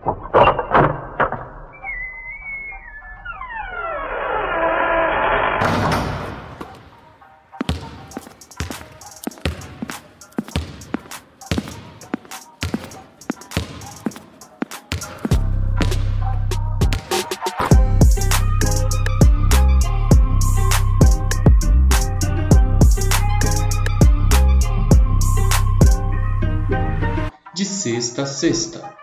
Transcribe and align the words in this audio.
Thank. 0.00 0.41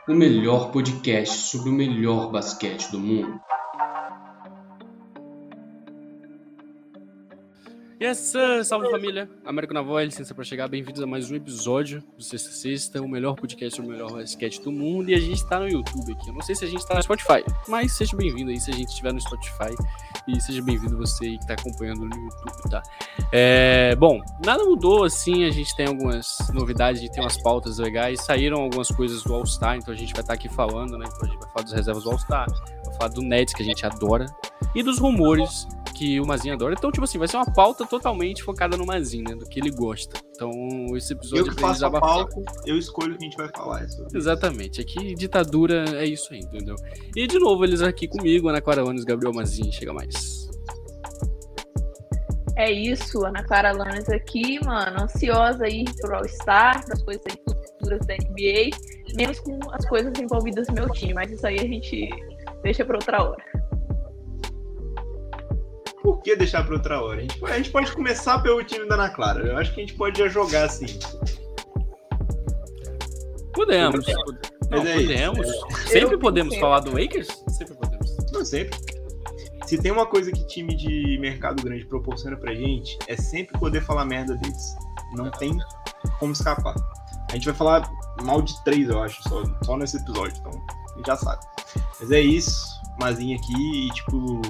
O 0.09 0.15
melhor 0.15 0.71
podcast 0.71 1.51
sobre 1.51 1.69
o 1.69 1.73
melhor 1.73 2.31
basquete 2.31 2.89
do 2.89 2.99
mundo. 2.99 3.39
Salve 8.15 8.89
família. 8.89 9.29
Américo 9.45 9.73
na 9.73 9.81
voz, 9.83 10.05
licença 10.05 10.33
para 10.33 10.43
chegar. 10.43 10.67
Bem-vindos 10.67 11.01
a 11.01 11.05
mais 11.05 11.29
um 11.29 11.35
episódio 11.35 12.03
do 12.17 12.23
Sexta 12.23 12.49
Sexta, 12.49 13.01
o 13.01 13.07
melhor 13.07 13.35
podcast 13.35 13.79
o 13.79 13.83
melhor 13.83 14.11
basquete 14.11 14.61
do 14.61 14.71
mundo. 14.71 15.11
E 15.11 15.13
a 15.13 15.19
gente 15.19 15.35
está 15.35 15.59
no 15.59 15.67
YouTube 15.67 16.13
aqui. 16.13 16.29
Eu 16.29 16.33
não 16.33 16.41
sei 16.41 16.55
se 16.55 16.65
a 16.65 16.67
gente 16.67 16.79
está 16.79 16.95
no 16.95 17.03
Spotify, 17.03 17.43
mas 17.67 17.91
seja 17.91 18.17
bem-vindo 18.17 18.49
aí 18.49 18.59
se 18.59 18.71
a 18.71 18.73
gente 18.73 18.87
estiver 18.87 19.13
no 19.13 19.21
Spotify. 19.21 19.75
E 20.27 20.41
seja 20.41 20.61
bem-vindo 20.63 20.97
você 20.97 21.25
que 21.25 21.35
está 21.35 21.53
acompanhando 21.53 21.99
no 21.99 22.15
YouTube, 22.15 22.69
tá? 22.71 22.81
É, 23.31 23.95
bom, 23.95 24.19
nada 24.43 24.63
mudou 24.63 25.03
assim. 25.03 25.43
A 25.43 25.51
gente 25.51 25.75
tem 25.75 25.85
algumas 25.85 26.37
novidades, 26.51 27.01
a 27.01 27.05
gente 27.05 27.13
tem 27.13 27.23
umas 27.23 27.39
pautas 27.41 27.77
legais. 27.77 28.21
Saíram 28.23 28.61
algumas 28.61 28.89
coisas 28.89 29.21
do 29.21 29.33
All-Star, 29.35 29.77
então 29.77 29.93
a 29.93 29.97
gente 29.97 30.13
vai 30.13 30.21
estar 30.21 30.33
tá 30.33 30.33
aqui 30.33 30.49
falando, 30.49 30.97
né? 30.97 31.05
Então 31.07 31.21
a 31.21 31.31
gente 31.31 31.39
vai 31.39 31.49
falar 31.51 31.63
das 31.63 31.73
reservas 31.73 32.03
do 32.03 32.09
All-Star, 32.09 32.47
vai 32.85 32.95
falar 32.95 33.09
do 33.09 33.21
Nets, 33.21 33.53
que 33.53 33.61
a 33.61 33.65
gente 33.65 33.85
adora, 33.85 34.25
e 34.73 34.81
dos 34.81 34.97
rumores 34.97 35.67
que 35.99 36.17
o 36.21 36.25
Mazinho 36.25 36.53
adora. 36.53 36.73
Então, 36.77 36.89
tipo 36.91 37.03
assim, 37.03 37.17
vai 37.17 37.27
ser 37.27 37.35
uma 37.35 37.45
pauta 37.45 37.85
totalmente 37.99 38.41
focada 38.41 38.77
no 38.77 38.85
Mazinho, 38.85 39.25
né? 39.29 39.35
Do 39.35 39.45
que 39.45 39.59
ele 39.59 39.69
gosta. 39.69 40.19
Então, 40.33 40.51
esse 40.95 41.13
episódio... 41.13 41.47
Eu 41.47 41.55
que 41.55 41.61
faço 41.61 41.85
a 41.85 41.91
pauta, 41.91 42.41
eu 42.65 42.77
escolho 42.77 43.13
o 43.13 43.17
que 43.17 43.25
a 43.25 43.29
gente 43.29 43.37
vai 43.37 43.49
falar. 43.49 43.87
Sobre 43.89 44.17
Exatamente. 44.17 44.81
Aqui, 44.81 45.13
ditadura 45.13 45.85
é 45.97 46.05
isso 46.05 46.33
aí, 46.33 46.39
entendeu? 46.39 46.75
E, 47.15 47.27
de 47.27 47.37
novo, 47.37 47.63
eles 47.65 47.81
aqui 47.81 48.07
comigo, 48.07 48.47
Ana 48.47 48.61
Clara 48.61 48.83
Lanes, 48.83 49.03
Gabriel 49.03 49.33
Mazinho. 49.33 49.71
Chega 49.71 49.93
mais. 49.93 50.49
É 52.55 52.71
isso, 52.71 53.25
Ana 53.25 53.43
Clara 53.43 53.71
Lanes 53.71 54.09
aqui, 54.09 54.63
mano. 54.65 55.03
Ansiosa 55.03 55.65
aí 55.65 55.85
pro 56.01 56.15
All-Star, 56.15 56.85
das 56.87 57.03
coisas 57.03 57.23
aí 57.29 57.37
futuras 57.45 58.05
da 58.05 58.15
NBA. 58.15 58.75
Menos 59.15 59.39
com 59.41 59.59
as 59.71 59.85
coisas 59.87 60.13
envolvidas 60.19 60.67
no 60.67 60.73
meu 60.73 60.89
time. 60.89 61.13
Mas 61.13 61.31
isso 61.31 61.45
aí 61.45 61.55
a 61.59 61.67
gente 61.67 62.09
deixa 62.63 62.85
para 62.85 62.95
outra 62.95 63.23
hora 63.23 63.58
por 66.09 66.23
que 66.23 66.35
deixar 66.35 66.63
para 66.63 66.73
outra 66.73 67.01
hora? 67.01 67.19
A 67.19 67.21
gente, 67.21 67.45
a 67.45 67.57
gente, 67.57 67.69
pode 67.69 67.91
começar 67.91 68.39
pelo 68.39 68.63
time 68.63 68.87
da 68.87 68.95
Ana 68.95 69.09
Clara. 69.09 69.45
Eu 69.45 69.57
acho 69.57 69.73
que 69.73 69.81
a 69.81 69.85
gente 69.85 69.95
pode 69.95 70.17
já 70.17 70.27
jogar 70.27 70.63
assim. 70.63 70.87
Podemos. 73.53 74.05
Não, 74.71 74.83
é 74.83 74.93
podemos. 74.95 75.47
Sempre 75.85 76.17
podemos 76.17 76.57
falar 76.57 76.79
do 76.79 76.91
Lakers? 76.91 77.27
Sempre 77.49 77.75
podemos. 77.75 78.17
Não, 78.31 78.43
sempre. 78.43 78.79
Se 79.67 79.77
tem 79.77 79.91
uma 79.91 80.07
coisa 80.07 80.31
que 80.31 80.47
time 80.47 80.75
de 80.75 81.19
mercado 81.19 81.61
grande 81.61 81.85
proporciona 81.85 82.35
pra 82.35 82.55
gente, 82.55 82.97
é 83.07 83.15
sempre 83.15 83.59
poder 83.59 83.81
falar 83.81 84.03
merda 84.05 84.35
deles. 84.35 84.75
Não 85.15 85.29
tem 85.29 85.55
como 86.19 86.33
escapar. 86.33 86.73
A 87.29 87.33
gente 87.33 87.45
vai 87.45 87.53
falar 87.53 87.91
mal 88.23 88.41
de 88.41 88.63
três, 88.63 88.89
eu 88.89 89.03
acho, 89.03 89.21
só, 89.29 89.43
só 89.63 89.77
nesse 89.77 89.97
episódio, 89.97 90.35
então 90.39 90.51
a 90.51 90.97
gente 90.97 91.05
já 91.05 91.15
sabe. 91.15 91.45
Mas 91.99 92.09
é 92.09 92.19
isso, 92.19 92.65
Mazinha 92.99 93.37
aqui, 93.37 93.87
e 93.87 93.89
tipo, 93.93 94.41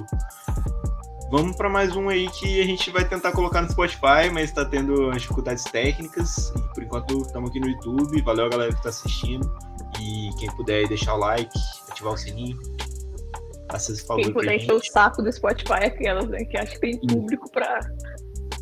Vamos 1.30 1.54
para 1.54 1.68
mais 1.68 1.94
um 1.94 2.08
aí 2.08 2.28
que 2.28 2.60
a 2.60 2.64
gente 2.64 2.90
vai 2.90 3.08
tentar 3.08 3.30
colocar 3.30 3.62
no 3.62 3.70
Spotify, 3.70 4.28
mas 4.32 4.50
está 4.50 4.64
tendo 4.64 5.12
dificuldades 5.12 5.62
técnicas. 5.62 6.52
E 6.56 6.74
por 6.74 6.82
enquanto 6.82 7.22
estamos 7.22 7.50
aqui 7.50 7.60
no 7.60 7.68
YouTube. 7.68 8.20
Valeu 8.22 8.46
a 8.46 8.48
galera 8.48 8.72
que 8.72 8.78
está 8.78 8.88
assistindo. 8.88 9.48
E 10.00 10.30
quem 10.40 10.50
puder 10.56 10.88
deixar 10.88 11.14
o 11.14 11.18
like, 11.18 11.56
ativar 11.88 12.14
o 12.14 12.16
sininho. 12.16 12.58
Quem 14.16 14.32
puder 14.32 14.56
encher 14.56 14.74
o 14.74 14.84
saco 14.84 15.22
do 15.22 15.32
Spotify, 15.32 15.74
é 15.82 15.86
aquelas, 15.86 16.28
né? 16.28 16.44
Que 16.44 16.58
acho 16.58 16.72
que 16.72 16.80
tem 16.80 16.98
público 16.98 17.48
para 17.52 17.78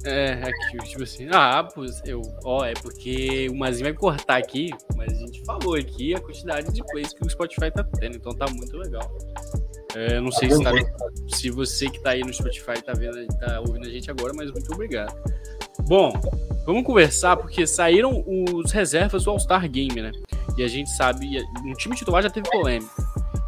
é, 0.05 0.35
aqui, 0.35 0.89
tipo 0.89 1.03
assim, 1.03 1.29
ah, 1.33 1.67
pois 1.75 2.01
eu, 2.05 2.23
ó, 2.45 2.65
é 2.65 2.73
porque 2.75 3.49
o 3.51 3.57
Mazinho 3.57 3.85
vai 3.85 3.93
cortar 3.93 4.37
aqui, 4.37 4.71
mas 4.97 5.13
a 5.13 5.17
gente 5.17 5.45
falou 5.45 5.75
aqui 5.75 6.15
a 6.15 6.21
quantidade 6.21 6.73
de 6.73 6.85
plays 6.85 7.13
que 7.13 7.27
o 7.27 7.29
Spotify 7.29 7.71
tá 7.71 7.83
tendo, 7.99 8.17
então 8.17 8.33
tá 8.33 8.47
muito 8.49 8.77
legal. 8.77 9.11
É, 9.95 10.21
não 10.21 10.31
sei 10.31 10.51
se, 10.51 10.63
tá, 10.63 10.71
se 11.29 11.51
você 11.51 11.89
que 11.89 12.01
tá 12.01 12.11
aí 12.11 12.21
no 12.21 12.33
Spotify 12.33 12.83
tá, 12.85 12.93
vendo, 12.93 13.27
tá 13.39 13.61
ouvindo 13.61 13.87
a 13.87 13.91
gente 13.91 14.11
agora, 14.11 14.33
mas 14.35 14.51
muito 14.51 14.73
obrigado. 14.73 15.15
Bom, 15.87 16.13
vamos 16.67 16.85
conversar 16.85 17.37
porque 17.37 17.67
saíram 17.67 18.23
os 18.27 18.71
reservas 18.71 19.25
do 19.25 19.31
All-Star 19.31 19.69
Game, 19.69 20.03
né? 20.03 20.13
E 20.57 20.63
a 20.63 20.69
gente 20.69 20.91
sabe, 20.91 21.43
no 21.65 21.75
time 21.75 21.95
titular 21.95 22.23
já 22.23 22.29
teve 22.29 22.51
polêmica. 22.51 22.91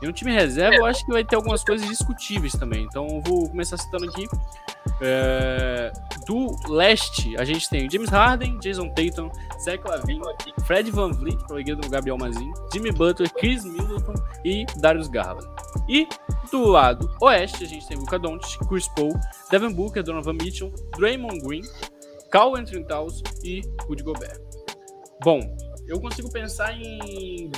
E 0.03 0.07
no 0.07 0.13
time 0.13 0.33
reserva 0.33 0.77
eu 0.77 0.87
acho 0.87 1.05
que 1.05 1.13
vai 1.13 1.25
ter 1.25 1.37
algumas 1.37 1.63
coisas 1.63 1.87
discutíveis 1.87 2.53
também. 2.53 2.85
Então 2.85 3.07
eu 3.07 3.21
vou 3.21 3.49
começar 3.49 3.77
citando 3.77 4.07
aqui. 4.07 4.27
É, 5.03 5.93
do 6.27 6.57
leste, 6.69 7.35
a 7.39 7.45
gente 7.45 7.69
tem 7.69 7.91
James 7.91 8.09
Harden, 8.09 8.59
Jason 8.59 8.89
Tatum, 8.89 9.31
Zach 9.63 9.83
Lavine, 9.87 10.21
Fred 10.65 10.91
Van 10.91 11.11
Vliet, 11.11 11.39
proibido 11.47 11.81
no 11.83 11.89
Gabriel 11.89 12.19
Mazin, 12.19 12.51
Jimmy 12.73 12.93
Butler, 12.93 13.31
Chris 13.35 13.65
Middleton 13.65 14.15
e 14.45 14.65
Darius 14.77 15.09
Garland. 15.09 15.49
E 15.89 16.07
do 16.51 16.65
lado 16.65 17.11
oeste, 17.21 17.65
a 17.65 17.67
gente 17.67 17.87
tem 17.87 17.97
Luka 17.97 18.19
Doncic, 18.19 18.59
Chris 18.69 18.89
Paul, 18.89 19.13
Devin 19.51 19.73
Booker, 19.73 20.03
Donovan 20.03 20.35
Mitchell, 20.35 20.73
Draymond 20.97 21.41
Green, 21.41 21.63
Carl 22.31 22.57
Anthony 22.57 22.85
Towns 22.85 23.23
e 23.43 23.63
Rudy 23.87 24.03
Gobert. 24.03 24.41
Bom, 25.23 25.41
eu 25.87 26.01
consigo 26.01 26.31
pensar 26.31 26.73
em 26.73 27.51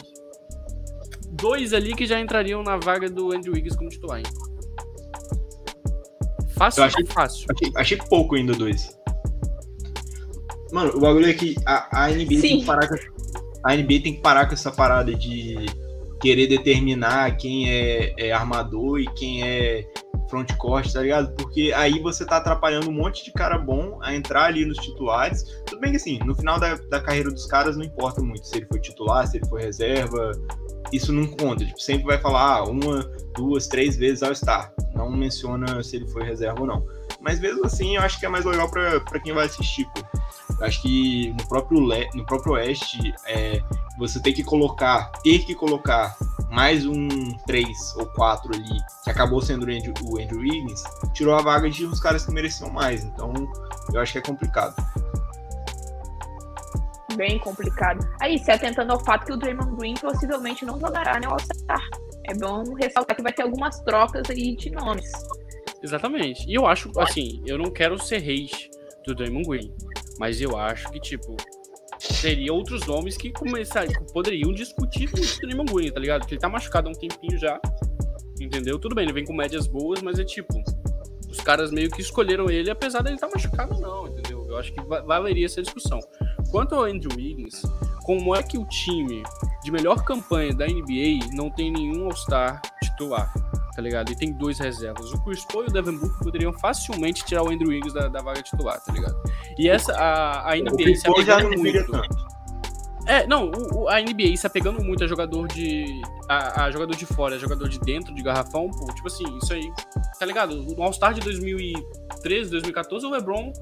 dois 1.32 1.72
ali 1.72 1.94
que 1.94 2.06
já 2.06 2.20
entrariam 2.20 2.62
na 2.62 2.76
vaga 2.76 3.08
do 3.08 3.32
Andrew 3.32 3.54
Wiggins 3.54 3.74
como 3.74 3.88
titular. 3.88 4.18
Hein? 4.18 4.24
Fácil, 6.56 6.84
achei, 6.84 7.06
fácil. 7.06 7.46
Achei, 7.50 7.72
achei, 7.74 7.98
pouco 8.08 8.36
ainda 8.36 8.52
dois. 8.52 8.96
Mano, 10.70 10.92
o 10.94 11.00
bagulho 11.00 11.26
é 11.26 11.34
que 11.34 11.56
a, 11.66 12.04
a 12.04 12.08
NBA 12.08 12.36
Sim. 12.36 12.40
tem 12.40 12.60
que 12.60 12.66
parar 12.66 12.88
com, 12.88 12.94
a 13.64 13.76
NBA 13.76 14.00
tem 14.02 14.14
que 14.14 14.20
parar 14.20 14.46
com 14.46 14.54
essa 14.54 14.70
parada 14.70 15.14
de 15.14 15.66
querer 16.20 16.46
determinar 16.46 17.36
quem 17.36 17.68
é, 17.68 18.14
é 18.16 18.32
armador 18.32 19.00
e 19.00 19.06
quem 19.14 19.42
é 19.42 19.84
frontcourt, 20.30 20.90
tá 20.90 21.02
ligado? 21.02 21.34
Porque 21.34 21.72
aí 21.74 22.00
você 22.00 22.24
tá 22.24 22.38
atrapalhando 22.38 22.88
um 22.88 22.92
monte 22.92 23.24
de 23.24 23.32
cara 23.32 23.58
bom 23.58 23.98
a 24.00 24.14
entrar 24.14 24.44
ali 24.44 24.64
nos 24.64 24.78
titulares. 24.78 25.44
Tudo 25.66 25.80
bem 25.80 25.90
que 25.90 25.96
assim, 25.96 26.18
no 26.24 26.34
final 26.34 26.58
da, 26.58 26.74
da 26.74 27.02
carreira 27.02 27.30
dos 27.30 27.46
caras 27.46 27.76
não 27.76 27.84
importa 27.84 28.22
muito 28.22 28.46
se 28.46 28.56
ele 28.56 28.66
foi 28.66 28.80
titular, 28.80 29.26
se 29.26 29.36
ele 29.36 29.46
foi 29.46 29.62
reserva, 29.62 30.32
isso 30.92 31.12
não 31.12 31.26
conta. 31.26 31.64
Tipo, 31.64 31.80
sempre 31.80 32.04
vai 32.04 32.18
falar 32.18 32.58
ah, 32.58 32.64
uma, 32.64 33.02
duas, 33.34 33.66
três 33.66 33.96
vezes 33.96 34.22
ao 34.22 34.32
estar. 34.32 34.72
Não 34.94 35.10
menciona 35.10 35.82
se 35.82 35.96
ele 35.96 36.08
foi 36.08 36.24
reserva 36.24 36.60
ou 36.60 36.66
não. 36.66 36.86
Mas 37.20 37.38
mesmo 37.38 37.64
assim, 37.64 37.96
eu 37.96 38.02
acho 38.02 38.18
que 38.18 38.26
é 38.26 38.28
mais 38.28 38.44
legal 38.44 38.68
para 38.70 39.20
quem 39.20 39.32
vai 39.32 39.46
assistir, 39.46 39.86
pô. 39.94 40.02
Eu 40.58 40.66
acho 40.66 40.82
que 40.82 41.30
no 41.38 41.48
próprio, 41.48 41.80
Le 41.80 42.08
no 42.14 42.26
próprio 42.26 42.54
Oeste, 42.54 43.14
é, 43.26 43.62
você 43.98 44.20
tem 44.20 44.32
que 44.32 44.42
colocar, 44.42 45.10
ter 45.22 45.40
que 45.40 45.54
colocar 45.54 46.16
mais 46.50 46.84
um 46.84 47.08
3 47.46 47.96
ou 47.96 48.06
4 48.06 48.54
ali, 48.54 48.78
que 49.04 49.10
acabou 49.10 49.40
sendo 49.40 49.66
o 49.66 49.70
Andrew, 49.70 49.94
o 50.04 50.20
Andrew 50.20 50.40
Wiggins, 50.40 50.82
tirou 51.14 51.34
a 51.34 51.42
vaga 51.42 51.70
de 51.70 51.86
uns 51.86 51.98
caras 51.98 52.26
que 52.26 52.32
mereciam 52.32 52.70
mais. 52.70 53.04
Então, 53.04 53.32
eu 53.92 54.00
acho 54.00 54.12
que 54.12 54.18
é 54.18 54.22
complicado 54.22 54.74
bem 57.16 57.38
complicado. 57.38 58.06
Aí, 58.20 58.38
se 58.38 58.50
atentando 58.50 58.92
ao 58.92 59.04
fato 59.04 59.26
que 59.26 59.32
o 59.32 59.36
Draymond 59.36 59.76
Green 59.76 59.94
possivelmente 59.94 60.64
não 60.64 60.78
jogará 60.78 61.18
no 61.20 61.30
All-Star. 61.30 61.88
É 62.28 62.34
bom 62.34 62.62
ressaltar 62.74 63.16
que 63.16 63.22
vai 63.22 63.32
ter 63.32 63.42
algumas 63.42 63.80
trocas 63.80 64.28
aí 64.30 64.56
de 64.56 64.70
nomes. 64.70 65.10
Exatamente. 65.82 66.48
E 66.48 66.54
eu 66.54 66.66
acho, 66.66 66.90
assim, 67.00 67.42
eu 67.46 67.58
não 67.58 67.70
quero 67.70 67.98
ser 67.98 68.16
hate 68.18 68.70
do 69.04 69.14
Draymond 69.14 69.48
Green, 69.48 69.74
mas 70.18 70.40
eu 70.40 70.56
acho 70.56 70.90
que, 70.90 71.00
tipo, 71.00 71.36
teria 72.20 72.52
outros 72.52 72.86
nomes 72.86 73.16
que 73.16 73.32
começariam, 73.32 74.04
poderiam 74.12 74.52
discutir 74.52 75.10
com 75.10 75.18
o 75.18 75.40
Draymond 75.40 75.72
Green, 75.72 75.90
tá 75.90 76.00
ligado? 76.00 76.20
Porque 76.20 76.34
ele 76.34 76.40
tá 76.40 76.48
machucado 76.48 76.88
há 76.88 76.92
um 76.92 76.94
tempinho 76.94 77.38
já, 77.38 77.60
entendeu? 78.40 78.78
Tudo 78.78 78.94
bem, 78.94 79.04
ele 79.04 79.12
vem 79.12 79.24
com 79.24 79.32
médias 79.32 79.66
boas, 79.66 80.00
mas 80.02 80.18
é 80.18 80.24
tipo, 80.24 80.62
os 81.28 81.40
caras 81.40 81.70
meio 81.70 81.90
que 81.90 82.00
escolheram 82.00 82.50
ele, 82.50 82.70
apesar 82.70 83.02
dele 83.02 83.16
estar 83.16 83.28
tá 83.28 83.34
machucado 83.34 83.80
não, 83.80 84.06
entendeu? 84.06 84.46
Eu 84.48 84.58
acho 84.58 84.72
que 84.72 84.80
valeria 84.82 85.46
essa 85.46 85.62
discussão. 85.62 85.98
Quanto 86.52 86.74
ao 86.74 86.84
Andrew 86.84 87.10
Wiggins, 87.16 87.62
como 88.04 88.36
é 88.36 88.42
que 88.42 88.58
o 88.58 88.64
time 88.66 89.22
de 89.64 89.70
melhor 89.72 90.04
campanha 90.04 90.54
da 90.54 90.66
NBA 90.66 91.32
não 91.32 91.50
tem 91.50 91.72
nenhum 91.72 92.04
All-Star 92.04 92.60
titular? 92.82 93.32
Tá 93.74 93.80
ligado? 93.80 94.12
E 94.12 94.16
tem 94.16 94.34
dois 94.34 94.58
reservas. 94.58 95.10
O 95.12 95.24
Chris 95.24 95.46
Paul 95.46 95.64
e 95.64 95.68
o 95.68 95.72
Devin 95.72 95.96
Booker 95.96 96.18
poderiam 96.18 96.52
facilmente 96.52 97.24
tirar 97.24 97.42
o 97.42 97.48
Andrew 97.48 97.70
Wiggins 97.70 97.94
da, 97.94 98.06
da 98.08 98.20
vaga 98.20 98.42
titular, 98.42 98.78
tá 98.84 98.92
ligado? 98.92 99.16
E 99.58 99.66
essa, 99.66 99.94
a, 99.94 100.52
a 100.52 100.56
NBA 100.56 100.94
se 100.94 101.08
apegando 101.08 101.56
muito. 101.56 101.90
Tanto. 101.90 102.32
É, 103.06 103.26
não, 103.26 103.50
o, 103.50 103.84
o, 103.84 103.88
a 103.88 103.98
NBA 104.00 104.34
está 104.34 104.50
pegando 104.50 104.82
muito 104.84 105.02
a 105.02 105.06
jogador 105.06 105.48
de. 105.48 106.02
A, 106.28 106.64
a, 106.64 106.70
jogador 106.70 106.94
de 106.94 107.06
fora, 107.06 107.36
a 107.36 107.38
jogador 107.38 107.66
de 107.66 107.80
dentro 107.80 108.14
de 108.14 108.22
garrafão, 108.22 108.70
pô. 108.70 108.92
Tipo 108.92 109.08
assim, 109.08 109.24
isso 109.42 109.54
aí. 109.54 109.72
Tá 110.18 110.26
ligado? 110.26 110.54
No 110.54 110.82
All-Star 110.82 111.14
de 111.14 111.20
2013, 111.20 112.50
2014, 112.50 113.06
o 113.06 113.10
LeBron 113.10 113.52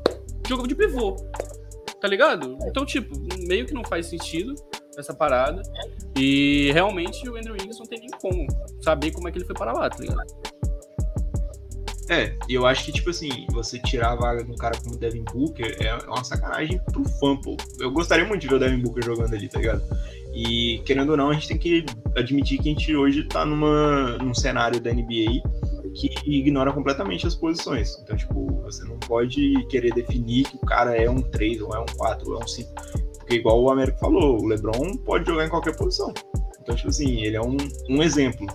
jogou 0.49 0.67
de 0.67 0.75
pivô. 0.75 1.17
Tá 2.01 2.09
ligado? 2.09 2.57
Então, 2.67 2.85
tipo, 2.87 3.15
meio 3.47 3.67
que 3.67 3.75
não 3.75 3.85
faz 3.85 4.07
sentido 4.07 4.55
essa 4.97 5.13
parada. 5.13 5.63
E 6.17 6.71
realmente 6.73 7.29
o 7.29 7.37
Andrew 7.37 7.53
Wiggins 7.53 7.79
não 7.79 7.87
tem 7.87 8.01
nem 8.01 8.11
como 8.21 8.47
saber 8.81 9.13
como 9.13 9.29
é 9.29 9.33
que 9.33 9.39
ele 9.39 9.45
foi 9.45 9.55
para 9.55 9.73
lá, 9.73 9.89
tá 9.89 9.99
ligado? 9.99 10.27
É, 12.11 12.35
eu 12.49 12.67
acho 12.67 12.85
que, 12.85 12.91
tipo 12.91 13.11
assim, 13.11 13.47
você 13.53 13.79
tirar 13.79 14.11
a 14.11 14.17
vaga 14.17 14.43
de 14.43 14.51
um 14.51 14.57
cara 14.57 14.77
como 14.83 14.97
o 14.97 14.99
Devin 14.99 15.23
Booker 15.33 15.77
é 15.79 15.95
uma 16.09 16.25
sacanagem 16.25 16.81
pro 16.93 17.05
fã, 17.05 17.37
pô. 17.37 17.57
Eu 17.79 17.93
gostaria 17.93 18.25
muito 18.25 18.41
de 18.41 18.49
ver 18.49 18.57
o 18.57 18.59
Devin 18.59 18.83
Booker 18.83 19.05
jogando 19.05 19.33
ali, 19.33 19.49
tá 19.49 19.61
ligado? 19.61 19.81
E, 20.35 20.83
querendo 20.85 21.11
ou 21.11 21.17
não, 21.17 21.31
a 21.31 21.35
gente 21.35 21.47
tem 21.47 21.57
que 21.57 21.87
admitir 22.17 22.59
que 22.59 22.69
a 22.69 22.73
gente 22.73 22.97
hoje 22.97 23.23
tá 23.29 23.47
numa, 23.47 24.19
num 24.19 24.35
cenário 24.35 24.81
da 24.81 24.93
NBA 24.93 25.41
que 25.95 26.09
ignora 26.27 26.73
completamente 26.73 27.27
as 27.27 27.35
posições. 27.35 27.99
Então, 28.03 28.17
tipo, 28.17 28.47
você 28.63 28.85
não 28.85 28.99
pode 28.99 29.67
querer 29.67 29.93
definir 29.93 30.45
que 30.45 30.57
o 30.57 30.61
cara 30.61 30.97
é 30.97 31.09
um 31.09 31.21
3, 31.21 31.61
ou 31.61 31.75
é 31.75 31.81
um 31.81 31.87
4, 31.97 32.31
ou 32.31 32.41
é 32.41 32.45
um 32.45 32.49
5. 32.49 32.71
Porque, 33.19 33.37
igual 33.37 33.63
o 33.63 33.71
Américo 33.71 33.99
falou, 33.99 34.41
o 34.41 34.47
LeBron 34.47 34.97
pode 34.99 35.27
jogar 35.27 35.47
em 35.47 35.51
qualquer 35.51 35.77
posição. 35.77 36.13
Então, 36.61 36.75
tipo 36.75 36.89
assim, 36.89 37.23
ele 37.23 37.37
é 37.37 37.43
um, 37.43 37.57
um 37.89 38.03
exemplo. 38.03 38.47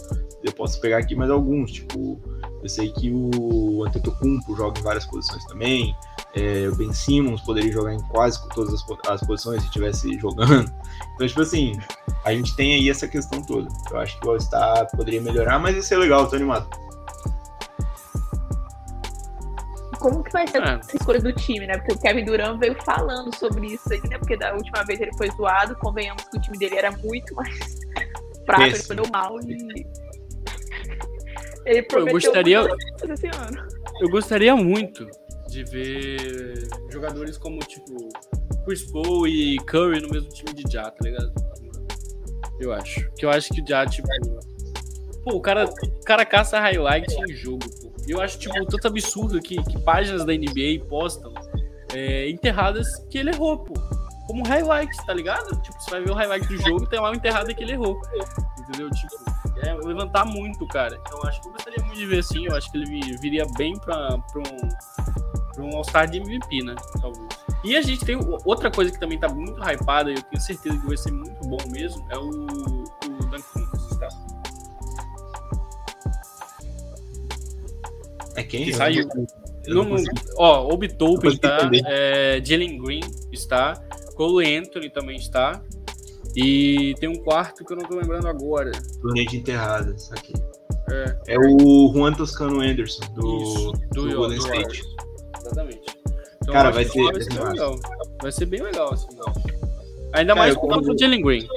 Eu 0.44 0.54
posso 0.54 0.80
pegar 0.80 1.00
aqui 1.00 1.16
mais 1.16 1.32
alguns, 1.32 1.72
tipo, 1.72 2.22
eu 2.62 2.70
sei 2.70 2.92
que 2.92 3.12
o 3.12 3.84
Antetokounmpo 3.86 4.56
joga 4.56 4.80
em 4.80 4.84
várias 4.84 5.06
posições 5.06 5.44
também. 5.46 5.96
É, 6.36 6.68
o 6.68 6.76
Ben 6.76 6.92
Simmons 6.92 7.42
poderia 7.42 7.72
jogar 7.72 7.94
em 7.94 8.02
quase 8.10 8.40
todas 8.50 8.74
as, 8.74 8.84
as 9.08 9.22
posições 9.26 9.62
se 9.62 9.68
estivesse 9.68 10.18
jogando. 10.20 10.72
Então, 11.16 11.28
tipo 11.28 11.42
assim, 11.42 11.74
a 12.24 12.34
gente 12.34 12.56
tem 12.56 12.74
aí 12.76 12.90
essa 12.90 13.08
questão 13.08 13.42
toda. 13.44 13.68
Eu 13.92 13.98
acho 13.98 14.20
que 14.20 14.28
o 14.28 14.32
All-Star 14.32 14.88
poderia 14.96 15.22
melhorar, 15.22 15.60
mas 15.60 15.76
ia 15.76 15.82
ser 15.82 15.98
legal, 15.98 16.28
tô 16.28 16.36
animado. 16.36 16.68
Como 20.06 20.24
que 20.24 20.31
vai 20.31 20.46
ser 20.46 20.62
é. 20.62 20.75
essa 20.75 20.96
escolha 20.96 21.19
do 21.19 21.34
time, 21.34 21.66
né? 21.66 21.80
Porque 21.80 21.94
o 21.94 22.00
Kevin 22.00 22.25
Durant 22.25 22.60
veio 22.60 22.75
falando 22.84 23.36
sobre 23.36 23.74
isso 23.74 23.92
aí, 23.92 24.00
né? 24.07 24.19
Porque 24.19 24.38
da 24.38 24.54
última 24.54 24.84
vez 24.84 25.02
ele 25.02 25.12
foi 25.18 25.31
zoado, 25.31 25.75
convenhamos 25.78 26.24
que 26.25 26.38
o 26.38 26.42
time 26.42 26.60
dele 26.60 26.75
era 26.75 26.92
muito 26.92 27.34
mais 27.34 27.50
fraco, 28.46 28.62
ele 28.62 28.84
foi 28.84 28.96
do 28.98 29.10
mal 29.12 29.36
e 29.42 29.52
ele 31.66 31.88
eu 31.92 32.06
gostaria, 32.06 32.60
esse 33.10 33.25
ano. 33.25 33.68
Eu 34.00 34.07
gostaria 34.07 34.56
muito 34.56 35.10
de 35.48 35.63
ver 35.63 36.68
jogadores 36.92 37.40
como, 37.40 37.58
tipo, 37.62 38.08
Chris 38.63 38.84
Paul 38.92 39.28
e 39.28 39.58
Curry 39.66 40.01
no 40.01 40.10
mesmo 40.10 40.30
time 40.30 40.54
de 40.54 40.72
Ja, 40.72 40.84
tá 40.84 40.98
ligado? 41.01 41.34
Eu 42.60 42.72
acho. 42.72 43.10
Que 43.13 43.25
eu 43.25 43.31
acho 43.31 43.51
que 43.51 43.60
o 43.60 43.66
Ja, 43.68 43.88
tipo. 43.88 44.08
Pô, 45.24 45.38
o 45.38 45.42
cara, 45.42 45.66
o 45.66 46.06
cara 46.06 46.24
caça 46.24 46.60
highlight 46.60 47.12
em 47.28 47.34
jogo, 47.34 47.66
pô. 47.81 47.94
Eu 48.07 48.22
acho, 48.22 48.40
tipo, 48.40 48.54
tanto 48.66 48.88
absurdo 48.88 49.40
que, 49.40 49.56
que 49.63 49.80
páginas 49.80 50.25
da 50.25 50.34
NBA 50.34 50.86
postam 50.88 51.34
é, 51.94 52.30
enterradas 52.30 52.88
que 53.10 53.18
ele 53.18 53.31
errou, 53.31 53.60
pô. 53.60 53.74
Como 54.28 54.44
highlights, 54.44 54.98
tá 55.06 55.13
ligado? 55.13 55.56
Tipo, 55.62 55.80
você 55.80 55.92
vai 55.92 56.02
ver 56.02 56.12
o 56.12 56.16
highlight 56.16 56.48
do 56.48 56.57
jogo 56.57 56.84
e 56.84 56.90
tem 56.90 57.00
lá 57.00 57.10
uma 57.10 57.16
enterrada 57.16 57.54
que 57.54 57.63
ele 57.63 57.74
errou. 57.74 58.00
Entendeu? 58.60 58.90
Tipo, 58.90 59.16
é, 59.63 59.74
levantar 59.86 60.25
muito, 60.25 60.68
cara. 60.68 61.00
Então 61.02 61.22
acho 61.24 61.42
que 61.42 61.48
eu 61.48 61.52
gostaria 61.52 61.84
muito 61.84 61.98
de 61.98 62.06
ver 62.06 62.19
assim. 62.19 62.46
Eu 62.46 62.56
acho 62.56 62.72
que 62.72 62.78
ele 62.78 63.18
viria 63.18 63.46
bem 63.56 63.78
pra, 63.80 64.18
pra 64.18 64.40
um, 64.42 65.54
pra 65.54 65.63
um 65.63 65.75
All-Star 65.78 66.10
de 66.10 66.18
MVP, 66.18 66.63
né? 66.63 66.75
Talvez. 67.00 67.28
E 67.63 67.75
a 67.75 67.81
gente 67.81 68.06
tem 68.06 68.18
outra 68.46 68.69
coisa 68.69 68.92
que 68.92 69.00
também 69.00 69.19
tá 69.19 69.28
muito 69.28 69.60
hypada 69.60 70.12
e 70.12 70.16
eu 70.16 70.22
tenho 70.22 70.42
certeza 70.42 70.78
que 70.78 70.86
vai 70.86 70.98
ser 70.98 71.12
muito 71.12 71.48
bom 71.48 71.58
mesmo, 71.72 72.06
é 72.12 72.18
o, 72.18 72.30
É 78.36 78.44
quem? 78.44 78.66
Que 78.66 78.74
saiu. 78.74 79.08
Não, 79.68 79.84
não, 79.84 79.96
ó, 80.38 80.72
Obi 80.72 80.88
Toppin 80.94 81.30
está, 81.30 81.70
é, 81.88 82.40
Jalen 82.44 82.78
Green 82.78 83.02
está, 83.32 83.74
Cole 84.16 84.56
Anthony 84.56 84.90
também 84.90 85.18
está, 85.18 85.62
e 86.36 86.94
tem 87.00 87.10
um 87.10 87.16
quarto 87.16 87.66
que 87.66 87.74
eu 87.74 87.78
não 87.78 87.86
tô 87.88 87.96
lembrando 87.96 88.28
agora. 88.28 88.72
Torneio 89.02 89.28
de 89.28 89.38
enterradas, 89.38 90.12
aqui. 90.12 90.34
É. 90.92 91.34
é 91.34 91.40
o 91.40 91.92
Juan 91.92 92.14
Toscano 92.14 92.62
Anderson, 92.62 93.04
do, 93.14 93.42
Isso, 93.42 93.72
do, 93.92 94.08
do 94.08 94.16
Golden 94.16 94.38
State. 94.38 94.84
Exatamente. 95.42 95.98
Então, 96.44 96.54
Cara, 96.54 96.70
vai 96.70 96.86
ser, 96.86 97.04
vai 97.04 97.22
ser, 97.22 97.44
legal. 97.44 97.76
Vai 98.22 98.32
ser 98.32 98.46
bem 98.46 98.62
legal, 98.62 98.94
assim. 98.94 99.08
Ainda 100.14 100.34
Cara, 100.34 100.36
mais 100.36 100.56
por 100.56 100.70
causa 100.70 100.94
do 100.94 100.98
Jalen 100.98 101.22
Green. 101.24 101.48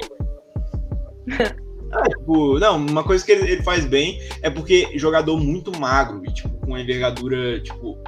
Ah, 1.92 2.08
tipo, 2.08 2.58
não, 2.58 2.76
uma 2.76 3.02
coisa 3.02 3.24
que 3.24 3.32
ele, 3.32 3.50
ele, 3.50 3.62
faz 3.62 3.86
bem 3.86 4.20
é 4.42 4.50
porque 4.50 4.90
jogador 4.98 5.38
muito 5.38 5.76
magro 5.78 6.22
e, 6.24 6.32
tipo, 6.32 6.50
com 6.60 6.68
uma 6.68 6.80
envergadura, 6.80 7.60
tipo, 7.60 7.98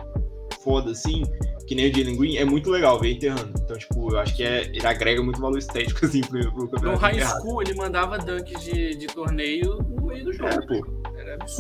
foda 0.63 0.91
assim, 0.91 1.23
que 1.67 1.75
nem 1.75 1.91
o 1.91 1.95
Jalen 1.95 2.17
Green, 2.17 2.37
é 2.37 2.45
muito 2.45 2.71
legal 2.71 2.99
ver 2.99 3.13
enterrando. 3.13 3.53
Então, 3.57 3.79
tipo, 3.79 4.13
eu 4.13 4.19
acho 4.19 4.35
que 4.35 4.43
é, 4.43 4.63
ele 4.67 4.87
agrega 4.87 5.23
muito 5.23 5.41
valor 5.41 5.59
estético, 5.59 6.05
assim, 6.07 6.21
pro, 6.21 6.41
pro 6.53 6.69
campeonato. 6.69 6.85
No 6.85 6.97
high 6.97 7.15
enterrado. 7.15 7.41
school, 7.41 7.63
ele 7.63 7.75
mandava 7.75 8.19
dunks 8.19 8.63
de, 8.63 8.97
de 8.97 9.07
torneio 9.07 9.79
no 9.89 10.07
meio 10.07 10.25
do 10.25 10.33
jogo. 10.33 10.51
É, 10.51 10.61
pô. 10.67 11.01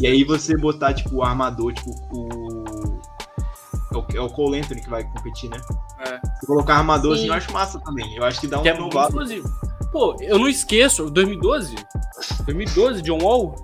E 0.00 0.06
aí 0.06 0.25
você 0.25 0.56
botar, 0.56 0.94
tipo, 0.94 1.16
o 1.16 1.23
armador, 1.23 1.73
tipo, 1.73 1.90
o. 2.12 3.00
É 3.93 3.96
o, 3.96 4.06
é 4.14 4.20
o 4.20 4.28
Cole 4.28 4.58
Anthony 4.58 4.81
que 4.82 4.90
vai 4.90 5.05
competir, 5.05 5.50
né? 5.50 5.56
É. 6.00 6.20
Se 6.40 6.46
colocar 6.46 6.76
armador, 6.76 7.14
assim, 7.14 7.26
eu 7.26 7.32
acho 7.32 7.52
massa 7.52 7.81
também. 7.81 8.16
Eu 8.16 8.25
acho 8.25 8.40
que 8.40 8.46
dá 8.46 8.61
um 8.61 8.62
que 8.62 8.69
é 8.69 8.75
Pô, 9.93 10.16
eu 10.20 10.38
não 10.38 10.49
esqueço, 10.49 11.11
2012. 11.11 11.75
2012, 12.46 13.02
John 13.02 13.19
Wall. 13.22 13.55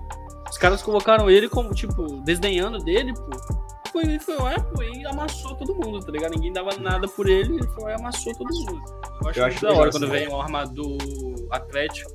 Os 0.49 0.57
caras 0.57 0.81
colocaram 0.81 1.29
ele 1.29 1.49
como, 1.49 1.73
tipo, 1.73 2.21
desdenhando 2.21 2.79
dele, 2.79 3.13
pô 3.13 3.67
foi, 3.97 4.03
ele 4.03 4.19
foi 4.19 4.35
lá 4.37 4.55
e 4.93 5.05
amassou 5.07 5.55
todo 5.55 5.73
mundo, 5.75 5.99
tá 5.99 6.11
ligado? 6.11 6.31
Ninguém 6.35 6.53
dava 6.53 6.77
nada 6.77 7.07
por 7.07 7.27
ele, 7.27 7.55
ele 7.55 7.67
foi 7.67 7.85
lá 7.85 7.91
e 7.91 7.93
amassou 7.95 8.33
todo 8.33 8.53
mundo. 8.53 8.81
Eu 9.23 9.29
acho, 9.29 9.39
eu 9.39 9.45
acho 9.45 9.61
da 9.61 9.73
hora 9.73 9.91
quando 9.91 10.07
vem 10.07 10.27
um 10.27 10.39
armador 10.39 10.97
atlético 11.51 12.11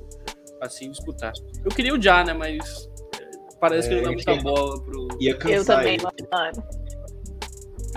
assim 0.60 0.90
disputar. 0.90 1.32
Eu 1.64 1.70
queria 1.70 1.94
o 1.94 2.00
Já, 2.00 2.22
né? 2.22 2.32
Mas 2.32 2.88
é, 3.20 3.28
parece 3.60 3.88
é, 3.88 3.90
que 3.90 3.94
ele 3.96 4.04
dá 4.04 4.12
muita 4.12 4.36
bola 4.36 4.80
pro. 4.82 5.08
Ia 5.20 5.36
cansar 5.36 5.56
eu 5.56 5.64
também, 5.64 5.98
mano. 5.98 6.64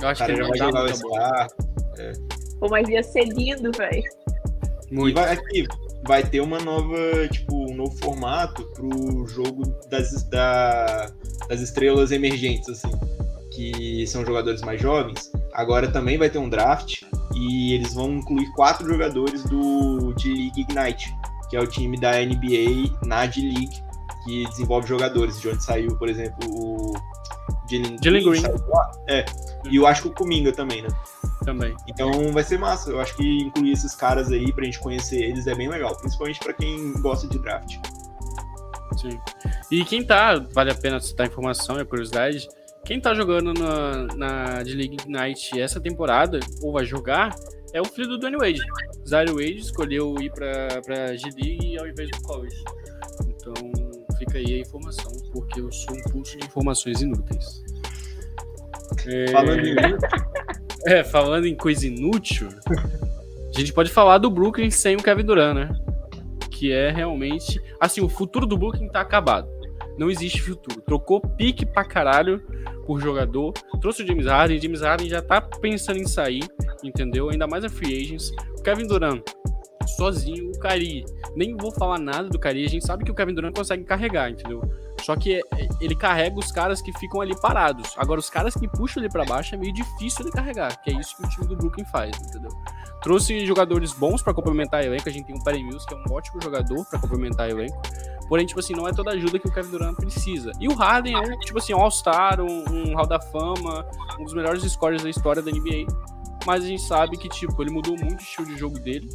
Eu 0.01 0.07
acho 0.07 0.25
que 0.25 0.31
ele 0.31 0.41
não 0.41 0.49
vai 0.49 0.57
jogar 0.57 0.81
muita 0.81 0.99
bola. 0.99 1.47
É. 1.99 2.11
Pô, 2.59 2.69
mas 2.69 2.89
ia 2.89 3.03
ser 3.03 3.25
lindo, 3.25 3.71
velho. 3.77 4.03
Muito. 4.91 5.15
Vai, 5.15 5.33
aqui, 5.33 5.67
vai 6.07 6.23
ter 6.23 6.41
uma 6.41 6.59
nova, 6.59 7.27
tipo, 7.31 7.71
um 7.71 7.75
novo 7.75 7.95
formato 7.97 8.63
pro 8.73 9.25
jogo 9.27 9.63
das, 9.89 10.23
da, 10.29 11.11
das 11.49 11.61
estrelas 11.61 12.11
emergentes, 12.11 12.69
assim 12.69 12.91
que 13.55 14.05
são 14.05 14.25
jogadores 14.25 14.61
mais 14.61 14.81
jovens, 14.81 15.31
agora 15.53 15.87
também 15.87 16.17
vai 16.17 16.29
ter 16.29 16.37
um 16.37 16.49
draft 16.49 17.03
e 17.33 17.73
eles 17.73 17.93
vão 17.93 18.15
incluir 18.15 18.51
quatro 18.53 18.85
jogadores 18.85 19.43
do 19.45 20.13
D-League 20.13 20.61
Ignite, 20.61 21.15
que 21.49 21.55
é 21.55 21.61
o 21.61 21.67
time 21.67 21.97
da 21.97 22.11
NBA 22.19 22.97
na 23.05 23.25
D-League, 23.25 23.81
que 24.25 24.45
desenvolve 24.49 24.87
jogadores, 24.87 25.39
de 25.39 25.49
onde 25.49 25.63
saiu, 25.63 25.97
por 25.97 26.09
exemplo, 26.09 26.37
o 26.49 26.93
Jalen 27.71 27.97
Green. 27.97 28.23
Green. 28.23 28.43
É, 29.07 29.25
e 29.69 29.75
eu 29.75 29.87
acho 29.87 30.03
que 30.03 30.07
o 30.07 30.11
Kuminga 30.11 30.51
também, 30.51 30.81
né? 30.81 30.89
Também. 31.43 31.75
Então 31.87 32.31
vai 32.31 32.43
ser 32.43 32.57
massa. 32.57 32.89
Eu 32.89 32.99
acho 32.99 33.15
que 33.15 33.23
incluir 33.23 33.71
esses 33.71 33.95
caras 33.95 34.31
aí 34.31 34.51
pra 34.51 34.65
gente 34.65 34.79
conhecer 34.79 35.21
eles 35.23 35.47
é 35.47 35.55
bem 35.55 35.69
legal, 35.69 35.95
principalmente 35.97 36.39
para 36.39 36.53
quem 36.53 36.93
gosta 37.01 37.27
de 37.27 37.39
draft. 37.39 37.77
Sim. 38.97 39.19
E 39.71 39.83
quem 39.83 40.05
tá, 40.05 40.39
vale 40.53 40.71
a 40.71 40.75
pena 40.75 40.99
citar 40.99 41.27
a 41.27 41.29
informação 41.29 41.77
e 41.77 41.81
a 41.81 41.85
curiosidade, 41.85 42.47
quem 42.85 42.99
tá 42.99 43.13
jogando 43.13 43.53
na, 43.53 44.07
na 44.15 44.63
D-League 44.63 44.97
Ignite 45.01 45.59
essa 45.59 45.79
temporada, 45.79 46.39
ou 46.61 46.71
vai 46.71 46.85
jogar, 46.85 47.35
é 47.73 47.81
o 47.81 47.85
filho 47.85 48.07
do 48.07 48.17
Dwayne 48.17 48.37
Wade. 48.37 48.59
Zaire 49.07 49.31
Wade 49.31 49.57
escolheu 49.57 50.15
ir 50.21 50.31
pra, 50.31 50.81
pra 50.81 51.15
G-League 51.15 51.77
ao 51.77 51.87
invés 51.87 52.09
do 52.11 52.21
college. 52.21 52.63
Então, 53.27 53.53
fica 54.17 54.37
aí 54.37 54.55
a 54.55 54.59
informação, 54.59 55.11
porque 55.33 55.59
eu 55.59 55.71
sou 55.71 55.95
um 55.95 56.01
pulso 56.11 56.37
de 56.37 56.45
informações 56.45 57.01
inúteis. 57.01 57.63
É... 59.07 59.27
Falando, 59.27 59.65
em... 59.65 59.75
é, 60.87 61.03
falando 61.03 61.45
em 61.45 61.55
coisa 61.55 61.87
inútil, 61.87 62.49
a 63.55 63.59
gente 63.59 63.73
pode 63.73 63.89
falar 63.89 64.17
do 64.17 64.29
Brooklyn 64.29 64.69
sem 64.69 64.95
o 64.95 65.03
Kevin 65.03 65.23
Durant, 65.23 65.55
né? 65.55 65.69
Que 66.51 66.71
é 66.71 66.91
realmente. 66.91 67.61
Assim, 67.79 68.01
o 68.01 68.09
futuro 68.09 68.45
do 68.45 68.57
Brooklyn 68.57 68.87
tá 68.89 69.01
acabado. 69.01 69.47
Não 69.97 70.09
existe 70.09 70.41
futuro. 70.41 70.81
Trocou 70.81 71.21
pique 71.21 71.65
pra 71.65 71.83
caralho 71.83 72.41
por 72.85 73.01
jogador. 73.01 73.53
Trouxe 73.81 74.03
o 74.03 74.07
James 74.07 74.25
Harden. 74.25 74.61
James 74.61 74.81
Harden 74.81 75.09
já 75.09 75.21
tá 75.21 75.41
pensando 75.41 75.99
em 75.99 76.07
sair, 76.07 76.43
entendeu? 76.83 77.29
Ainda 77.29 77.47
mais 77.47 77.63
a 77.63 77.69
free 77.69 78.01
agents. 78.01 78.31
O 78.57 78.61
Kevin 78.61 78.87
Durant, 78.87 79.21
sozinho. 79.87 80.51
O 80.51 80.59
Kari, 80.59 81.05
nem 81.35 81.55
vou 81.55 81.71
falar 81.71 81.99
nada 81.99 82.29
do 82.29 82.39
Kari. 82.39 82.65
A 82.65 82.69
gente 82.69 82.85
sabe 82.85 83.03
que 83.03 83.11
o 83.11 83.15
Kevin 83.15 83.33
Durant 83.33 83.55
consegue 83.55 83.83
carregar, 83.83 84.31
entendeu? 84.31 84.61
Só 85.01 85.15
que 85.15 85.41
ele 85.81 85.95
carrega 85.95 86.39
os 86.39 86.51
caras 86.51 86.81
que 86.81 86.91
ficam 86.97 87.21
ali 87.21 87.39
parados. 87.39 87.93
Agora, 87.97 88.19
os 88.19 88.29
caras 88.29 88.55
que 88.55 88.67
puxam 88.67 89.03
ele 89.03 89.11
para 89.11 89.25
baixo 89.25 89.55
é 89.55 89.57
meio 89.57 89.73
difícil 89.73 90.25
de 90.25 90.31
carregar, 90.31 90.81
que 90.81 90.91
é 90.91 90.93
isso 90.93 91.15
que 91.17 91.25
o 91.25 91.29
time 91.29 91.47
do 91.47 91.55
Brooklyn 91.55 91.85
faz, 91.85 92.17
entendeu? 92.17 92.51
trouxe 93.05 93.45
jogadores 93.45 93.93
bons 93.93 94.23
para 94.23 94.33
complementar 94.33 94.81
o 94.81 94.87
elenco. 94.87 95.07
A 95.07 95.11
gente 95.11 95.27
tem 95.27 95.35
o 95.35 95.43
Perry 95.43 95.63
Mills, 95.63 95.85
que 95.85 95.93
é 95.93 95.97
um 95.97 96.11
ótimo 96.11 96.41
jogador 96.41 96.83
para 96.85 96.97
complementar 96.97 97.47
o 97.47 97.51
elenco. 97.51 97.79
Porém, 98.27 98.47
tipo 98.47 98.59
assim, 98.59 98.73
não 98.73 98.87
é 98.87 98.91
toda 98.91 99.11
a 99.11 99.13
ajuda 99.13 99.37
que 99.37 99.47
o 99.47 99.51
Kevin 99.53 99.69
Durant 99.69 99.95
precisa. 99.95 100.51
E 100.59 100.67
o 100.67 100.73
Harden 100.73 101.15
é 101.15 101.37
tipo 101.37 101.59
assim, 101.59 101.75
um 101.75 101.81
All-Star, 101.81 102.41
um, 102.41 102.63
um 102.67 102.95
Hall 102.95 103.05
da 103.05 103.19
Fama, 103.19 103.85
um 104.19 104.23
dos 104.23 104.33
melhores 104.33 104.63
scorers 104.63 105.03
da 105.03 105.09
história 105.11 105.39
da 105.39 105.51
NBA. 105.51 105.85
Mas 106.45 106.63
a 106.63 106.67
gente 106.67 106.83
sabe 106.83 107.17
que, 107.17 107.27
tipo, 107.29 107.61
ele 107.61 107.71
mudou 107.71 107.97
muito 107.97 108.19
o 108.19 108.23
estilo 108.23 108.47
de 108.47 108.57
jogo 108.57 108.79
dele 108.79 109.09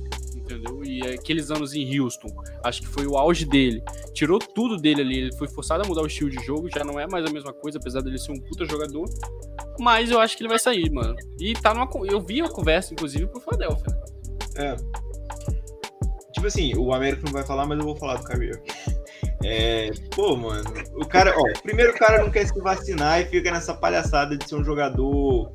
entendeu? 0.50 0.82
E 0.84 1.02
aqueles 1.14 1.50
anos 1.50 1.74
em 1.74 1.98
Houston, 1.98 2.28
acho 2.64 2.82
que 2.82 2.88
foi 2.88 3.06
o 3.06 3.16
auge 3.16 3.44
dele. 3.44 3.82
Tirou 4.12 4.38
tudo 4.38 4.76
dele 4.76 5.00
ali, 5.00 5.18
ele 5.18 5.36
foi 5.36 5.48
forçado 5.48 5.84
a 5.84 5.86
mudar 5.86 6.02
o 6.02 6.06
estilo 6.06 6.30
de 6.30 6.44
jogo, 6.44 6.68
já 6.68 6.84
não 6.84 6.98
é 6.98 7.06
mais 7.06 7.24
a 7.24 7.32
mesma 7.32 7.52
coisa, 7.52 7.78
apesar 7.78 8.00
dele 8.00 8.18
ser 8.18 8.32
um 8.32 8.40
puta 8.40 8.64
jogador. 8.64 9.04
Mas 9.78 10.10
eu 10.10 10.20
acho 10.20 10.36
que 10.36 10.42
ele 10.42 10.48
vai 10.48 10.58
sair, 10.58 10.90
mano. 10.90 11.14
E 11.38 11.54
tá 11.54 11.72
numa. 11.72 11.88
Eu 12.06 12.20
vi 12.20 12.42
uma 12.42 12.50
conversa, 12.50 12.92
inclusive, 12.92 13.26
pro 13.26 13.40
Philadelphia. 13.40 13.98
É. 14.56 14.76
Tipo 16.32 16.46
assim, 16.46 16.74
o 16.76 16.92
Américo 16.92 17.24
não 17.26 17.32
vai 17.32 17.44
falar, 17.44 17.66
mas 17.66 17.78
eu 17.78 17.84
vou 17.84 17.96
falar 17.96 18.16
do 18.16 18.24
Kyrie. 18.24 18.52
É, 19.42 19.90
pô, 20.14 20.36
mano, 20.36 20.64
o 20.96 21.06
cara, 21.06 21.34
ó, 21.34 21.60
primeiro 21.62 21.92
o 21.92 21.98
cara 21.98 22.22
não 22.22 22.30
quer 22.30 22.46
se 22.46 22.60
vacinar 22.60 23.22
e 23.22 23.24
fica 23.24 23.50
nessa 23.50 23.72
palhaçada 23.72 24.36
de 24.36 24.46
ser 24.46 24.54
um 24.54 24.62
jogador 24.62 25.50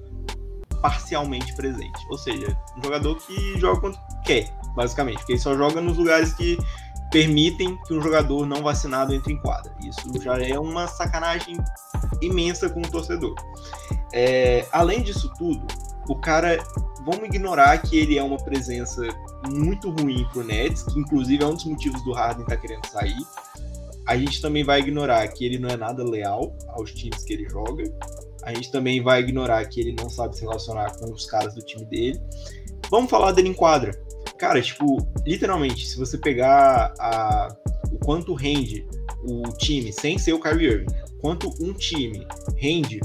parcialmente 0.82 1.56
presente. 1.56 2.06
Ou 2.10 2.18
seja, 2.18 2.58
um 2.78 2.84
jogador 2.84 3.16
que 3.16 3.60
joga 3.60 3.80
quando 3.82 4.00
quer 4.24 4.54
basicamente, 4.76 5.18
porque 5.18 5.34
ele 5.34 5.40
só 5.40 5.56
joga 5.56 5.82
nos 5.82 5.98
lugares 5.98 6.34
que 6.34 6.58
permitem 7.12 7.78
que 7.88 7.94
um 7.94 8.02
jogador 8.02 8.46
não 8.46 8.62
vacinado 8.62 9.14
entre 9.14 9.34
em 9.34 9.38
quadra. 9.38 9.74
Isso 9.82 10.22
já 10.22 10.38
é 10.38 10.60
uma 10.60 10.88
sacanagem 10.88 11.56
imensa 12.22 12.70
com 12.70 12.82
o 12.82 12.90
torcedor. 12.90 13.36
É, 14.14 14.68
além 14.72 15.02
disso 15.02 15.32
tudo, 15.38 15.66
o 16.10 16.16
cara, 16.16 16.62
vamos 17.06 17.24
ignorar 17.24 17.78
que 17.78 17.98
ele 17.98 18.18
é 18.18 18.24
uma 18.24 18.38
presença 18.38 19.02
muito 19.48 19.90
ruim 19.90 20.28
pro 20.34 20.44
Nets, 20.44 20.84
que 20.84 21.00
inclusive 21.00 21.44
é 21.44 21.48
um 21.48 21.56
dos 21.56 21.66
motivos 21.66 22.04
do 22.04 22.12
Harden 22.12 22.44
estar 22.44 22.56
tá 22.56 22.62
querendo 22.62 22.86
sair. 22.88 23.26
A 24.08 24.18
gente 24.18 24.42
também 24.42 24.64
vai 24.64 24.80
ignorar 24.80 25.28
que 25.30 25.46
ele 25.46 25.58
não 25.58 25.70
é 25.70 25.78
nada 25.78 26.04
leal 26.04 26.56
aos 26.70 26.92
times 26.94 27.24
que 27.24 27.34
ele 27.34 27.50
joga. 27.50 27.84
A 28.46 28.54
gente 28.54 28.72
também 28.72 29.02
vai 29.02 29.22
ignorar 29.22 29.66
que 29.66 29.80
ele 29.80 29.96
não 30.00 30.10
sabe 30.10 30.36
se 30.36 30.42
relacionar 30.42 30.96
com 30.98 31.12
os 31.12 31.26
caras 31.26 31.56
do 31.56 31.62
time 31.62 31.84
dele. 31.86 32.22
Vamos 32.92 33.10
falar 33.10 33.32
dele 33.32 33.50
em 33.50 33.54
quadra. 33.54 33.92
Cara, 34.38 34.62
tipo, 34.62 34.98
literalmente, 35.26 35.88
se 35.88 35.98
você 35.98 36.18
pegar 36.18 36.94
a, 37.00 37.48
o 37.92 37.98
quanto 38.06 38.36
rende 38.36 38.88
o 39.24 39.42
time 39.58 39.92
sem 39.92 40.18
ser 40.20 40.34
o 40.34 40.40
Kyrie 40.40 40.68
Irving, 40.68 40.86
quanto 41.20 41.50
um 41.60 41.74
time 41.74 42.28
rende 42.56 43.00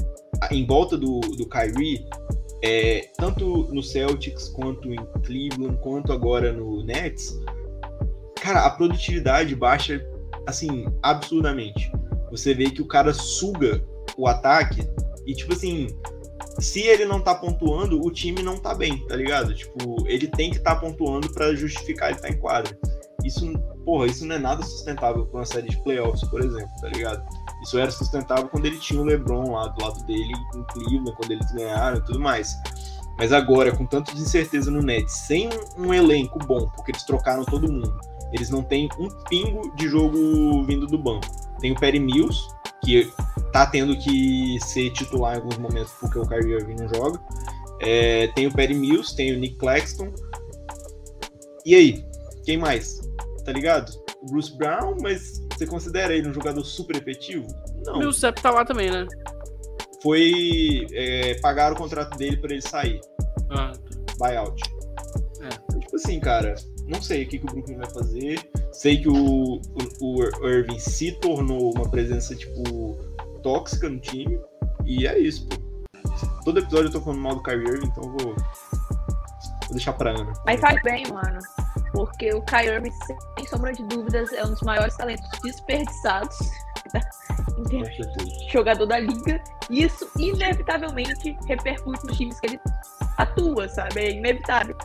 em 0.51 0.65
volta 0.65 0.95
do, 0.95 1.19
do 1.21 1.47
Kyrie, 1.47 2.05
é, 2.63 3.09
tanto 3.17 3.73
no 3.73 3.81
Celtics, 3.81 4.49
quanto 4.49 4.93
em 4.93 5.03
Cleveland, 5.23 5.77
quanto 5.81 6.13
agora 6.13 6.53
no 6.53 6.83
Nets, 6.83 7.39
cara, 8.35 8.65
a 8.65 8.69
produtividade 8.69 9.55
baixa, 9.55 10.05
assim, 10.45 10.85
absurdamente. 11.01 11.91
Você 12.29 12.53
vê 12.53 12.69
que 12.69 12.81
o 12.81 12.87
cara 12.87 13.13
suga 13.13 13.83
o 14.17 14.27
ataque 14.27 14.87
e, 15.31 15.33
tipo 15.33 15.53
assim, 15.53 15.87
se 16.59 16.81
ele 16.81 17.05
não 17.05 17.21
tá 17.21 17.33
pontuando, 17.33 18.05
o 18.05 18.11
time 18.11 18.43
não 18.43 18.57
tá 18.57 18.75
bem, 18.75 18.97
tá 19.07 19.15
ligado? 19.15 19.55
Tipo, 19.55 20.05
ele 20.05 20.27
tem 20.27 20.51
que 20.51 20.57
estar 20.57 20.75
tá 20.75 20.81
pontuando 20.81 21.31
para 21.31 21.55
justificar 21.55 22.09
ele 22.09 22.17
estar 22.17 22.27
tá 22.27 22.33
em 22.33 22.37
quadra. 22.37 22.77
Isso, 23.23 23.49
porra, 23.85 24.07
isso 24.07 24.25
não 24.25 24.35
é 24.35 24.39
nada 24.39 24.61
sustentável 24.61 25.25
pra 25.25 25.39
uma 25.39 25.45
série 25.45 25.69
de 25.69 25.81
playoffs, 25.83 26.27
por 26.29 26.41
exemplo, 26.41 26.69
tá 26.81 26.89
ligado? 26.89 27.23
Isso 27.63 27.79
era 27.79 27.89
sustentável 27.89 28.49
quando 28.49 28.65
ele 28.65 28.77
tinha 28.77 28.99
o 28.99 29.05
LeBron 29.05 29.51
lá 29.51 29.67
do 29.67 29.81
lado 29.81 30.03
dele 30.05 30.33
em 30.53 30.63
Cleveland, 30.65 31.13
quando 31.15 31.31
eles 31.31 31.51
ganharam 31.53 31.97
e 31.97 32.03
tudo 32.03 32.19
mais. 32.19 32.53
Mas 33.17 33.31
agora, 33.31 33.71
com 33.71 33.85
tanto 33.85 34.13
de 34.13 34.21
incerteza 34.21 34.69
no 34.69 34.81
net, 34.81 35.09
sem 35.09 35.49
um 35.77 35.93
elenco 35.93 36.39
bom, 36.39 36.67
porque 36.75 36.91
eles 36.91 37.03
trocaram 37.03 37.45
todo 37.45 37.71
mundo, 37.71 37.97
eles 38.33 38.49
não 38.49 38.63
têm 38.63 38.89
um 38.99 39.07
pingo 39.29 39.73
de 39.77 39.87
jogo 39.87 40.63
vindo 40.65 40.87
do 40.87 40.97
banco. 40.97 41.27
Tem 41.61 41.71
o 41.71 41.75
Perry 41.75 41.99
Mills, 41.99 42.49
que 42.83 43.09
tá 43.51 43.65
tendo 43.65 43.97
que 43.97 44.57
ser 44.61 44.91
titular 44.91 45.35
em 45.35 45.37
alguns 45.37 45.57
momentos 45.57 45.91
porque 45.99 46.19
o 46.19 46.27
Kyrie 46.27 46.53
Irving 46.53 46.75
não 46.75 46.93
joga. 46.93 47.19
É, 47.79 48.27
tem 48.27 48.47
o 48.47 48.53
Perry 48.53 48.75
Mills, 48.75 49.15
tem 49.15 49.35
o 49.35 49.39
Nick 49.39 49.55
Claxton. 49.57 50.13
E 51.65 51.75
aí? 51.75 52.05
Quem 52.45 52.57
mais? 52.57 53.01
Tá 53.43 53.51
ligado? 53.51 53.91
O 54.21 54.27
Bruce 54.27 54.55
Brown, 54.55 54.97
mas 55.01 55.41
você 55.53 55.65
considera 55.65 56.13
ele 56.13 56.29
um 56.29 56.33
jogador 56.33 56.63
super 56.63 56.95
efetivo? 56.95 57.47
Não. 57.85 57.95
O 57.95 57.99
Millsap 57.99 58.39
tá 58.41 58.51
lá 58.51 58.63
também, 58.63 58.91
né? 58.91 59.07
Foi. 60.01 60.87
É, 60.91 61.35
pagaram 61.41 61.75
o 61.75 61.77
contrato 61.77 62.17
dele 62.17 62.37
para 62.37 62.51
ele 62.53 62.61
sair. 62.61 63.01
Ah. 63.49 63.71
Buyout. 64.17 64.61
É. 65.41 65.79
Tipo 65.79 65.95
assim, 65.95 66.19
cara, 66.19 66.55
não 66.87 67.01
sei 67.01 67.23
o 67.23 67.27
que, 67.27 67.39
que 67.39 67.45
o 67.45 67.51
Brooklyn 67.51 67.77
vai 67.77 67.89
fazer. 67.89 68.39
Sei 68.71 69.01
que 69.01 69.09
o, 69.09 69.61
o, 69.99 70.19
o 70.19 70.47
Irving 70.47 70.79
se 70.79 71.11
tornou 71.13 71.73
uma 71.73 71.89
presença, 71.89 72.35
tipo, 72.35 72.97
tóxica 73.41 73.89
no 73.89 73.99
time. 73.99 74.39
E 74.85 75.07
é 75.07 75.17
isso, 75.17 75.47
pô. 75.47 75.55
Todo 76.43 76.59
episódio 76.59 76.87
eu 76.87 76.91
tô 76.91 77.01
falando 77.01 77.21
mal 77.21 77.35
do 77.35 77.43
Kyrie 77.43 77.67
Irving, 77.67 77.87
então 77.87 78.03
eu 78.03 78.09
vou, 78.09 78.35
vou 78.35 79.71
deixar 79.71 79.93
pra 79.93 80.11
Ana. 80.11 80.33
Mas 80.45 80.59
faz 80.59 80.81
bem, 80.81 81.03
mano. 81.11 81.39
Porque 81.93 82.33
o 82.33 82.41
Kyrie 82.43 82.75
Irving, 82.75 82.91
sem 83.37 83.47
sombra 83.47 83.73
de 83.73 83.83
dúvidas, 83.83 84.31
é 84.33 84.43
um 84.43 84.49
dos 84.49 84.61
maiores 84.61 84.95
talentos 84.97 85.27
desperdiçados 85.43 86.37
jogador 88.51 88.85
da 88.85 88.99
liga. 88.99 89.41
E 89.69 89.83
isso, 89.83 90.09
inevitavelmente, 90.17 91.37
repercute 91.47 92.05
nos 92.05 92.17
times 92.17 92.39
que 92.39 92.47
ele 92.47 92.59
atua, 93.17 93.69
sabe? 93.69 93.99
É 93.99 94.11
inevitável. 94.11 94.75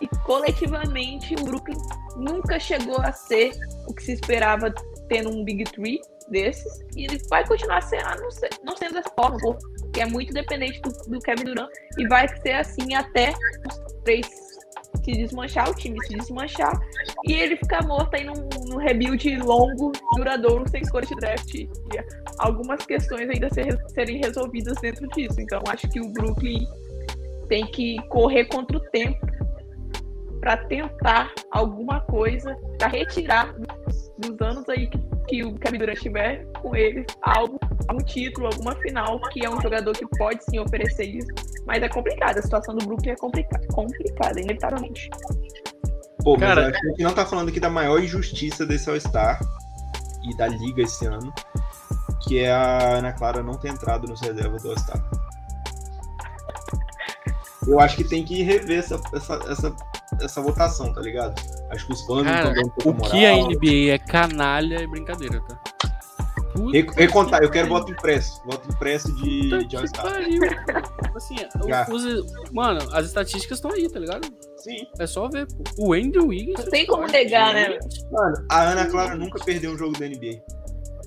E 0.00 0.08
coletivamente, 0.24 1.34
o 1.34 1.44
Brooklyn 1.44 1.76
nunca 2.16 2.58
chegou 2.58 3.00
a 3.00 3.12
ser 3.12 3.52
o 3.86 3.94
que 3.94 4.02
se 4.02 4.12
esperava 4.12 4.72
tendo 5.12 5.28
um 5.28 5.44
Big 5.44 5.64
Three 5.64 6.00
desses. 6.28 6.80
E 6.96 7.04
ele 7.04 7.20
vai 7.28 7.46
continuar 7.46 7.82
sendo, 7.82 8.22
não, 8.22 8.30
ser, 8.30 8.48
não 8.64 8.76
sendo 8.76 8.94
dessa 8.94 9.10
forma, 9.10 9.36
porque 9.38 10.00
é 10.00 10.06
muito 10.06 10.32
dependente 10.32 10.80
do, 10.80 10.90
do 11.10 11.18
Kevin 11.20 11.44
Durant. 11.44 11.68
E 11.98 12.08
vai 12.08 12.26
ser 12.40 12.52
assim 12.52 12.94
até 12.94 13.34
os 13.68 14.02
três 14.02 14.26
se 15.04 15.12
desmanchar, 15.12 15.68
o 15.68 15.74
time 15.74 15.98
se 16.06 16.14
desmanchar, 16.14 16.80
e 17.26 17.32
ele 17.32 17.56
ficar 17.56 17.84
morto 17.84 18.14
aí 18.14 18.24
num, 18.24 18.48
num 18.68 18.76
rebuild 18.76 19.36
longo, 19.38 19.90
duradouro, 20.16 20.68
sem 20.68 20.80
escolha 20.80 21.06
de 21.06 21.16
draft. 21.16 21.54
E 21.54 21.68
algumas 22.38 22.86
questões 22.86 23.28
ainda 23.28 23.52
ser, 23.52 23.76
serem 23.88 24.18
resolvidas 24.18 24.80
dentro 24.80 25.06
disso. 25.08 25.40
Então 25.40 25.60
acho 25.68 25.88
que 25.88 26.00
o 26.00 26.08
Brooklyn 26.12 26.66
tem 27.48 27.66
que 27.66 27.96
correr 28.08 28.44
contra 28.46 28.76
o 28.76 28.80
tempo 28.90 29.18
para 30.42 30.56
tentar 30.56 31.32
alguma 31.52 32.00
coisa 32.00 32.58
para 32.76 32.88
retirar 32.88 33.54
dos, 33.54 34.10
dos, 34.18 34.40
anos 34.40 34.68
aí 34.68 34.88
que, 34.88 34.98
que, 35.28 35.44
o 35.44 35.54
Kevin 35.54 35.78
Durant 35.78 35.98
tiver 36.00 36.44
com 36.60 36.74
ele 36.74 37.06
algo, 37.22 37.60
algum 37.86 38.04
título, 38.04 38.48
alguma 38.48 38.74
final, 38.80 39.20
que 39.30 39.44
é 39.44 39.48
um 39.48 39.60
jogador 39.60 39.92
que 39.92 40.04
pode 40.18 40.44
sim 40.44 40.58
oferecer 40.58 41.04
isso, 41.04 41.28
mas 41.64 41.80
é 41.80 41.88
complicado, 41.88 42.38
a 42.38 42.42
situação 42.42 42.74
do 42.74 42.84
Brooklyn 42.84 43.12
é 43.12 43.16
complicada, 43.16 43.64
complicada, 43.68 44.40
inevitavelmente. 44.40 45.08
Pô, 46.24 46.32
mas 46.32 46.40
Cara, 46.40 46.68
a 46.68 46.88
gente 46.88 47.02
não 47.04 47.14
tá 47.14 47.24
falando 47.24 47.48
aqui 47.48 47.60
da 47.60 47.70
maior 47.70 48.02
injustiça 48.02 48.66
desse 48.66 48.90
All-Star 48.90 49.40
e 50.28 50.36
da 50.36 50.48
liga 50.48 50.82
esse 50.82 51.06
ano, 51.06 51.32
que 52.26 52.40
é 52.40 52.50
a 52.50 52.96
Ana 52.96 53.12
Clara 53.12 53.44
não 53.44 53.54
ter 53.54 53.68
entrado 53.68 54.08
nos 54.08 54.20
reservas 54.20 54.64
do 54.64 54.70
All-Star. 54.70 55.00
Eu 57.64 57.78
acho 57.78 57.96
que 57.96 58.02
tem 58.02 58.24
que 58.24 58.42
rever 58.42 58.80
essa, 58.80 59.00
essa, 59.14 59.34
essa 59.48 59.76
essa 60.20 60.40
votação, 60.40 60.92
tá 60.92 61.00
ligado? 61.00 61.40
Acho 61.70 61.86
que 61.86 61.92
os 61.92 62.02
fãs 62.02 62.24
Cara, 62.24 62.44
não 62.44 62.62
estão 62.62 62.72
dando 62.84 62.90
O 62.90 62.94
moral. 62.94 63.10
que 63.10 63.26
a 63.26 63.36
NBA 63.36 63.94
é 63.94 63.98
canalha 63.98 64.76
é 64.82 64.86
brincadeira, 64.86 65.40
tá? 65.40 65.60
Re 66.70 66.86
recontar, 66.96 67.42
eu 67.42 67.50
quero 67.50 67.68
voto 67.68 67.90
impresso. 67.90 68.42
Voto 68.44 68.68
impresso 68.70 69.14
de, 69.16 69.48
Puta 69.48 69.78
All-Star. 69.78 70.12
assim, 71.16 71.36
os, 71.90 72.52
mano, 72.52 72.80
as 72.92 73.06
estatísticas 73.06 73.58
estão 73.58 73.70
aí, 73.70 73.88
tá 73.88 73.98
ligado? 73.98 74.28
Sim. 74.58 74.86
É 74.98 75.06
só 75.06 75.28
ver. 75.28 75.46
Pô. 75.46 75.88
O 75.88 75.92
Andrew 75.94 76.28
Wiggins. 76.28 76.58
Não 76.58 76.70
tem 76.70 76.86
como 76.86 77.06
negar, 77.06 77.54
né? 77.54 77.78
Mano, 78.10 78.46
a 78.50 78.62
Ana 78.64 78.86
Clara 78.86 79.14
nunca 79.14 79.42
perdeu 79.42 79.72
um 79.72 79.78
jogo 79.78 79.98
da 79.98 80.06
NBA. 80.06 80.42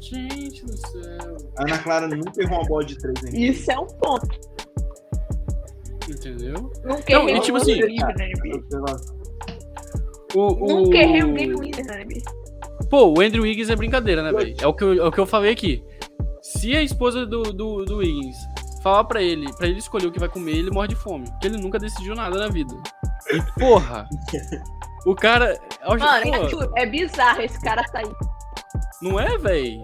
Gente 0.01 0.65
do 0.65 0.77
céu. 0.77 1.37
A 1.57 1.63
Ana 1.63 1.77
Clara 1.77 2.07
nunca 2.07 2.41
errou 2.41 2.59
uma 2.59 2.67
bola 2.67 2.85
de 2.85 2.97
três 2.97 3.21
na 3.21 3.29
NBA. 3.29 3.39
Isso 3.39 3.71
é 3.71 3.79
um 3.79 3.87
ponto. 3.87 4.27
Entendeu? 6.25 6.71
Nunca 6.83 7.13
não, 7.13 7.29
errei 7.29 7.41
tipo 7.41 7.57
assim, 7.57 7.79
o, 10.33 10.39
o... 10.39 10.81
Nunca 10.81 10.97
errei 10.97 11.23
um 11.23 11.33
game 11.33 11.55
winner 11.55 11.85
na 11.85 11.97
NBA. 11.97 12.21
Pô, 12.89 13.13
o 13.13 13.21
Andrew 13.21 13.43
Wiggins 13.43 13.69
é 13.69 13.75
brincadeira, 13.75 14.23
né, 14.23 14.31
velho? 14.31 14.55
É, 14.59 14.67
o 14.67 14.73
que 14.73 14.83
eu, 14.83 15.03
é 15.03 15.07
o 15.07 15.11
que 15.11 15.19
eu 15.19 15.25
falei 15.25 15.51
aqui. 15.51 15.83
Se 16.41 16.75
a 16.75 16.81
esposa 16.81 17.25
do, 17.25 17.43
do, 17.43 17.85
do 17.85 17.97
Wiggins 17.97 18.35
falar 18.81 19.03
pra 19.03 19.21
ele, 19.21 19.51
pra 19.53 19.67
ele 19.67 19.79
escolher 19.79 20.07
o 20.07 20.11
que 20.11 20.19
vai 20.19 20.27
comer, 20.27 20.57
ele 20.57 20.71
morre 20.71 20.89
de 20.89 20.95
fome. 20.95 21.29
Porque 21.29 21.47
ele 21.47 21.57
nunca 21.57 21.77
decidiu 21.77 22.15
nada 22.15 22.37
na 22.37 22.47
vida. 22.47 22.73
E 23.31 23.59
porra! 23.59 24.07
o 25.05 25.15
cara. 25.15 25.59
Mano, 25.87 26.73
é, 26.75 26.83
é 26.83 26.85
bizarro 26.85 27.41
esse 27.41 27.59
cara 27.61 27.83
sair. 27.87 28.11
Não 29.01 29.19
é, 29.19 29.37
velho? 29.37 29.81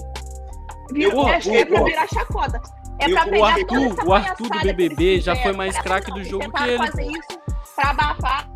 Viu? 0.92 1.28
É, 1.28 1.38
é 1.38 1.66
pra 1.66 1.84
virar 1.84 2.08
chacota. 2.08 2.62
É 3.02 3.06
pegar 3.06 3.28
o 3.28 3.44
Arthur, 3.44 4.08
o 4.08 4.14
Arthur 4.14 4.50
do 4.50 4.60
BBB 4.60 5.22
já 5.22 5.36
foi 5.36 5.54
mais 5.54 5.78
craque 5.80 6.12
do 6.12 6.24
jogo 6.24 6.52
que 6.52 6.64
ele. 6.64 6.78
fazer 6.78 7.06
isso 7.06 7.42
pra 7.76 7.90
abafar 7.90 8.52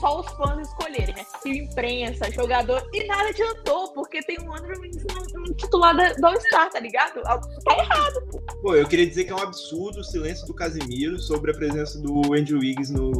só 0.00 0.20
os 0.20 0.26
fãs 0.32 0.68
escolherem, 0.68 1.14
né? 1.14 1.24
E 1.44 1.58
imprensa, 1.58 2.30
jogador, 2.30 2.82
e 2.92 3.06
nada 3.06 3.28
adiantou, 3.28 3.92
porque 3.92 4.22
tem 4.22 4.38
um 4.40 4.52
Andrew 4.52 4.80
Wiggins 4.80 5.04
no, 5.34 5.54
titular 5.54 5.94
do 5.94 6.26
All-Star, 6.26 6.70
tá 6.70 6.80
ligado? 6.80 7.20
Tá 7.22 7.78
errado, 7.78 8.26
pô. 8.30 8.40
Pô, 8.62 8.74
eu 8.74 8.86
queria 8.86 9.06
dizer 9.06 9.24
que 9.24 9.32
é 9.32 9.34
um 9.34 9.42
absurdo 9.42 10.00
o 10.00 10.04
silêncio 10.04 10.46
do 10.46 10.54
Casimiro 10.54 11.18
sobre 11.18 11.50
a 11.50 11.54
presença 11.54 12.00
do 12.00 12.34
Andrew 12.34 12.58
Wiggins 12.58 12.90
no, 12.90 13.12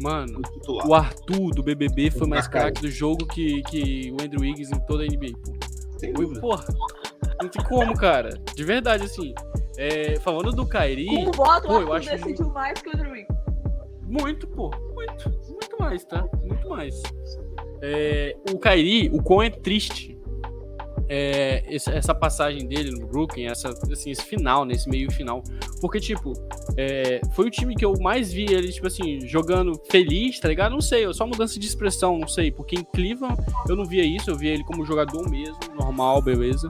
Mano, 0.00 0.40
o 0.86 0.94
Arthur 0.94 1.50
do 1.50 1.62
BBB 1.62 2.10
foi 2.10 2.26
mais 2.26 2.48
craque 2.48 2.80
do 2.80 2.90
jogo 2.90 3.26
que, 3.26 3.62
que 3.64 4.10
o 4.12 4.24
Andrew 4.24 4.40
Wiggins 4.40 4.72
em 4.72 4.80
toda 4.86 5.04
a 5.04 5.06
NBA, 5.06 5.36
pô. 5.44 5.52
Sem 5.98 6.14
dúvida. 6.14 6.40
Porra, 6.40 6.64
não 7.42 7.48
tem 7.48 7.64
como, 7.64 7.94
cara. 7.96 8.30
De 8.54 8.64
verdade, 8.64 9.04
assim. 9.04 9.34
É, 9.76 10.18
falando 10.20 10.52
do 10.52 10.66
Kairi. 10.66 11.06
Como 11.06 11.32
voto, 11.32 11.68
pô, 11.68 11.80
eu 11.80 11.92
acho 11.92 12.10
decidiu 12.10 12.46
muito... 12.46 12.54
mais 12.54 12.80
que 12.82 12.88
o 12.88 13.10
Wiggins. 13.10 13.26
Muito, 14.02 14.46
pô. 14.48 14.70
Muito. 14.94 15.30
Muito 15.48 15.76
mais, 15.78 16.04
tá? 16.04 16.26
Muito 16.42 16.68
mais. 16.68 17.02
É, 17.82 18.36
o 18.52 18.58
Kairi, 18.58 19.08
o 19.12 19.22
quão 19.22 19.42
é 19.42 19.50
triste 19.50 20.20
é, 21.12 21.64
essa 21.68 22.14
passagem 22.14 22.68
dele 22.68 22.92
no 22.92 23.04
Brooklyn, 23.08 23.46
essa, 23.46 23.70
assim, 23.70 24.12
esse 24.12 24.22
final, 24.22 24.64
nesse 24.64 24.88
né, 24.88 24.92
meio 24.92 25.10
final. 25.10 25.42
Porque, 25.80 25.98
tipo, 25.98 26.32
é, 26.76 27.20
foi 27.32 27.48
o 27.48 27.50
time 27.50 27.74
que 27.74 27.84
eu 27.84 27.94
mais 28.00 28.32
vi 28.32 28.44
ele, 28.44 28.70
tipo 28.70 28.86
assim, 28.86 29.26
jogando 29.26 29.72
feliz, 29.90 30.38
tá 30.38 30.46
ligado? 30.46 30.70
Não 30.70 30.80
sei, 30.80 31.12
só 31.12 31.26
mudança 31.26 31.58
de 31.58 31.66
expressão, 31.66 32.16
não 32.16 32.28
sei. 32.28 32.52
Porque 32.52 32.76
em 32.76 32.84
Cleveland 32.84 33.42
eu 33.68 33.74
não 33.74 33.84
via 33.84 34.04
isso, 34.04 34.30
eu 34.30 34.36
via 34.36 34.52
ele 34.52 34.62
como 34.62 34.86
jogador 34.86 35.28
mesmo, 35.28 35.58
normal, 35.74 36.22
beleza. 36.22 36.68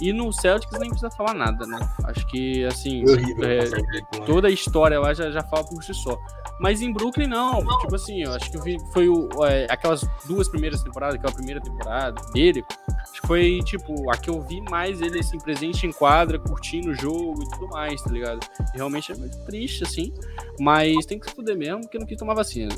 E 0.00 0.12
no 0.12 0.32
Celtics 0.32 0.78
nem 0.78 0.88
precisa 0.88 1.10
falar 1.10 1.34
nada, 1.34 1.66
né? 1.66 1.78
Acho 2.04 2.26
que, 2.26 2.64
assim, 2.64 3.04
é, 3.42 4.20
toda 4.24 4.48
a 4.48 4.50
história 4.50 4.98
lá 4.98 5.12
já, 5.12 5.30
já 5.30 5.42
fala 5.42 5.64
por 5.64 5.82
si 5.84 5.92
só. 5.92 6.18
Mas 6.58 6.80
em 6.80 6.92
Brooklyn, 6.92 7.26
não. 7.26 7.66
Tipo 7.80 7.94
assim, 7.94 8.22
eu 8.22 8.32
acho 8.32 8.50
que 8.50 8.56
eu 8.56 8.62
vi, 8.62 8.78
foi 8.92 9.08
o, 9.08 9.28
é, 9.44 9.66
aquelas 9.68 10.06
duas 10.26 10.48
primeiras 10.48 10.82
temporadas, 10.82 11.16
aquela 11.16 11.34
primeira 11.34 11.60
temporada 11.60 12.20
dele, 12.32 12.64
Acho 13.10 13.22
que 13.22 13.26
foi, 13.26 13.60
tipo, 13.64 14.10
a 14.10 14.16
que 14.16 14.30
eu 14.30 14.40
vi 14.40 14.60
mais 14.62 15.00
ele, 15.00 15.18
assim, 15.18 15.38
presente 15.38 15.86
em 15.86 15.92
quadra, 15.92 16.38
curtindo 16.38 16.90
o 16.90 16.94
jogo 16.94 17.42
e 17.42 17.50
tudo 17.50 17.68
mais, 17.68 18.00
tá 18.02 18.10
ligado? 18.10 18.40
E 18.74 18.76
realmente 18.76 19.10
é 19.10 19.16
muito 19.16 19.36
triste, 19.44 19.84
assim, 19.84 20.12
mas 20.60 21.06
tem 21.06 21.18
que 21.18 21.28
se 21.28 21.34
fuder 21.34 21.56
mesmo, 21.56 21.80
porque 21.80 21.98
não 21.98 22.06
quis 22.06 22.16
tomar 22.16 22.34
vacina. 22.34 22.74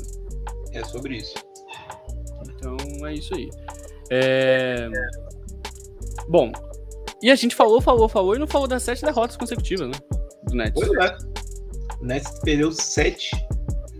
É 0.71 0.83
sobre 0.83 1.17
isso. 1.17 1.35
Então, 2.49 2.77
é 3.05 3.13
isso 3.13 3.35
aí. 3.35 3.49
É... 4.09 4.89
Bom, 6.27 6.51
e 7.23 7.31
a 7.31 7.35
gente 7.35 7.55
falou, 7.55 7.79
falou, 7.79 8.09
falou, 8.09 8.35
e 8.35 8.39
não 8.39 8.45
falou 8.45 8.67
das 8.67 8.83
sete 8.83 9.01
derrotas 9.01 9.37
consecutivas, 9.37 9.87
né? 9.87 9.95
Do 10.43 10.55
Nets. 10.55 10.73
Pois 10.73 10.91
é. 10.91 11.17
O 12.01 12.05
Nets 12.05 12.39
perdeu 12.43 12.69
sete 12.69 13.31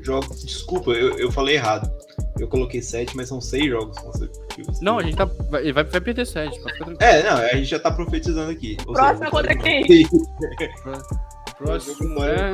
jogos. 0.01 0.43
Desculpa, 0.43 0.91
eu, 0.91 1.17
eu 1.17 1.31
falei 1.31 1.55
errado. 1.55 1.89
Eu 2.37 2.49
coloquei 2.49 2.81
sete, 2.81 3.15
mas 3.15 3.29
são 3.29 3.39
seis 3.39 3.65
jogos 3.67 3.97
consecutivos. 3.97 4.81
Não, 4.81 4.99
a 4.99 5.03
gente 5.03 5.15
tá. 5.15 5.23
Vai, 5.49 5.71
vai 5.71 5.85
perder 5.85 6.25
sete. 6.25 6.59
É, 6.99 7.23
não, 7.23 7.37
a 7.37 7.55
gente 7.55 7.65
já 7.65 7.79
tá 7.79 7.91
profetizando 7.91 8.51
aqui. 8.51 8.75
Próximo 8.83 9.23
é 9.23 9.29
contra 9.29 9.55
quem? 9.55 9.83
Próximo 11.57 12.23
é. 12.25 12.53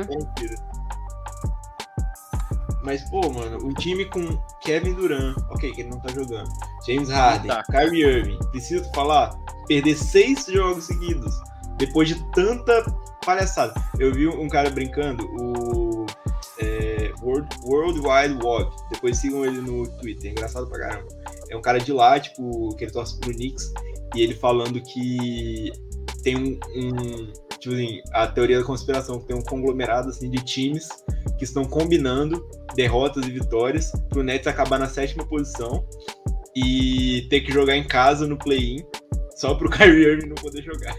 Mas, 2.84 3.02
pô, 3.10 3.28
mano, 3.28 3.58
um 3.66 3.74
time 3.74 4.04
com 4.04 4.40
Kevin 4.62 4.94
Durant, 4.94 5.36
ok, 5.50 5.72
que 5.72 5.82
ele 5.82 5.90
não 5.90 6.00
tá 6.00 6.12
jogando. 6.14 6.48
James 6.86 7.10
Harden, 7.10 7.48
tá. 7.48 7.62
Kyrie 7.64 8.02
Irving, 8.02 8.38
preciso 8.52 8.84
falar, 8.94 9.30
perder 9.70 9.96
seis 9.96 10.46
jogos 10.46 10.86
seguidos 10.86 11.32
depois 11.78 12.08
de 12.08 12.16
tanta 12.32 12.84
palhaçada. 13.24 13.72
Eu 14.00 14.12
vi 14.12 14.26
um 14.26 14.48
cara 14.48 14.68
brincando, 14.68 15.24
o 15.24 16.06
é, 16.58 17.12
World, 17.22 17.48
World 17.64 18.00
Wide 18.00 18.44
Web. 18.44 18.68
Depois 18.90 19.18
sigam 19.18 19.46
ele 19.46 19.60
no 19.60 19.88
Twitter, 19.98 20.30
é 20.30 20.32
engraçado 20.32 20.66
pra 20.66 20.80
caramba. 20.80 21.06
É 21.48 21.56
um 21.56 21.62
cara 21.62 21.78
de 21.78 21.92
lá, 21.92 22.18
tipo, 22.18 22.74
que 22.74 22.82
ele 22.82 22.90
torce 22.90 23.16
pro 23.20 23.32
Knicks, 23.32 23.72
e 24.16 24.22
ele 24.22 24.34
falando 24.34 24.82
que 24.82 25.70
tem 26.24 26.36
um, 26.36 26.58
um 26.74 27.32
tipo 27.60 27.72
assim, 27.72 28.00
a 28.12 28.26
teoria 28.26 28.58
da 28.58 28.64
conspiração, 28.64 29.20
que 29.20 29.26
tem 29.26 29.36
um 29.36 29.42
conglomerado 29.42 30.08
assim, 30.08 30.28
de 30.28 30.42
times 30.42 30.88
que 31.38 31.44
estão 31.44 31.64
combinando 31.64 32.44
derrotas 32.74 33.24
e 33.24 33.30
vitórias 33.30 33.92
pro 34.08 34.24
Nets 34.24 34.48
acabar 34.48 34.80
na 34.80 34.88
sétima 34.88 35.24
posição 35.24 35.86
e 36.56 37.28
ter 37.30 37.42
que 37.42 37.52
jogar 37.52 37.76
em 37.76 37.86
casa 37.86 38.26
no 38.26 38.36
play-in 38.36 38.84
só 39.40 39.54
pro 39.54 39.70
Kyrie 39.70 40.04
Irving 40.04 40.28
não 40.28 40.34
poder 40.34 40.62
jogar. 40.62 40.94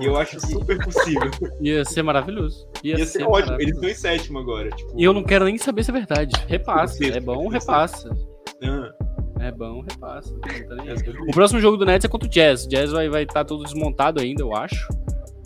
E 0.00 0.04
eu 0.04 0.16
acho 0.16 0.40
super 0.40 0.78
possível. 0.84 1.28
Ia 1.60 1.84
ser 1.84 2.02
maravilhoso. 2.04 2.68
Ia, 2.84 2.96
Ia 2.96 3.04
ser, 3.04 3.18
ser 3.18 3.24
ótimo. 3.24 3.60
Eles 3.60 3.74
estão 3.74 3.88
em 3.88 3.94
sétimo 3.94 4.38
agora. 4.38 4.70
Tipo... 4.70 4.92
E 4.96 5.02
eu 5.02 5.12
não 5.12 5.24
quero 5.24 5.46
nem 5.46 5.58
saber 5.58 5.82
se 5.82 5.90
é 5.90 5.94
verdade. 5.94 6.32
Repassa. 6.46 7.04
É 7.04 7.18
bom, 7.18 7.48
repassa. 7.48 8.08
Ah. 8.62 8.92
É 9.40 9.50
bom, 9.50 9.80
repassa. 9.80 10.32
O 11.28 11.32
próximo 11.32 11.60
jogo 11.60 11.76
do 11.76 11.84
Nets 11.84 12.04
é 12.04 12.08
contra 12.08 12.28
o 12.28 12.30
Jazz. 12.30 12.66
O 12.66 12.68
Jazz 12.68 12.92
vai 12.92 13.06
estar 13.06 13.12
vai 13.16 13.26
tá 13.26 13.44
todo 13.44 13.64
desmontado 13.64 14.20
ainda, 14.20 14.42
eu 14.42 14.54
acho. 14.54 14.86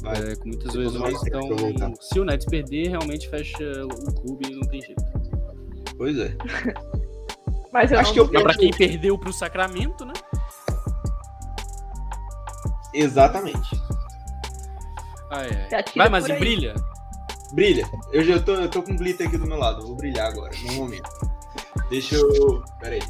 É, 0.04 0.36
com 0.36 0.48
muitas 0.48 0.74
lesões. 0.74 1.26
Então, 1.26 1.94
se 2.00 2.20
o 2.20 2.24
Nets 2.24 2.44
perder, 2.44 2.88
realmente 2.88 3.30
fecha 3.30 3.64
o 3.82 4.14
clube 4.20 4.46
e 4.50 4.54
não 4.54 4.68
tem 4.68 4.82
jeito. 4.82 5.02
Pois 5.96 6.18
é. 6.18 6.36
Mas 7.72 7.90
eu 7.90 7.98
acho 7.98 8.12
que 8.12 8.20
eu 8.20 8.26
é 8.26 8.42
pra 8.42 8.54
quem 8.54 8.70
perdeu 8.70 9.18
pro 9.18 9.32
Sacramento, 9.32 10.04
né? 10.04 10.12
Exatamente. 12.94 13.83
Ah, 15.30 15.42
é. 15.42 15.68
Vai, 15.96 16.09
mas 16.09 16.26
brilha. 16.26 16.74
Brilha. 17.52 17.88
Eu 18.12 18.24
já 18.24 18.40
tô, 18.40 18.54
eu 18.54 18.70
tô 18.70 18.83
com 18.83 18.96
glitter 18.96 19.26
aqui 19.26 19.37
do 19.37 19.46
meu 19.46 19.59
lado. 19.59 19.87
Vou 19.87 19.96
brilhar 19.96 20.28
agora, 20.28 20.52
no 20.64 20.72
momento. 20.74 21.11
Deixa 21.90 22.14
eu. 22.14 22.62
Pera 22.80 22.94
aí. 22.94 23.02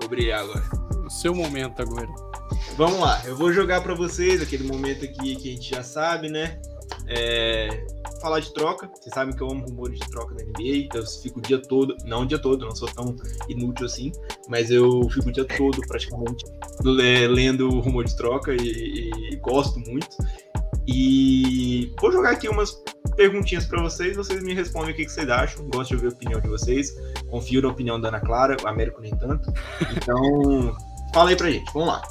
Vou 0.00 0.08
brilhar 0.08 0.40
agora. 0.40 0.62
O 1.04 1.10
seu 1.10 1.34
momento 1.34 1.82
agora. 1.82 2.08
Vamos 2.76 3.00
lá, 3.00 3.22
eu 3.24 3.34
vou 3.34 3.50
jogar 3.52 3.80
para 3.80 3.94
vocês 3.94 4.42
aquele 4.42 4.64
momento 4.64 5.04
aqui 5.04 5.34
que 5.36 5.48
a 5.48 5.52
gente 5.52 5.70
já 5.70 5.82
sabe, 5.82 6.28
né? 6.28 6.60
É, 7.06 7.86
falar 8.20 8.40
de 8.40 8.52
troca. 8.52 8.86
Vocês 8.88 9.14
sabem 9.14 9.34
que 9.34 9.42
eu 9.42 9.50
amo 9.50 9.64
rumores 9.64 9.98
de 9.98 10.10
troca 10.10 10.34
da 10.34 10.44
NBA, 10.44 10.84
então 10.84 11.00
eu 11.00 11.06
fico 11.06 11.38
o 11.38 11.42
dia 11.42 11.58
todo, 11.58 11.96
não 12.04 12.22
o 12.22 12.26
dia 12.26 12.38
todo, 12.38 12.66
não 12.66 12.76
sou 12.76 12.88
tão 12.88 13.16
inútil 13.48 13.86
assim, 13.86 14.12
mas 14.48 14.70
eu 14.70 15.08
fico 15.10 15.28
o 15.28 15.32
dia 15.32 15.44
todo 15.44 15.80
praticamente 15.86 16.44
lendo 16.84 17.80
rumor 17.80 18.04
de 18.04 18.16
troca 18.16 18.54
e, 18.54 19.10
e 19.32 19.36
gosto 19.36 19.78
muito. 19.80 20.16
E 20.86 21.92
vou 22.00 22.12
jogar 22.12 22.30
aqui 22.30 22.48
umas 22.48 22.70
perguntinhas 23.16 23.64
para 23.64 23.82
vocês, 23.82 24.16
vocês 24.16 24.42
me 24.42 24.54
respondem 24.54 24.92
o 24.92 24.96
que, 24.96 25.04
que, 25.04 25.10
vocês 25.10 25.28
acham. 25.28 25.68
Gosto 25.68 25.90
de 25.90 25.94
ouvir 25.96 26.06
a 26.06 26.10
opinião 26.10 26.40
de 26.40 26.48
vocês. 26.48 26.94
Confio 27.28 27.62
na 27.62 27.68
opinião 27.68 28.00
da 28.00 28.08
Ana 28.08 28.20
Clara, 28.20 28.56
o 28.62 28.68
Américo 28.68 29.00
nem 29.00 29.16
tanto. 29.16 29.52
Então, 29.96 30.76
fala 31.12 31.30
aí 31.30 31.36
pra 31.36 31.50
gente, 31.50 31.72
vamos 31.72 31.88
lá. 31.88 32.02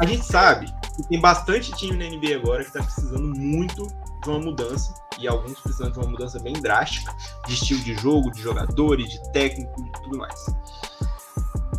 A 0.00 0.06
gente 0.06 0.24
sabe 0.24 0.66
que 0.96 1.08
tem 1.08 1.20
bastante 1.20 1.70
time 1.72 1.96
na 1.96 2.16
NBA 2.16 2.36
agora 2.36 2.64
que 2.64 2.72
tá 2.72 2.82
precisando 2.82 3.38
muito 3.38 3.86
de 4.22 4.28
uma 4.28 4.38
mudança, 4.38 4.94
e 5.18 5.28
alguns 5.28 5.58
precisando 5.60 5.92
de 5.92 5.98
uma 5.98 6.08
mudança 6.08 6.38
bem 6.40 6.54
drástica, 6.54 7.14
de 7.46 7.54
estilo 7.54 7.80
de 7.80 7.94
jogo, 7.94 8.30
de 8.30 8.42
jogadores, 8.42 9.08
de 9.08 9.32
técnico 9.32 9.80
e 9.80 10.02
tudo 10.02 10.18
mais. 10.18 10.46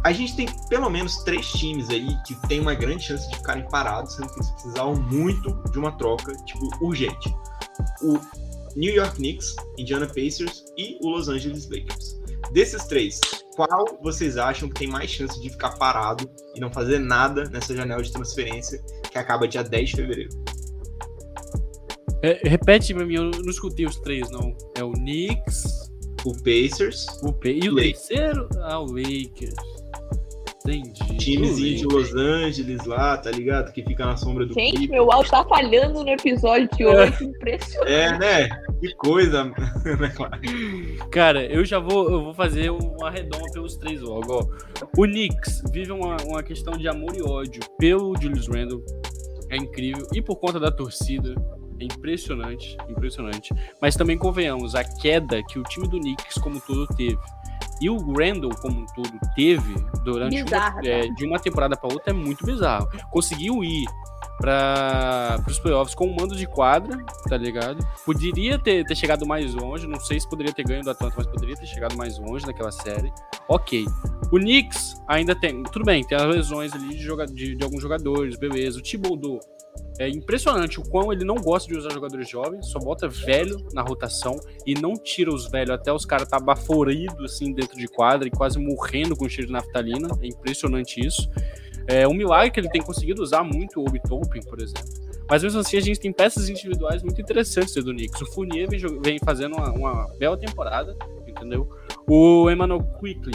A 0.03 0.11
gente 0.11 0.35
tem 0.35 0.47
pelo 0.67 0.89
menos 0.89 1.17
três 1.23 1.51
times 1.51 1.89
aí 1.89 2.09
que 2.25 2.35
tem 2.47 2.59
uma 2.59 2.73
grande 2.73 3.03
chance 3.03 3.29
de 3.29 3.37
ficarem 3.37 3.67
parados, 3.69 4.15
sendo 4.15 4.29
que 4.29 4.39
eles 4.39 4.49
precisavam 4.51 4.95
muito 4.95 5.53
de 5.71 5.77
uma 5.77 5.91
troca, 5.97 6.33
tipo, 6.45 6.69
urgente. 6.83 7.33
O 8.01 8.19
New 8.75 8.93
York 8.93 9.15
Knicks, 9.17 9.55
Indiana 9.77 10.07
Pacers 10.07 10.65
e 10.77 10.97
o 11.01 11.09
Los 11.09 11.29
Angeles 11.29 11.69
Lakers. 11.69 12.19
Desses 12.51 12.85
três, 12.85 13.19
qual 13.55 13.85
vocês 14.01 14.37
acham 14.37 14.67
que 14.69 14.75
tem 14.75 14.87
mais 14.87 15.09
chance 15.09 15.39
de 15.39 15.49
ficar 15.49 15.77
parado 15.77 16.29
e 16.55 16.59
não 16.59 16.71
fazer 16.71 16.99
nada 16.99 17.43
nessa 17.49 17.75
janela 17.75 18.01
de 18.01 18.11
transferência 18.11 18.83
que 19.09 19.17
acaba 19.17 19.47
dia 19.47 19.63
10 19.63 19.89
de 19.89 19.95
fevereiro? 19.95 20.29
É, 22.23 22.39
repete 22.43 22.93
pra 22.93 23.05
mim, 23.05 23.15
eu 23.15 23.31
não 23.31 23.49
escutei 23.49 23.85
os 23.85 23.97
três, 23.97 24.29
não. 24.31 24.55
É 24.75 24.83
o 24.83 24.91
Knicks. 24.91 25.91
O 26.23 26.33
Pacers. 26.43 27.07
O 27.23 27.33
pa 27.33 27.49
e 27.49 27.67
o 27.67 27.73
Lakers. 27.73 28.07
terceiro? 28.07 28.49
Ah, 28.59 28.79
o 28.79 28.85
Lakers. 28.85 29.55
Entendi. 30.63 31.17
Timezinho 31.17 31.77
de 31.77 31.85
Los 31.85 32.13
Angeles 32.13 32.85
lá, 32.85 33.17
tá 33.17 33.31
ligado? 33.31 33.71
Que 33.71 33.83
fica 33.83 34.05
na 34.05 34.15
sombra 34.15 34.45
do 34.45 34.53
Gente, 34.53 34.75
clipe. 34.77 34.91
meu 34.93 35.11
áudio 35.11 35.31
tá 35.31 35.43
falhando 35.45 36.03
no 36.03 36.09
episódio 36.09 36.69
de 36.75 36.85
hoje. 36.85 37.13
É. 37.19 37.23
Impressionante. 37.23 37.91
É, 37.91 38.17
né? 38.17 38.49
Que 38.79 38.93
coisa. 38.95 39.51
Né, 39.99 40.13
Cara, 41.11 41.43
eu 41.43 41.65
já 41.65 41.79
vou, 41.79 42.09
eu 42.09 42.23
vou 42.23 42.33
fazer 42.33 42.69
uma 42.69 43.09
redoma 43.09 43.45
pelos 43.51 43.75
três 43.77 44.01
logo. 44.01 44.33
Ó. 44.33 44.85
O 44.97 45.03
Knicks 45.03 45.63
vive 45.71 45.91
uma, 45.91 46.17
uma 46.25 46.43
questão 46.43 46.73
de 46.73 46.87
amor 46.87 47.15
e 47.15 47.21
ódio 47.21 47.61
pelo 47.79 48.13
Julius 48.21 48.47
Randle. 48.47 48.83
É 49.49 49.57
incrível. 49.57 50.05
E 50.13 50.21
por 50.21 50.35
conta 50.37 50.59
da 50.59 50.71
torcida. 50.71 51.33
É 51.79 51.85
impressionante, 51.85 52.77
impressionante. 52.87 53.51
Mas 53.81 53.95
também 53.95 54.15
convenhamos, 54.15 54.75
a 54.75 54.83
queda 54.83 55.41
que 55.49 55.57
o 55.57 55.63
time 55.63 55.87
do 55.87 55.99
Knicks 55.99 56.37
como 56.37 56.61
todo 56.61 56.85
teve 56.95 57.17
e 57.81 57.89
o 57.89 57.97
Randall 57.97 58.51
como 58.61 58.81
um 58.81 58.85
todo 58.85 59.11
teve 59.35 59.73
durante 60.03 60.43
Bizarro, 60.43 60.79
uma, 60.79 60.87
é, 60.87 61.07
de 61.07 61.25
uma 61.25 61.39
temporada 61.39 61.75
para 61.75 61.91
outra 61.91 62.11
é 62.11 62.13
muito 62.13 62.45
bizarro. 62.45 62.87
Conseguiu 63.09 63.63
ir 63.63 63.85
para 64.37 65.43
os 65.47 65.59
playoffs 65.59 65.93
com 65.93 66.05
o 66.05 66.15
mando 66.15 66.35
de 66.35 66.47
quadra, 66.47 66.97
tá 67.29 67.37
ligado? 67.37 67.85
Poderia 68.05 68.57
ter, 68.57 68.85
ter 68.85 68.95
chegado 68.95 69.25
mais 69.25 69.53
longe, 69.53 69.87
não 69.87 69.99
sei 69.99 70.19
se 70.19 70.27
poderia 70.27 70.51
ter 70.53 70.63
ganho 70.63 70.83
do 70.83 70.89
Atlanta, 70.89 71.15
mas 71.17 71.27
poderia 71.27 71.55
ter 71.55 71.67
chegado 71.67 71.95
mais 71.95 72.17
longe 72.17 72.45
naquela 72.45 72.71
série. 72.71 73.11
Ok. 73.47 73.85
O 74.31 74.37
Knicks 74.37 75.01
ainda 75.07 75.35
tem, 75.35 75.61
tudo 75.63 75.85
bem, 75.85 76.03
tem 76.03 76.17
as 76.17 76.25
lesões 76.25 76.73
ali 76.73 76.89
de, 76.89 77.03
joga, 77.03 77.25
de, 77.25 77.55
de 77.55 77.63
alguns 77.63 77.81
jogadores, 77.81 78.37
beleza. 78.37 78.79
O 78.79 78.81
Thibodeau 78.81 79.39
é 79.99 80.09
impressionante 80.09 80.79
o 80.79 80.83
quão 80.83 81.11
ele 81.11 81.23
não 81.23 81.35
gosta 81.35 81.71
de 81.71 81.77
usar 81.77 81.91
jogadores 81.91 82.27
jovens, 82.27 82.67
só 82.67 82.79
bota 82.79 83.07
velho 83.07 83.57
na 83.73 83.81
rotação 83.81 84.35
e 84.65 84.73
não 84.73 84.93
tira 84.93 85.31
os 85.31 85.49
velhos 85.49 85.71
até 85.71 85.93
os 85.93 86.05
caras 86.05 86.27
tá 86.27 86.39
baforidos 86.39 87.33
assim 87.33 87.53
dentro 87.53 87.77
de 87.77 87.87
quadra 87.87 88.27
e 88.27 88.31
quase 88.31 88.57
morrendo 88.57 89.15
com 89.15 89.29
cheiro 89.29 89.47
de 89.47 89.53
naftalina. 89.53 90.07
É 90.21 90.27
impressionante 90.27 90.99
isso. 91.05 91.29
É 91.87 92.07
um 92.07 92.13
milagre 92.13 92.51
que 92.51 92.59
ele 92.59 92.69
tem 92.69 92.81
conseguido 92.81 93.21
usar 93.21 93.43
muito 93.43 93.79
o 93.79 93.83
Obi 93.83 93.99
Toppin, 94.01 94.39
por 94.41 94.61
exemplo. 94.61 94.89
Mas 95.29 95.43
mesmo 95.43 95.59
assim, 95.59 95.77
a 95.77 95.81
gente 95.81 95.99
tem 95.99 96.11
peças 96.11 96.49
individuais 96.49 97.03
muito 97.03 97.21
interessantes 97.21 97.73
do 97.73 97.93
Knicks. 97.93 98.21
O 98.21 98.25
Fournier 98.33 98.69
vem, 98.69 98.79
vem 99.01 99.19
fazendo 99.19 99.55
uma, 99.55 99.71
uma, 99.71 100.07
bela 100.17 100.37
temporada, 100.37 100.95
entendeu? 101.25 101.69
O 102.07 102.49
Emmanuel 102.49 102.83
Quickly 102.99 103.33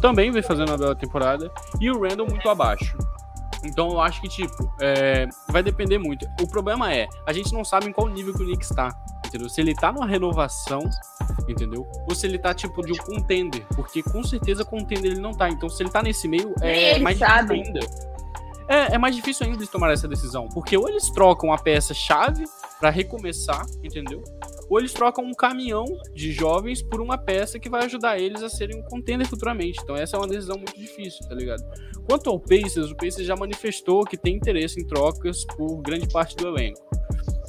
também 0.00 0.30
vem 0.30 0.42
fazendo 0.42 0.68
uma 0.68 0.78
bela 0.78 0.94
temporada. 0.94 1.50
E 1.80 1.90
o 1.90 2.00
Randall 2.00 2.26
muito 2.26 2.48
abaixo. 2.48 2.96
Então 3.64 3.90
eu 3.90 4.00
acho 4.00 4.20
que, 4.20 4.28
tipo, 4.28 4.72
é, 4.80 5.28
vai 5.48 5.62
depender 5.62 5.98
muito. 5.98 6.26
O 6.40 6.48
problema 6.48 6.92
é, 6.92 7.08
a 7.26 7.32
gente 7.32 7.52
não 7.52 7.64
sabe 7.64 7.86
em 7.86 7.92
qual 7.92 8.08
nível 8.08 8.34
que 8.34 8.42
o 8.42 8.46
Knicks 8.46 8.70
tá, 8.70 8.88
entendeu? 9.26 9.48
Se 9.48 9.60
ele 9.60 9.74
tá 9.74 9.92
numa 9.92 10.06
renovação, 10.06 10.80
entendeu? 11.48 11.86
Ou 12.08 12.14
se 12.14 12.26
ele 12.26 12.38
tá, 12.38 12.54
tipo, 12.54 12.82
de 12.82 12.92
um 12.92 13.04
contender. 13.04 13.66
Porque 13.74 14.02
com 14.02 14.22
certeza 14.22 14.64
contender 14.64 15.12
ele 15.12 15.20
não 15.20 15.32
tá. 15.32 15.48
Então 15.48 15.68
se 15.68 15.82
ele 15.82 15.90
tá 15.90 16.02
nesse 16.02 16.26
meio, 16.26 16.54
é 16.60 16.94
ele 16.94 17.04
mais 17.04 17.18
sabe. 17.18 17.56
difícil 17.56 17.74
ainda. 17.74 18.10
É, 18.68 18.94
é 18.94 18.98
mais 18.98 19.16
difícil 19.16 19.44
ainda 19.44 19.58
eles 19.58 19.68
tomar 19.68 19.90
essa 19.92 20.06
decisão. 20.06 20.48
Porque 20.48 20.76
ou 20.76 20.88
eles 20.88 21.10
trocam 21.10 21.52
a 21.52 21.58
peça-chave 21.58 22.44
para 22.78 22.88
recomeçar, 22.88 23.66
entendeu? 23.82 24.22
Ou 24.70 24.78
eles 24.78 24.92
trocam 24.92 25.24
um 25.24 25.34
caminhão 25.34 25.84
de 26.14 26.30
jovens 26.30 26.80
por 26.80 27.00
uma 27.00 27.18
peça 27.18 27.58
que 27.58 27.68
vai 27.68 27.84
ajudar 27.84 28.20
eles 28.20 28.40
a 28.40 28.48
serem 28.48 28.78
um 28.78 28.82
contender 28.82 29.26
futuramente. 29.26 29.80
Então 29.82 29.96
essa 29.96 30.16
é 30.16 30.20
uma 30.20 30.28
decisão 30.28 30.56
muito 30.56 30.78
difícil, 30.78 31.28
tá 31.28 31.34
ligado? 31.34 31.62
Quanto 32.08 32.30
ao 32.30 32.38
Pacers, 32.38 32.90
o 32.90 32.96
Pacers 32.96 33.26
já 33.26 33.34
manifestou 33.34 34.04
que 34.04 34.16
tem 34.16 34.36
interesse 34.36 34.80
em 34.80 34.86
trocas 34.86 35.44
por 35.56 35.82
grande 35.82 36.06
parte 36.08 36.36
do 36.36 36.46
elenco. 36.46 36.80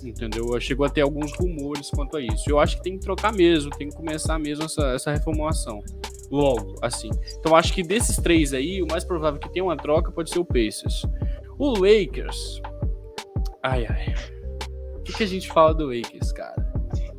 Entendeu? 0.03 0.59
Chegou 0.59 0.83
a 0.83 0.89
ter 0.89 1.01
alguns 1.01 1.31
rumores 1.37 1.91
quanto 1.91 2.17
a 2.17 2.21
isso. 2.21 2.49
Eu 2.49 2.59
acho 2.59 2.77
que 2.77 2.83
tem 2.83 2.97
que 2.97 3.05
trocar 3.05 3.31
mesmo, 3.31 3.69
tem 3.69 3.89
que 3.89 3.95
começar 3.95 4.39
mesmo 4.39 4.65
essa, 4.65 4.87
essa 4.87 5.11
reformulação. 5.11 5.83
Logo, 6.31 6.75
assim. 6.81 7.11
Então 7.37 7.55
acho 7.55 7.71
que 7.71 7.83
desses 7.83 8.15
três 8.15 8.51
aí, 8.51 8.81
o 8.81 8.87
mais 8.87 9.03
provável 9.03 9.39
que 9.39 9.51
tenha 9.51 9.63
uma 9.63 9.77
troca 9.77 10.11
pode 10.11 10.31
ser 10.31 10.39
o 10.39 10.45
Pacers. 10.45 11.05
O 11.59 11.69
Lakers. 11.77 12.61
Ai, 13.61 13.85
ai. 13.85 14.15
O 14.95 15.03
que, 15.03 15.13
que 15.13 15.23
a 15.23 15.27
gente 15.27 15.47
fala 15.51 15.73
do 15.73 15.85
Lakers, 15.85 16.31
cara? 16.31 16.70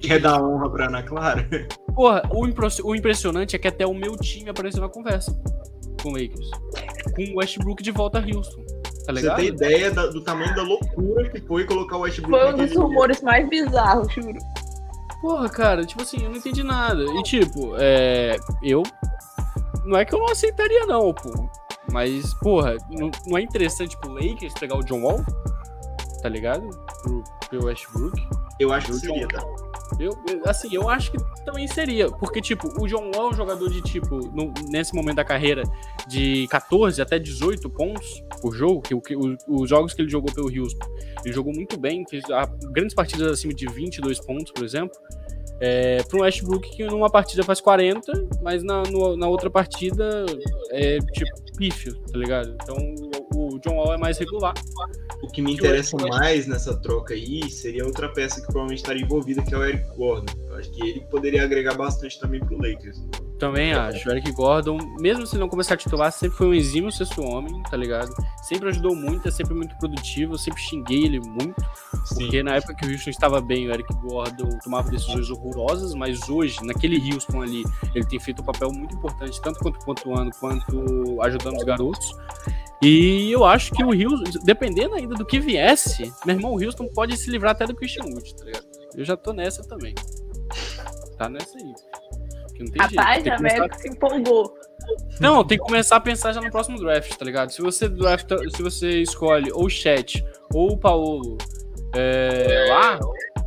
Quer 0.03 0.21
dar 0.21 0.43
honra 0.43 0.69
pra 0.71 0.87
Ana 0.87 1.03
Clara? 1.03 1.49
Porra, 1.95 2.23
o, 2.33 2.47
impro- 2.47 2.69
o 2.85 2.95
impressionante 2.95 3.55
é 3.57 3.59
que 3.59 3.69
até 3.69 3.87
o 3.87 3.95
meu 3.95 4.17
time 4.17 4.51
apareceu 4.51 4.81
na 4.81 4.89
conversa 4.89 5.33
com 6.03 6.09
o 6.11 6.13
Lakers. 6.13 6.51
Com 7.15 7.23
o 7.35 7.37
Westbrook 7.39 7.83
de 7.83 7.91
volta 7.91 8.19
a 8.19 8.23
Houston. 8.23 8.63
Tá 9.07 9.13
Você 9.15 9.35
tem 9.35 9.47
ideia 9.49 9.91
da- 9.91 10.07
do 10.07 10.23
tamanho 10.23 10.55
da 10.55 10.63
loucura 10.63 11.29
que 11.31 11.41
foi 11.43 11.65
colocar 11.65 11.97
o 11.97 12.01
Westbrook 12.01 12.31
Foi 12.31 12.41
um 12.49 12.51
dos 12.51 12.59
naquele 12.61 12.71
dia? 12.77 12.81
rumores 12.83 13.21
mais 13.23 13.49
bizarros, 13.49 14.13
juro. 14.13 14.39
Porra, 15.21 15.49
cara, 15.49 15.85
tipo 15.85 16.03
assim, 16.03 16.23
eu 16.23 16.31
não 16.31 16.37
entendi 16.37 16.63
nada. 16.63 17.03
E 17.05 17.23
tipo, 17.23 17.75
é. 17.79 18.37
Eu. 18.63 18.83
Não 19.85 19.97
é 19.99 20.05
que 20.05 20.15
eu 20.15 20.19
não 20.19 20.27
aceitaria, 20.31 20.87
não, 20.87 21.13
pô. 21.15 21.49
Mas, 21.93 22.33
porra, 22.35 22.77
não, 22.91 23.11
não 23.27 23.37
é 23.39 23.43
interessante 23.43 23.97
pro 23.99 24.13
Lakers 24.15 24.55
pegar 24.55 24.77
o 24.77 24.85
John 24.85 25.03
Wall? 25.03 25.21
Tá 26.23 26.29
ligado? 26.29 26.69
Pro, 27.03 27.25
pro 27.49 27.65
Westbrook. 27.67 28.21
Eu 28.61 28.73
acho 28.73 28.87
que 28.87 28.93
seria, 28.95 29.27
tá? 29.29 29.43
Eu, 29.99 30.13
eu- 30.29 30.43
assim, 30.47 30.69
eu 30.75 30.89
acho 30.89 31.13
que 31.13 31.19
também 31.45 31.67
seria. 31.69 32.09
Porque, 32.11 32.41
tipo, 32.41 32.67
o 32.83 32.87
John 32.87 33.11
Wall 33.15 33.29
é 33.29 33.31
um 33.31 33.35
jogador 33.35 33.69
de, 33.71 33.81
tipo, 33.83 34.17
no- 34.35 34.53
nesse 34.71 34.95
momento 34.95 35.17
da 35.17 35.25
carreira, 35.25 35.63
de 36.09 36.47
14 36.49 37.01
até 37.03 37.19
18 37.19 37.69
pontos 37.71 38.23
por 38.41 38.55
jogo, 38.55 38.81
que, 38.83 38.99
que 39.01 39.17
o- 39.17 39.37
os 39.49 39.69
jogos 39.69 39.93
que 39.95 40.03
ele 40.03 40.11
jogou 40.11 40.33
pelo 40.35 40.47
Houston. 40.49 40.87
Ele 41.25 41.35
jogou 41.35 41.53
muito 41.55 41.79
bem, 41.79 42.05
fez 42.09 42.25
ah, 42.31 42.49
grandes 42.73 42.95
partidas 42.95 43.31
acima 43.33 43.53
de 43.55 43.67
22 43.67 44.19
pontos, 44.21 44.53
por 44.53 44.65
exemplo. 44.65 44.97
É, 45.65 46.03
para 46.03 46.19
um 46.19 46.23
Westbrook 46.23 46.69
que 46.71 46.83
numa 46.85 47.09
partida 47.09 47.45
faz 47.45 47.61
40, 47.61 48.11
mas 48.43 48.65
na, 48.65 48.83
no- 48.85 49.17
na 49.17 49.29
outra 49.29 49.49
partida 49.49 50.27
é 50.71 50.99
tipo 50.99 51.31
pífio, 51.57 51.95
tá 52.11 52.19
ligado? 52.19 52.57
Então 52.61 52.77
o, 53.55 53.59
John 53.61 53.77
Wall 53.77 53.95
é 53.95 53.99
mais 53.99 54.19
regular. 54.19 54.55
O 55.23 55.29
que 55.29 55.41
me 55.41 55.53
Que 55.53 55.59
interessa 55.61 55.97
acho- 55.97 56.09
mais 56.09 56.47
nessa 56.47 56.77
troca 56.81 57.15
aí 57.15 57.49
seria 57.51 57.85
outra 57.85 58.09
peça 58.09 58.37
que 58.41 58.47
provavelmente 58.47 58.79
estaria 58.79 59.03
envolvida, 59.03 59.43
que 59.43 59.55
é 59.55 59.59
o 59.59 59.65
Eric 59.65 59.85
Gordon. 59.97 60.33
Eu 60.49 60.57
acho 60.57 60.71
que 60.73 60.83
ele 60.83 61.01
poderia 61.11 61.45
agregar 61.45 61.75
bastante 61.75 62.19
também 62.21 62.41
pro 62.41 62.57
Lakers. 62.57 63.01
Também 63.39 63.73
acho. 63.73 64.09
O 64.09 64.13
Eric 64.13 64.31
Gordon, 64.33 64.79
mesmo 65.01 65.27
se 65.27 65.37
não 65.37 65.49
começar 65.49 65.75
a 65.75 65.77
titular, 65.77 66.13
sempre 66.13 66.37
foi 66.37 66.47
um 66.49 66.55
exímio 66.55 66.93
sexto 66.93 67.23
homem, 67.23 67.61
tá 67.65 67.77
ligado? 67.77 68.11
Sempre 68.45 68.69
ajudou 68.69 68.95
muito, 68.95 69.27
é 69.27 69.31
sempre 69.33 69.55
muito 69.55 69.77
produtivo. 69.79 70.35
Eu 70.35 70.39
sempre 70.39 70.61
xinguei 70.61 71.05
ele 71.05 71.21
muito. 71.21 71.61
Porque 72.15 72.43
na 72.43 72.57
época 72.57 72.75
que 72.75 72.87
o 72.87 72.91
Houston 72.91 73.11
estava 73.11 73.41
bem, 73.41 73.67
o 73.69 73.73
Eric 73.73 73.93
Gordon 73.97 74.49
tomava 74.63 74.91
decisões 74.91 75.29
horrorosas, 75.31 75.93
mas 75.95 76.29
hoje, 76.29 76.57
naquele 76.65 76.97
Houston 77.13 77.43
ali, 77.43 77.65
ele 77.95 78.05
tem 78.07 78.21
feito 78.21 78.43
um 78.43 78.45
papel 78.45 78.71
muito 78.73 78.95
importante, 78.95 79.41
tanto 79.41 79.59
quanto 79.61 79.85
pontuando, 79.85 80.31
quanto 80.39 81.21
ajudando 81.23 81.57
os 81.57 81.65
garotos. 81.65 82.13
E 82.83 83.31
eu 83.31 83.45
acho 83.45 83.73
que 83.73 83.85
o 83.85 83.91
Houston, 83.91 84.41
dependendo 84.45 84.95
ainda 84.97 85.15
do 85.15 85.25
que 85.25 85.39
viesse, 85.39 86.13
meu 86.27 86.35
irmão, 86.35 86.53
o 86.53 86.63
Houston 86.65 86.89
pode 86.89 87.17
se 87.17 87.31
livrar 87.31 87.53
até 87.53 87.65
do 87.67 87.75
Christian 87.77 88.05
Wood, 88.05 88.35
tá 88.35 88.45
ligado? 88.45 88.67
Eu 88.97 89.05
já 89.05 89.17
tô 89.17 89.33
nessa 89.33 89.63
também. 89.63 89.95
Tá 91.17 91.29
nessa 91.29 91.57
aí. 91.57 91.73
Que 92.55 92.65
não 92.65 92.73
tem 92.73 92.83
Rapaz, 92.83 93.23
jeito. 93.23 93.25
Tem 93.25 93.37
começar- 93.37 93.57
América 93.57 93.79
se 93.79 93.89
empolgou. 93.89 94.55
não, 95.21 95.45
tem 95.45 95.59
que 95.59 95.65
começar 95.65 95.97
a 95.97 96.01
pensar 96.01 96.33
já 96.33 96.41
no 96.41 96.51
próximo 96.51 96.77
draft, 96.79 97.15
tá 97.15 97.25
ligado? 97.25 97.51
Se 97.51 97.63
você 97.63 97.89
drafta, 97.89 98.37
se 98.51 98.61
você 98.63 99.01
escolhe 99.01 99.51
ou 99.53 99.67
o 99.67 99.71
Chat 99.71 100.25
ou 100.53 100.73
o 100.73 100.77
Paulo 100.77 101.39
é, 101.95 102.67
lá, 102.69 102.99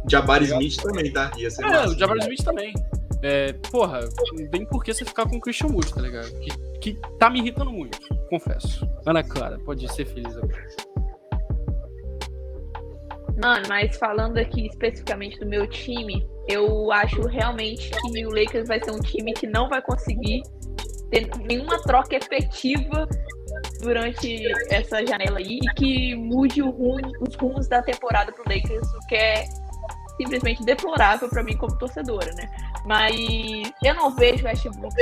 Jabbar 0.09 0.41
Smith 0.43 0.77
também, 0.77 1.11
tá? 1.11 1.29
Ia 1.37 1.51
ser 1.51 1.65
é, 1.65 1.69
massa. 1.69 1.93
o 1.93 1.97
Jabbar 1.99 2.17
Smith 2.19 2.43
também. 2.43 2.73
É, 3.21 3.53
porra, 3.71 4.01
não 4.37 4.47
tem 4.47 4.65
por 4.65 4.83
que 4.83 4.93
você 4.93 5.03
ficar 5.03 5.27
com 5.27 5.37
o 5.37 5.41
Christian 5.41 5.67
Wood, 5.67 5.93
tá 5.93 6.01
ligado? 6.01 6.29
Que, 6.39 6.79
que 6.79 6.99
tá 7.17 7.29
me 7.29 7.39
irritando 7.39 7.71
muito, 7.71 7.97
confesso. 8.25 8.87
Ana 9.05 9.23
Clara, 9.23 9.59
pode 9.59 9.91
ser 9.93 10.05
feliz 10.05 10.35
agora. 10.35 10.67
Mano, 13.41 13.65
mas 13.67 13.97
falando 13.97 14.37
aqui 14.37 14.67
especificamente 14.67 15.39
do 15.39 15.45
meu 15.45 15.67
time, 15.67 16.25
eu 16.47 16.91
acho 16.91 17.21
realmente 17.27 17.91
que 17.91 18.25
o 18.25 18.29
Lakers 18.29 18.67
vai 18.67 18.81
ser 18.83 18.91
um 18.91 18.99
time 18.99 19.33
que 19.33 19.45
não 19.45 19.67
vai 19.67 19.81
conseguir 19.81 20.41
ter 21.09 21.29
nenhuma 21.45 21.81
troca 21.83 22.15
efetiva 22.15 23.07
durante 23.81 24.41
essa 24.69 25.05
janela 25.05 25.39
aí 25.39 25.59
e 25.61 25.73
que 25.75 26.15
mude 26.15 26.61
os 26.61 27.35
rumos 27.35 27.67
da 27.67 27.81
temporada 27.81 28.31
pro 28.31 28.43
Lakers, 28.47 28.87
o 28.87 29.07
que 29.07 29.15
é 29.15 29.45
simplesmente 30.17 30.63
deplorável 30.63 31.27
pra 31.29 31.43
mim 31.43 31.57
como 31.57 31.77
torcedora, 31.77 32.31
né? 32.35 32.49
Mas 32.85 33.15
eu 33.83 33.93
não 33.95 34.15
vejo 34.15 34.45
Westbrook 34.45 34.95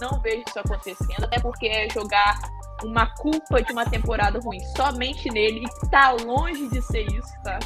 não 0.00 0.20
vejo 0.20 0.42
isso 0.48 0.58
acontecendo, 0.58 1.24
até 1.24 1.38
porque 1.40 1.66
é 1.66 1.88
jogar 1.90 2.38
uma 2.82 3.06
culpa 3.14 3.62
de 3.62 3.72
uma 3.72 3.84
temporada 3.88 4.38
ruim 4.40 4.60
somente 4.76 5.30
nele 5.30 5.64
e 5.64 5.88
tá 5.88 6.10
longe 6.10 6.68
de 6.68 6.82
ser 6.82 7.02
isso, 7.12 7.32
tá? 7.44 7.58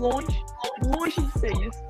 Longe, 0.00 0.42
longe 0.84 1.20
de 1.20 1.38
ser 1.38 1.52
isso. 1.52 1.82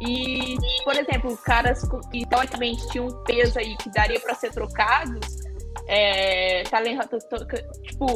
E, 0.00 0.56
por 0.84 0.94
exemplo, 0.94 1.36
caras 1.38 1.82
que 2.10 2.26
teoricamente 2.26 2.86
tinham 2.88 3.06
um 3.06 3.24
peso 3.24 3.58
aí 3.58 3.76
que 3.76 3.88
daria 3.90 4.20
pra 4.20 4.34
ser 4.34 4.50
trocados, 4.50 5.20
é, 5.86 6.62
tá 6.64 6.80
tô- 7.06 7.18
tô- 7.18 7.46
tipo, 7.82 8.06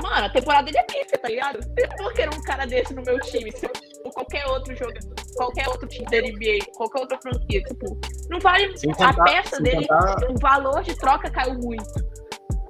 mano, 0.00 0.26
a 0.26 0.30
temporada 0.30 0.64
dele 0.64 0.78
é 0.78 0.82
pica, 0.82 1.18
tá 1.18 1.28
ligado? 1.28 1.58
Vou 1.98 2.12
querer 2.12 2.32
um 2.34 2.42
cara 2.42 2.66
desse 2.66 2.94
no 2.94 3.02
meu 3.02 3.18
time, 3.20 3.50
se 3.50 3.66
eu- 3.66 3.72
qualquer 4.14 4.46
outro 4.46 4.74
jogador, 4.76 5.14
qualquer 5.36 5.68
outro 5.68 5.88
time 5.88 6.06
da 6.06 6.18
NBA, 6.18 6.58
qualquer 6.76 7.00
outra 7.00 7.18
franquia, 7.20 7.62
tipo, 7.62 7.98
não 8.30 8.38
vale 8.40 8.76
Sem 8.78 8.90
a 8.92 8.94
contar- 8.94 9.24
peça 9.24 9.60
dele, 9.60 9.86
contar- 9.86 10.30
o 10.30 10.38
valor 10.40 10.82
de 10.82 10.96
troca 10.96 11.30
caiu 11.30 11.54
muito. 11.54 11.84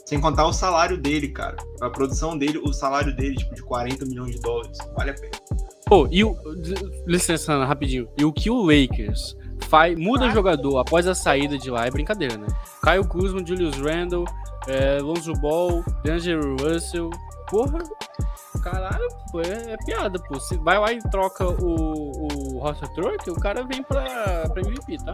Sem 0.07 0.21
contar 0.21 0.47
o 0.47 0.53
salário 0.53 0.99
dele, 0.99 1.29
cara. 1.29 1.57
A 1.81 1.89
produção 1.89 2.37
dele, 2.37 2.59
o 2.59 2.73
salário 2.73 3.15
dele, 3.17 3.37
tipo, 3.37 3.55
de 3.55 3.63
40 3.63 4.05
milhões 4.05 4.33
de 4.35 4.41
dólares. 4.41 4.77
Vale 4.95 5.11
a 5.11 5.15
pena. 5.15 5.31
Pô, 5.87 6.07
e 6.11 6.23
o. 6.25 6.37
Licença, 7.07 7.53
Ana, 7.55 7.65
rapidinho. 7.65 8.09
E 8.19 8.25
o 8.25 8.33
que 8.33 8.51
o 8.51 8.63
Lakers 8.63 9.37
faz, 9.69 9.99
muda 9.99 10.29
jogador 10.31 10.79
após 10.79 11.07
a 11.07 11.15
saída 11.15 11.57
de 11.57 11.71
lá 11.71 11.87
é 11.87 11.91
brincadeira, 11.91 12.37
né? 12.37 12.47
Caio 12.83 13.07
Kuzma, 13.09 13.45
Julius 13.47 13.77
Randle, 13.77 14.25
é, 14.69 14.99
Lonzo 15.01 15.33
Ball, 15.35 15.83
D'Angelo 16.05 16.55
Russell. 16.61 17.09
Porra, 17.49 17.79
caralho, 18.63 19.09
pô, 19.31 19.41
é, 19.41 19.73
é 19.73 19.77
piada, 19.85 20.19
pô. 20.19 20.39
Se 20.41 20.57
vai 20.59 20.79
lá 20.79 20.93
e 20.93 20.99
troca 21.11 21.47
o, 21.47 22.55
o 22.55 22.59
Roster 22.59 22.89
Truck, 22.95 23.31
o 23.31 23.35
cara 23.35 23.65
vem 23.65 23.83
pra, 23.83 24.49
pra 24.49 24.63
MVP, 24.63 24.99
tá? 25.05 25.13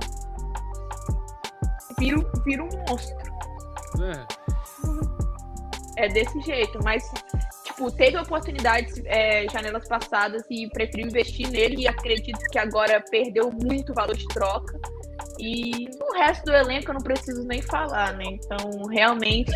vira, 2.00 2.16
vira 2.44 2.64
um 2.64 2.68
monstro. 2.88 3.30
É. 5.96 6.04
é 6.04 6.08
desse 6.08 6.40
jeito, 6.40 6.78
mas 6.82 7.02
tipo, 7.64 7.90
teve 7.92 8.16
oportunidades 8.16 9.00
é, 9.04 9.46
janelas 9.50 9.86
passadas 9.86 10.42
e 10.50 10.68
preferiu 10.70 11.06
investir 11.06 11.48
nele 11.50 11.82
e 11.82 11.88
acredito 11.88 12.38
que 12.50 12.58
agora 12.58 13.04
perdeu 13.10 13.50
muito 13.52 13.92
valor 13.92 14.16
de 14.16 14.26
troca. 14.28 14.80
E 15.40 15.88
o 16.00 16.18
resto 16.18 16.44
do 16.44 16.52
elenco 16.52 16.90
eu 16.90 16.94
não 16.94 17.00
preciso 17.00 17.42
nem 17.44 17.62
falar, 17.62 18.12
né? 18.14 18.24
Então, 18.26 18.86
realmente, 18.90 19.54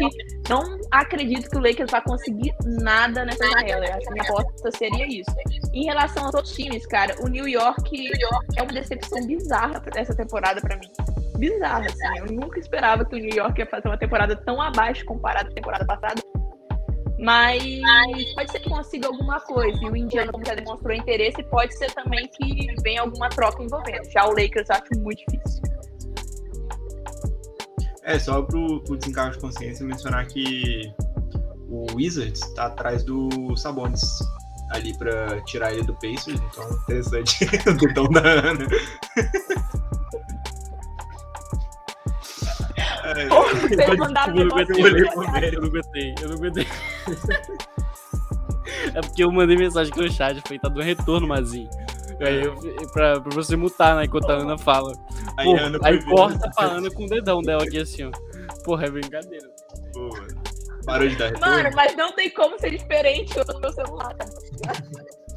não 0.48 0.62
acredito 0.90 1.50
que 1.50 1.56
o 1.56 1.60
Lakers 1.60 1.90
vai 1.90 2.02
conseguir 2.02 2.54
nada 2.64 3.24
nessa 3.24 3.44
janela. 3.50 3.84
Acho 3.84 3.98
que 3.98 4.08
a 4.08 4.12
minha 4.12 4.24
aposta 4.24 4.70
seria 4.72 5.06
isso. 5.06 5.30
Em 5.72 5.84
relação 5.84 6.24
aos 6.24 6.34
outros 6.34 6.54
times, 6.54 6.86
cara, 6.86 7.14
o 7.20 7.28
New 7.28 7.46
York, 7.46 7.90
New 7.90 8.12
York 8.18 8.46
é 8.56 8.62
uma 8.62 8.72
decepção 8.72 9.26
bizarra 9.26 9.82
essa 9.94 10.14
temporada 10.14 10.60
para 10.60 10.76
mim. 10.78 10.90
Bizarra, 11.38 11.86
assim. 11.86 12.18
Eu 12.18 12.26
nunca 12.26 12.58
esperava 12.58 13.04
que 13.04 13.16
o 13.16 13.18
New 13.18 13.34
York 13.34 13.60
ia 13.60 13.66
fazer 13.66 13.88
uma 13.88 13.98
temporada 13.98 14.34
tão 14.36 14.60
abaixo 14.60 15.04
comparado 15.04 15.46
com 15.46 15.52
a 15.52 15.54
temporada 15.54 15.84
passada. 15.84 16.33
Mas 17.18 17.62
pode 18.34 18.50
ser 18.50 18.60
que 18.60 18.68
consiga 18.68 19.06
alguma 19.06 19.40
coisa. 19.40 19.78
E 19.82 19.88
o 19.88 19.96
Indiana, 19.96 20.32
como 20.32 20.44
já 20.44 20.54
demonstrou 20.54 20.94
interesse, 20.94 21.42
pode 21.44 21.76
ser 21.76 21.90
também 21.92 22.28
que 22.28 22.66
venha 22.82 23.02
alguma 23.02 23.28
troca 23.28 23.62
envolvendo. 23.62 24.10
Já 24.10 24.26
o 24.26 24.30
Lakers 24.30 24.68
acho 24.70 24.84
muito 24.98 25.24
difícil. 25.28 25.62
É, 28.02 28.18
só 28.18 28.42
pro, 28.42 28.82
pro 28.82 28.96
desencargo 28.96 29.32
de 29.32 29.38
consciência 29.38 29.86
mencionar 29.86 30.26
que 30.26 30.92
o 31.68 31.86
Wizards 31.94 32.40
tá 32.54 32.66
atrás 32.66 33.02
do 33.02 33.56
Sabonis 33.56 34.02
ali 34.70 34.96
pra 34.98 35.40
tirar 35.42 35.72
ele 35.72 35.84
do 35.84 35.94
Pacers, 35.94 36.40
então 36.40 36.70
interessante 36.82 37.44
o 37.68 37.74
dedão 37.74 38.08
da 38.08 38.20
Ana. 38.20 38.66
É, 43.16 43.24
eu 43.24 43.96
não 43.96 44.06
aguentei, 44.06 44.42
eu 44.42 45.60
não 45.60 45.68
aguentei, 45.68 46.14
eu 46.22 46.28
não 46.28 46.36
aguentei. 46.36 46.66
É 48.94 49.00
porque 49.00 49.24
eu 49.24 49.30
mandei 49.30 49.56
mensagem 49.56 49.92
no 49.94 50.10
chat, 50.10 50.40
foi 50.46 50.58
tá 50.58 50.68
do 50.68 50.80
retorno, 50.80 51.26
Mazinho. 51.26 51.68
Aí 52.20 52.44
eu, 52.44 52.54
pra, 52.92 53.20
pra 53.20 53.34
você 53.34 53.56
mutar, 53.56 53.96
né, 53.96 54.04
enquanto 54.04 54.30
a 54.30 54.34
Ana 54.34 54.56
fala. 54.56 54.92
Aí, 55.36 55.52
Ana 55.58 55.78
aí 55.82 56.02
corta 56.04 56.50
pra 56.54 56.66
Ana 56.66 56.90
com 56.90 57.04
o 57.04 57.08
dedão 57.08 57.42
dela 57.42 57.64
aqui 57.64 57.78
assim, 57.78 58.04
ó. 58.04 58.10
Porra, 58.64 58.86
é 58.86 58.90
brincadeira. 58.90 59.48
Pô, 59.92 60.10
parou 60.86 61.08
de 61.08 61.16
dar 61.16 61.26
retorno. 61.26 61.54
Mano, 61.54 61.70
mas 61.74 61.96
não 61.96 62.12
tem 62.12 62.30
como 62.30 62.58
ser 62.58 62.70
diferente 62.70 63.34
no 63.36 63.60
meu 63.60 63.72
celular, 63.72 64.14
tá? 64.14 64.26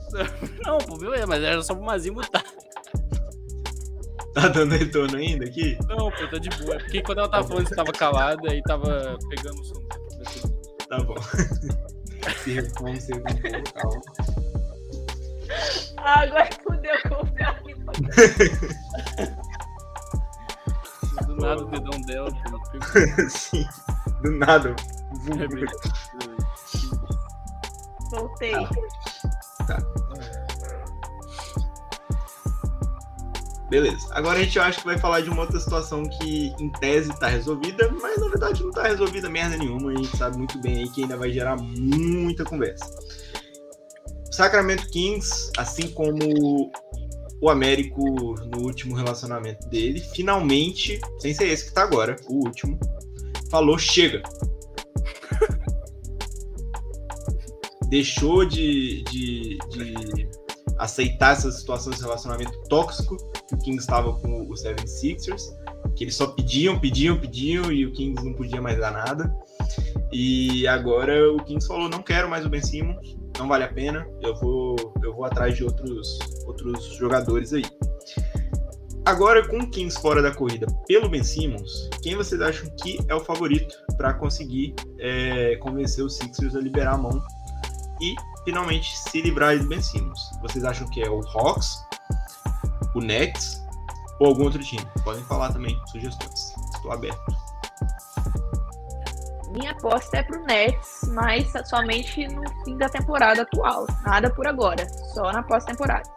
Não, 0.65 0.77
pô, 0.77 0.97
beleza, 0.97 1.27
mas 1.27 1.43
era 1.43 1.61
só 1.61 1.75
pro 1.75 1.83
Mazinho 1.83 2.15
mutar. 2.15 2.43
Tá 4.39 4.49
dando 4.49 4.75
retorno 4.75 5.17
ainda 5.17 5.45
aqui? 5.45 5.75
Não, 5.87 6.11
pô, 6.11 6.27
tá 6.27 6.37
de 6.37 6.47
boa. 6.49 6.75
É 6.75 6.77
porque 6.77 7.01
quando 7.01 7.17
ela 7.17 7.27
tava 7.27 7.47
falando, 7.47 7.67
você 7.67 7.75
tava 7.75 7.91
calada 7.91 8.53
e 8.53 8.61
tava 8.61 9.17
pegando 9.29 9.59
o 9.59 9.65
som. 9.65 9.81
Tá 10.87 10.99
bom. 10.99 11.15
se 12.43 12.51
responde, 12.51 13.01
se 13.01 13.13
responde, 13.13 13.63
calma. 13.73 14.01
Ah, 15.97 16.19
agora 16.21 16.49
fudeu 16.63 16.95
com 17.09 17.15
o 17.15 17.33
carro. 17.33 17.65
Do 21.25 21.35
nada 21.37 21.63
o 21.63 21.71
dedão 21.71 22.01
dela. 22.01 22.29
Sim, 23.29 23.65
do 24.21 24.31
nada. 24.33 24.75
Voltei. 28.11 28.51
Tá. 29.65 29.79
Beleza. 33.69 34.07
Agora 34.11 34.39
a 34.39 34.43
gente 34.43 34.57
acha 34.57 34.79
que 34.79 34.85
vai 34.85 34.97
falar 34.97 35.21
de 35.21 35.29
uma 35.29 35.41
outra 35.41 35.59
situação 35.59 36.03
que, 36.03 36.53
em 36.57 36.71
tese, 36.79 37.09
tá 37.19 37.27
resolvida, 37.27 37.91
mas 38.01 38.17
na 38.17 38.29
verdade 38.29 38.63
não 38.63 38.71
tá 38.71 38.83
resolvida 38.83 39.29
merda 39.29 39.57
nenhuma. 39.57 39.91
A 39.91 39.95
gente 39.95 40.15
sabe 40.15 40.37
muito 40.37 40.57
bem 40.59 40.77
aí 40.77 40.89
que 40.89 41.01
ainda 41.01 41.17
vai 41.17 41.31
gerar 41.31 41.57
muita 41.57 42.45
conversa. 42.45 42.89
Sacramento 44.31 44.87
Kings, 44.89 45.51
assim 45.57 45.89
como 45.89 46.71
o 47.41 47.49
Américo 47.49 48.01
no 48.55 48.63
último 48.63 48.95
relacionamento 48.95 49.67
dele, 49.67 49.99
finalmente, 49.99 51.01
sem 51.19 51.33
ser 51.33 51.49
esse 51.49 51.65
que 51.65 51.73
tá 51.73 51.83
agora, 51.83 52.15
o 52.29 52.45
último, 52.45 52.79
falou: 53.51 53.77
chega. 53.77 54.23
Deixou 57.89 58.45
de, 58.45 59.03
de, 59.03 59.57
de 59.69 60.29
aceitar 60.77 61.33
essa 61.33 61.51
situação 61.51 61.91
de 61.91 62.01
relacionamento 62.01 62.57
tóxico 62.69 63.17
que 63.47 63.55
o 63.55 63.57
Kings 63.57 63.79
estava 63.79 64.13
com 64.13 64.41
o 64.43 64.49
76ers, 64.49 65.41
que 65.95 66.03
eles 66.03 66.15
só 66.15 66.27
pediam, 66.27 66.79
pediam, 66.79 67.19
pediam 67.19 67.71
e 67.71 67.85
o 67.85 67.91
Kings 67.91 68.23
não 68.23 68.33
podia 68.33 68.61
mais 68.61 68.77
dar 68.77 68.91
nada. 68.91 69.35
E 70.11 70.67
agora 70.67 71.31
o 71.31 71.43
Kings 71.43 71.67
falou: 71.67 71.89
não 71.89 72.01
quero 72.01 72.29
mais 72.29 72.45
o 72.45 72.49
Ben 72.49 72.61
Simmons, 72.61 73.17
não 73.37 73.47
vale 73.47 73.63
a 73.63 73.73
pena, 73.73 74.07
eu 74.21 74.35
vou, 74.35 74.75
eu 75.03 75.13
vou 75.13 75.25
atrás 75.25 75.55
de 75.55 75.63
outros, 75.63 76.19
outros 76.45 76.85
jogadores 76.95 77.53
aí. 77.53 77.63
Agora, 79.05 79.47
com 79.47 79.59
o 79.59 79.69
Kings 79.69 79.97
fora 80.01 80.21
da 80.21 80.35
corrida 80.35 80.67
pelo 80.85 81.07
Ben 81.07 81.23
Simmons, 81.23 81.89
quem 82.01 82.17
vocês 82.17 82.41
acham 82.41 82.69
que 82.75 82.99
é 83.07 83.15
o 83.15 83.21
favorito 83.21 83.73
para 83.95 84.13
conseguir 84.13 84.75
é, 84.99 85.55
convencer 85.61 86.03
os 86.03 86.17
Sixers 86.17 86.55
a 86.57 86.59
liberar 86.59 86.95
a 86.95 86.97
mão 86.97 87.23
e 88.01 88.13
finalmente 88.43 88.97
se 88.97 89.21
livrar 89.21 89.57
de 89.57 89.65
Ben 89.65 89.81
Simmons? 89.81 90.19
Vocês 90.41 90.65
acham 90.65 90.85
que 90.89 91.01
é 91.01 91.09
o 91.09 91.21
Hawks, 91.21 91.86
o 92.95 92.99
Nets 92.99 93.61
ou 94.19 94.27
algum 94.27 94.43
outro 94.43 94.63
time? 94.63 94.85
Podem 95.03 95.23
falar 95.23 95.53
também 95.53 95.79
sugestões. 95.87 96.53
Estou 96.75 96.91
aberto. 96.91 97.25
Minha 99.51 99.71
aposta 99.71 100.17
é 100.17 100.23
pro 100.23 100.43
Nets, 100.43 101.01
mas 101.13 101.51
somente 101.67 102.27
no 102.27 102.43
fim 102.63 102.77
da 102.77 102.89
temporada 102.89 103.41
atual. 103.43 103.87
Nada 104.05 104.29
por 104.29 104.45
agora, 104.47 104.87
só 105.13 105.31
na 105.31 105.41
pós-temporada. 105.41 106.07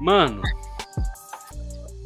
Mano, 0.00 0.40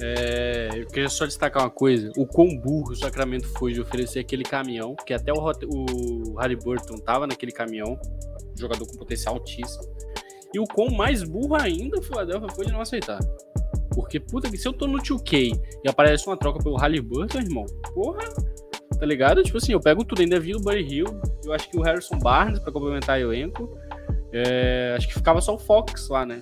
é, 0.01 0.69
eu 0.75 0.87
queria 0.89 1.09
só 1.09 1.25
destacar 1.25 1.63
uma 1.63 1.71
coisa: 1.71 2.11
o 2.17 2.27
quão 2.27 2.49
burro 2.59 2.93
o 2.93 2.97
Sacramento 2.97 3.47
foi 3.57 3.73
de 3.73 3.81
oferecer 3.81 4.19
aquele 4.19 4.43
caminhão, 4.43 4.97
que 5.07 5.15
até 5.15 5.33
o, 5.33 5.37
o 5.37 6.35
Halliburton 6.39 6.99
tava 6.99 7.27
naquele 7.27 7.53
caminhão, 7.53 7.99
jogador 8.59 8.87
com 8.87 8.97
potencial 8.97 9.37
altíssimo. 9.37 9.85
E 10.55 10.59
o 10.61 10.65
quão 10.65 10.89
mais 10.91 11.25
burro 11.25 11.57
ainda 11.57 11.99
o 11.99 12.03
Philadelphia 12.03 12.49
foi 12.55 12.67
de 12.67 12.73
não 12.73 12.81
aceitar. 12.81 13.19
Porque, 13.93 14.21
puta 14.21 14.51
que 14.51 14.57
se 14.57 14.67
eu 14.67 14.73
tô 14.73 14.87
no 14.87 14.99
2K 14.99 15.61
e 15.85 15.89
aparece 15.89 16.27
uma 16.27 16.37
troca 16.37 16.63
pelo 16.63 16.77
Halliburton, 16.77 17.39
irmão, 17.39 17.67
porra, 17.93 18.25
tá 18.99 19.05
ligado? 19.05 19.43
Tipo 19.43 19.59
assim, 19.59 19.73
eu 19.73 19.81
pego 19.81 20.05
tudo, 20.05 20.21
ainda 20.21 20.39
vi 20.39 20.55
o 20.55 20.61
Buddy 20.61 20.83
Hill, 20.83 21.07
eu 21.45 21.53
acho 21.53 21.69
que 21.69 21.77
o 21.77 21.83
Harrison 21.83 22.19
Barnes 22.19 22.59
para 22.61 22.73
complementar 22.73 23.19
o 23.19 23.33
elenco. 23.33 23.77
É, 24.33 24.95
acho 24.97 25.07
que 25.09 25.15
ficava 25.15 25.41
só 25.41 25.55
o 25.55 25.59
Fox 25.59 26.09
lá, 26.09 26.25
né? 26.27 26.41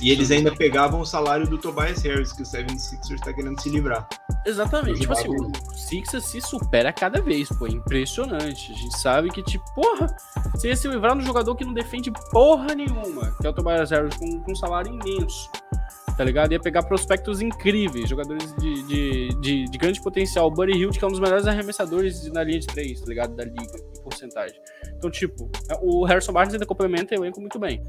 E 0.00 0.10
eles 0.10 0.30
ainda 0.30 0.54
pegavam 0.54 1.00
o 1.00 1.04
salário 1.04 1.46
do 1.46 1.56
Tobias 1.56 2.02
Harris, 2.02 2.32
que 2.32 2.42
o 2.42 2.44
76ers 2.44 3.20
tá 3.24 3.32
querendo 3.32 3.60
se 3.60 3.70
livrar. 3.70 4.06
Exatamente. 4.46 5.00
Tipo 5.00 5.12
assim, 5.12 5.28
o 5.28 5.74
Sixers 5.74 6.24
se 6.26 6.40
supera 6.40 6.92
cada 6.92 7.22
vez, 7.22 7.48
pô. 7.48 7.66
É 7.66 7.70
impressionante. 7.70 8.72
A 8.72 8.74
gente 8.74 8.98
sabe 8.98 9.30
que, 9.30 9.42
tipo, 9.42 9.64
porra, 9.74 10.14
você 10.52 10.68
ia 10.68 10.76
se 10.76 10.88
livrar 10.88 11.16
de 11.16 11.22
um 11.22 11.26
jogador 11.26 11.54
que 11.54 11.64
não 11.64 11.72
defende 11.72 12.12
porra 12.30 12.74
nenhuma, 12.74 13.34
que 13.40 13.46
é 13.46 13.50
o 13.50 13.52
Tobias 13.52 13.90
Harris, 13.90 14.16
com, 14.16 14.40
com 14.40 14.52
um 14.52 14.56
salário 14.56 14.92
imenso 14.92 15.50
tá 16.16 16.24
ligado? 16.24 16.52
Ia 16.52 16.60
pegar 16.60 16.82
prospectos 16.84 17.40
incríveis, 17.40 18.08
jogadores 18.08 18.54
de, 18.56 18.82
de, 18.84 19.28
de, 19.40 19.64
de 19.64 19.78
grande 19.78 20.00
potencial. 20.00 20.46
O 20.46 20.50
Buddy 20.50 20.72
Hilt, 20.72 20.98
que 20.98 21.04
é 21.04 21.08
um 21.08 21.10
dos 21.10 21.20
melhores 21.20 21.46
arremessadores 21.46 22.30
na 22.32 22.44
linha 22.44 22.60
de 22.60 22.66
três, 22.66 23.00
tá 23.00 23.06
ligado? 23.06 23.34
Da 23.34 23.44
liga, 23.44 23.62
em 23.62 24.02
porcentagem. 24.02 24.56
Então, 24.96 25.10
tipo, 25.10 25.50
o 25.82 26.04
Harrison 26.04 26.32
Barnes 26.32 26.54
ainda 26.54 26.66
complementa 26.66 27.14
o 27.14 27.18
elenco 27.18 27.40
muito 27.40 27.58
bem. 27.58 27.84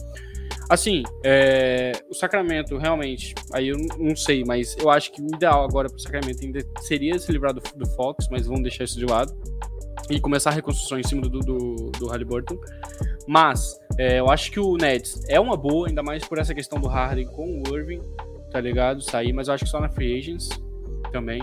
Assim, 0.69 1.03
é, 1.23 1.91
o 2.09 2.13
Sacramento, 2.13 2.77
realmente, 2.77 3.35
aí 3.53 3.69
eu 3.69 3.77
não 3.99 4.15
sei, 4.15 4.43
mas 4.45 4.75
eu 4.79 4.89
acho 4.89 5.11
que 5.11 5.21
o 5.21 5.27
ideal 5.27 5.63
agora 5.63 5.87
pro 5.87 5.99
Sacramento 5.99 6.43
ainda 6.43 6.59
seria 6.81 7.17
se 7.19 7.31
livrar 7.31 7.53
do, 7.53 7.61
do 7.75 7.85
Fox, 7.91 8.27
mas 8.31 8.47
vamos 8.47 8.63
deixar 8.63 8.83
isso 8.83 8.97
de 8.97 9.05
lado. 9.05 9.33
E 10.09 10.19
começar 10.19 10.51
a 10.51 10.53
reconstrução 10.53 10.99
em 10.99 11.03
cima 11.03 11.21
do, 11.21 11.39
do, 11.39 11.91
do 11.97 12.07
Halliburton. 12.07 12.57
Mas 13.27 13.79
é, 13.97 14.19
eu 14.19 14.29
acho 14.29 14.51
que 14.51 14.59
o 14.59 14.75
Nets 14.77 15.23
é 15.27 15.39
uma 15.39 15.57
boa, 15.57 15.87
ainda 15.87 16.03
mais 16.03 16.23
por 16.25 16.37
essa 16.37 16.53
questão 16.53 16.79
do 16.79 16.87
Harden 16.87 17.27
com 17.27 17.63
o 17.63 17.75
Irving, 17.75 18.01
tá 18.51 18.59
ligado? 18.59 19.01
Sair, 19.01 19.33
mas 19.33 19.47
eu 19.47 19.53
acho 19.53 19.65
que 19.65 19.69
só 19.69 19.79
na 19.79 19.89
Free 19.89 20.17
Agents 20.17 20.49
também. 21.11 21.41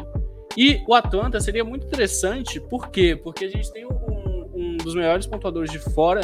E 0.57 0.83
o 0.87 0.95
Atlanta 0.95 1.41
seria 1.41 1.65
muito 1.65 1.87
interessante, 1.87 2.61
por 2.61 2.91
quê? 2.91 3.17
Porque 3.17 3.47
a 3.47 3.49
gente 3.49 3.73
tem 3.73 3.87
um, 3.87 4.51
um 4.55 4.77
dos 4.77 4.95
melhores 4.95 5.27
pontuadores 5.27 5.71
de 5.71 5.79
fora, 5.79 6.21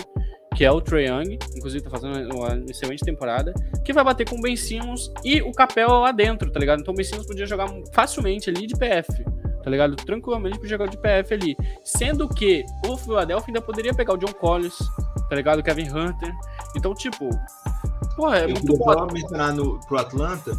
que 0.58 0.64
é 0.64 0.72
o 0.72 0.80
Trae 0.80 1.06
Young, 1.06 1.38
inclusive 1.54 1.84
tá 1.84 1.88
fazendo 1.88 2.34
uma 2.34 2.64
excelente 2.68 3.04
temporada, 3.04 3.54
que 3.84 3.92
vai 3.92 4.02
bater 4.02 4.28
com 4.28 4.36
o 4.38 4.40
Ben 4.40 4.56
Simmons 4.56 5.08
e 5.24 5.40
o 5.40 5.52
Capel 5.52 5.88
lá 5.88 6.10
dentro, 6.10 6.50
tá 6.50 6.58
ligado? 6.58 6.80
Então 6.80 6.92
o 6.92 6.96
Ben 6.96 7.04
Simmons 7.04 7.28
podia 7.28 7.46
jogar 7.46 7.68
facilmente 7.92 8.50
ali 8.50 8.66
de 8.66 8.74
PF, 8.74 9.22
tá 9.62 9.70
ligado? 9.70 9.94
Tranquilamente 9.94 10.56
podia 10.56 10.70
jogar 10.70 10.88
de 10.88 10.98
PF 10.98 11.32
ali. 11.32 11.56
Sendo 11.84 12.28
que 12.28 12.64
o 12.88 12.96
Philadelphia 12.96 13.50
ainda 13.50 13.60
poderia 13.60 13.94
pegar 13.94 14.14
o 14.14 14.16
John 14.16 14.32
Collins, 14.32 14.76
tá 15.30 15.36
ligado? 15.36 15.62
Kevin 15.62 15.90
Hunter. 15.90 16.34
Então, 16.74 16.92
tipo, 16.92 17.30
porra, 18.16 18.38
é 18.38 18.44
Eu 18.46 18.48
muito 18.48 18.76
bom. 18.76 19.06
mencionar 19.12 19.54
no, 19.54 19.78
pro 19.86 19.98
Atlanta 20.00 20.58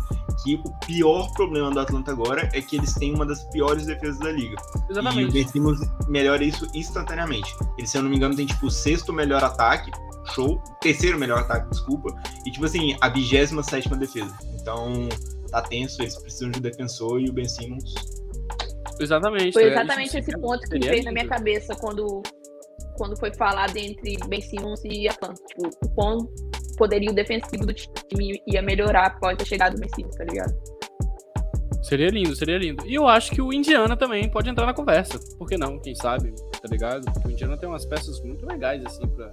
que 0.58 0.68
o 0.68 0.72
pior 0.86 1.32
problema 1.34 1.70
do 1.70 1.80
Atlanta 1.80 2.12
agora 2.12 2.50
é 2.54 2.62
que 2.62 2.78
eles 2.78 2.94
têm 2.94 3.14
uma 3.14 3.26
das 3.26 3.44
piores 3.46 3.86
defesas 3.86 4.20
da 4.20 4.32
liga. 4.32 4.56
Exatamente. 4.90 5.26
E 5.26 5.30
o 5.30 5.32
Ben 5.32 5.48
Simmons 5.48 5.80
melhora 6.08 6.44
isso 6.44 6.68
instantaneamente. 6.74 7.54
Ele, 7.78 7.88
se 7.88 7.98
eu 7.98 8.04
não 8.04 8.10
me 8.10 8.16
engano, 8.16 8.36
tem 8.36 8.46
tipo 8.46 8.68
o 8.68 8.72
sexto 8.72 9.14
melhor 9.14 9.44
ataque, 9.44 9.92
show, 10.34 10.62
terceiro 10.82 11.20
melhor 11.20 11.40
ataque, 11.40 11.70
desculpa, 11.70 12.16
e 12.46 12.52
tipo 12.52 12.66
assim, 12.66 12.96
a 13.02 13.10
27 13.10 13.64
sétima 13.64 13.98
defesa. 13.98 14.36
Então, 14.60 15.08
tá 15.52 15.62
tenso, 15.62 16.02
eles 16.02 16.18
precisam 16.18 16.52
de 16.52 16.60
um 16.60 16.62
defensor 16.62 17.22
e 17.22 17.30
o 17.30 17.34
Ben 17.34 17.48
Simmons. 17.48 17.94
Exatamente. 19.00 19.54
Foi 19.54 19.64
tá? 19.64 19.70
exatamente 19.70 20.08
Isso 20.08 20.18
esse 20.18 20.38
ponto 20.40 20.60
que 20.68 20.80
veio 20.80 21.04
na 21.04 21.12
minha 21.12 21.28
cabeça 21.28 21.76
quando, 21.76 22.22
quando 22.98 23.18
foi 23.18 23.34
falado 23.34 23.76
entre 23.78 24.18
Ben 24.28 24.42
Simmons 24.42 24.82
e 24.84 25.08
Atlanta. 25.08 25.42
Tipo, 25.48 25.70
o 25.86 25.90
quão 25.90 26.30
poderio 26.80 27.14
defensivo 27.14 27.66
do 27.66 27.74
time 27.74 28.42
ia 28.48 28.62
melhorar 28.62 29.08
após 29.08 29.38
a 29.40 29.46
chegada 29.46 29.76
do 29.76 29.96
Simmons, 29.96 30.16
tá 30.16 30.24
ligado? 30.24 30.54
Seria 31.84 32.10
lindo, 32.10 32.36
seria 32.36 32.58
lindo. 32.58 32.86
E 32.88 32.96
eu 32.96 33.08
acho 33.08 33.32
que 33.32 33.42
o 33.42 33.54
Indiana 33.54 33.96
também 33.96 34.30
pode 34.30 34.50
entrar 34.50 34.66
na 34.66 34.74
conversa. 34.74 35.20
Por 35.38 35.48
que 35.48 35.58
não? 35.58 35.80
Quem 35.80 35.94
sabe, 35.96 36.34
tá 36.62 36.68
ligado? 36.70 37.06
Porque 37.12 37.28
o 37.28 37.32
Indiana 37.32 37.58
tem 37.58 37.68
umas 37.68 37.86
peças 37.86 38.22
muito 38.22 38.46
legais, 38.46 38.84
assim, 38.86 39.08
pra, 39.08 39.32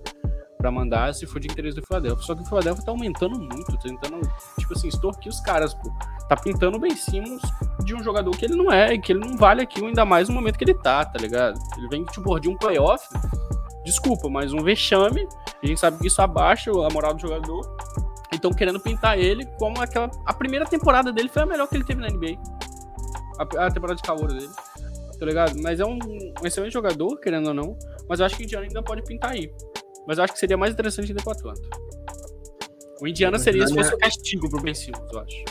pra 0.56 0.70
mandar 0.70 1.14
se 1.14 1.26
for 1.26 1.40
de 1.40 1.48
interesse 1.48 1.76
do 1.76 1.86
Philadelphia. 1.86 2.24
Só 2.24 2.34
que 2.34 2.42
o 2.42 2.46
Philadelphia 2.46 2.84
tá 2.84 2.90
aumentando 2.90 3.38
muito, 3.38 3.78
tentando, 3.78 4.20
tipo 4.58 4.72
assim, 4.74 4.88
extorquir 4.88 5.30
os 5.30 5.40
caras, 5.40 5.74
pô. 5.74 5.90
Tá 6.28 6.36
pintando 6.36 6.76
o 6.76 6.80
Ben 6.80 6.94
Simmons 6.94 7.42
de 7.84 7.94
um 7.94 8.02
jogador 8.02 8.30
que 8.36 8.44
ele 8.44 8.56
não 8.56 8.72
é, 8.72 8.96
que 8.96 9.12
ele 9.12 9.20
não 9.20 9.36
vale 9.36 9.62
aquilo, 9.62 9.86
ainda 9.86 10.04
mais 10.04 10.28
no 10.28 10.34
momento 10.34 10.56
que 10.56 10.64
ele 10.64 10.74
tá, 10.74 11.04
tá 11.04 11.18
ligado? 11.18 11.58
Ele 11.76 11.88
vem, 11.88 12.04
tipo, 12.04 12.38
de 12.38 12.48
um 12.48 12.56
playoff, 12.56 13.06
desculpa, 13.86 14.28
mas 14.28 14.52
um 14.52 14.62
vexame. 14.62 15.26
A 15.62 15.66
gente 15.66 15.80
sabe 15.80 15.98
que 15.98 16.08
isso 16.08 16.20
abaixa 16.20 16.70
a 16.70 16.92
moral 16.92 17.14
do 17.14 17.20
jogador. 17.20 17.76
Então 18.34 18.50
querendo 18.50 18.80
pintar 18.80 19.18
ele 19.18 19.46
como 19.58 19.80
aquela. 19.80 20.10
A 20.26 20.34
primeira 20.34 20.66
temporada 20.66 21.12
dele 21.12 21.28
foi 21.28 21.42
a 21.42 21.46
melhor 21.46 21.68
que 21.68 21.76
ele 21.76 21.84
teve 21.84 22.00
na 22.00 22.08
NBA. 22.08 22.38
A, 23.38 23.66
a 23.66 23.70
temporada 23.70 23.94
de 23.94 24.02
calor 24.02 24.28
dele. 24.28 24.50
Tá 25.18 25.24
ligado? 25.24 25.58
Mas 25.62 25.80
é 25.80 25.86
um, 25.86 25.98
um 26.42 26.46
excelente 26.46 26.72
jogador, 26.72 27.18
querendo 27.20 27.48
ou 27.48 27.54
não. 27.54 27.78
Mas 28.08 28.20
eu 28.20 28.26
acho 28.26 28.36
que 28.36 28.42
o 28.42 28.44
Indiana 28.44 28.66
ainda 28.66 28.82
pode 28.82 29.02
pintar 29.02 29.30
aí. 29.30 29.50
Mas 30.06 30.18
eu 30.18 30.24
acho 30.24 30.34
que 30.34 30.38
seria 30.38 30.56
mais 30.56 30.72
interessante 30.72 31.10
ainda 31.10 31.22
com 31.22 31.30
o 31.30 31.32
Atlanta. 31.32 31.68
O 33.00 33.06
Indiana 33.06 33.38
seria 33.38 33.66
se 33.66 33.74
fosse 33.74 33.94
o 33.94 33.98
castigo 33.98 34.48
pro 34.50 34.60
Ben 34.60 34.74
Simmons, 34.74 35.12
eu 35.12 35.20
acho. 35.20 35.44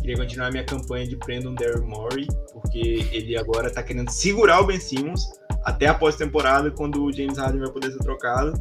Queria 0.00 0.16
continuar 0.16 0.50
minha 0.50 0.64
campanha 0.64 1.06
de 1.06 1.16
um 1.16 1.54
Daryl 1.54 1.86
Morey, 1.86 2.26
porque 2.52 3.06
ele 3.12 3.38
agora 3.38 3.72
tá 3.72 3.82
querendo 3.82 4.10
segurar 4.10 4.60
o 4.60 4.66
Ben 4.66 4.78
Simmons 4.78 5.24
até 5.64 5.86
a 5.86 5.94
pós-temporada, 5.94 6.70
quando 6.70 7.04
o 7.04 7.12
James 7.12 7.38
Harden 7.38 7.60
vai 7.60 7.70
poder 7.70 7.90
ser 7.92 7.98
trocado. 7.98 8.52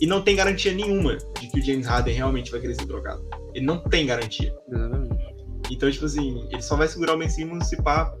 E 0.00 0.06
não 0.06 0.22
tem 0.22 0.34
garantia 0.34 0.72
nenhuma 0.72 1.16
de 1.38 1.48
que 1.48 1.60
o 1.60 1.62
James 1.62 1.86
Harden 1.86 2.14
realmente 2.14 2.50
vai 2.50 2.60
querer 2.60 2.74
ser 2.74 2.86
trocado. 2.86 3.24
Ele 3.54 3.64
não 3.64 3.78
tem 3.78 4.06
garantia. 4.06 4.52
Exatamente. 4.68 5.32
Então, 5.70 5.90
tipo 5.90 6.04
assim, 6.04 6.48
ele 6.50 6.62
só 6.62 6.76
vai 6.76 6.88
segurar 6.88 7.14
o 7.14 7.18
Ben 7.18 7.28
Simmons 7.28 7.68
se 7.68 7.80
pá 7.80 8.12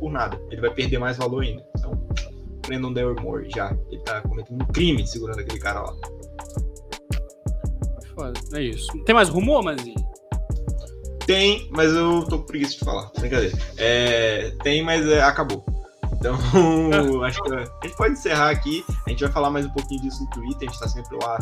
por 0.00 0.10
nada. 0.10 0.40
Ele 0.50 0.60
vai 0.60 0.70
perder 0.70 0.98
mais 0.98 1.16
valor 1.16 1.42
ainda. 1.42 1.64
Então, 1.76 2.92
Daryl 2.92 3.16
Morey 3.20 3.48
já. 3.54 3.76
Ele 3.90 4.00
tá 4.02 4.20
cometendo 4.22 4.62
um 4.62 4.66
crime 4.66 5.06
segurando 5.06 5.40
aquele 5.40 5.58
cara 5.58 5.80
lá. 5.80 5.94
Foda. 8.14 8.40
É 8.54 8.62
isso. 8.62 8.86
Tem 9.04 9.14
mais 9.14 9.28
rumor, 9.28 9.62
Mazinho? 9.62 9.94
Tem, 11.26 11.68
mas 11.70 11.92
eu 11.92 12.24
tô 12.24 12.38
com 12.38 12.46
preguiça 12.46 12.72
de 12.72 12.80
falar. 12.80 13.10
Brincadeira. 13.18 13.56
É, 13.76 14.52
tem, 14.62 14.82
mas 14.82 15.06
é, 15.06 15.22
acabou. 15.22 15.64
Então, 16.20 16.36
acho 17.24 17.42
que 17.42 17.54
a 17.54 17.64
gente 17.82 17.96
pode 17.96 18.12
encerrar 18.12 18.50
aqui. 18.50 18.84
A 19.06 19.10
gente 19.10 19.24
vai 19.24 19.32
falar 19.32 19.50
mais 19.50 19.64
um 19.64 19.70
pouquinho 19.70 20.02
disso 20.02 20.22
no 20.22 20.30
Twitter. 20.30 20.68
A 20.68 20.70
gente 20.70 20.78
tá 20.80 20.86
sempre 20.86 21.16
lá 21.16 21.38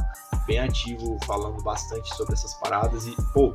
bem 0.46 0.60
ativo, 0.60 1.18
falando 1.26 1.60
bastante 1.62 2.14
sobre 2.14 2.34
essas 2.34 2.54
paradas. 2.54 3.04
E, 3.04 3.14
pô, 3.34 3.52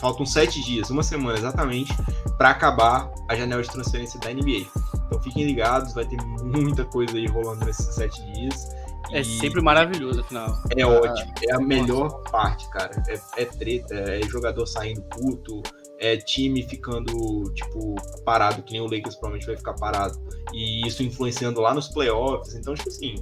faltam 0.00 0.24
sete 0.24 0.62
dias, 0.62 0.88
uma 0.88 1.02
semana 1.02 1.36
exatamente, 1.36 1.92
para 2.38 2.50
acabar 2.50 3.10
a 3.28 3.36
janela 3.36 3.62
de 3.62 3.70
transferência 3.70 4.18
da 4.18 4.32
NBA. 4.32 4.66
Então 5.06 5.22
fiquem 5.22 5.44
ligados, 5.44 5.92
vai 5.92 6.06
ter 6.06 6.16
muita 6.22 6.84
coisa 6.86 7.14
aí 7.14 7.26
rolando 7.26 7.66
nesses 7.66 7.94
sete 7.94 8.22
dias. 8.32 8.68
É 9.12 9.20
E 9.20 9.24
sempre 9.24 9.60
maravilhoso, 9.60 10.22
afinal. 10.22 10.58
É 10.76 10.82
Ah, 10.82 10.88
ótimo, 10.88 11.32
é 11.46 11.54
a 11.54 11.60
melhor 11.60 12.08
parte, 12.30 12.66
cara. 12.70 13.02
É, 13.06 13.42
é 13.42 13.44
treta, 13.44 13.94
é 13.94 14.22
jogador 14.22 14.66
saindo 14.66 15.02
puto, 15.02 15.62
é 15.98 16.16
time 16.16 16.62
ficando, 16.62 17.44
tipo, 17.54 17.94
parado, 18.24 18.62
que 18.62 18.72
nem 18.72 18.80
o 18.80 18.84
Lakers 18.84 19.16
provavelmente 19.16 19.46
vai 19.46 19.56
ficar 19.56 19.74
parado. 19.74 20.18
E 20.52 20.86
isso 20.86 21.02
influenciando 21.02 21.60
lá 21.60 21.72
nos 21.74 21.88
playoffs. 21.88 22.54
Então, 22.54 22.74
tipo 22.74 22.88
assim, 22.88 23.14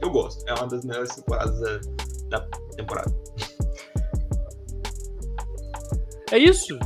eu 0.00 0.10
gosto. 0.10 0.46
É 0.48 0.54
uma 0.54 0.66
das 0.66 0.84
melhores 0.84 1.14
temporadas 1.14 1.58
da, 1.60 1.80
da 2.28 2.40
temporada. 2.76 3.14
É 6.30 6.38
isso. 6.38 6.78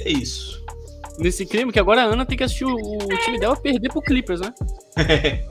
É 0.00 0.10
isso. 0.10 0.64
Nesse 1.18 1.44
clima 1.44 1.70
que 1.70 1.78
agora 1.78 2.02
a 2.02 2.06
Ana 2.06 2.24
tem 2.24 2.38
que 2.38 2.44
assistir 2.44 2.64
o, 2.64 2.74
o 2.74 3.18
time 3.24 3.38
dela 3.38 3.54
perder 3.56 3.90
pro 3.90 4.00
Clippers, 4.00 4.40
né? 4.40 4.52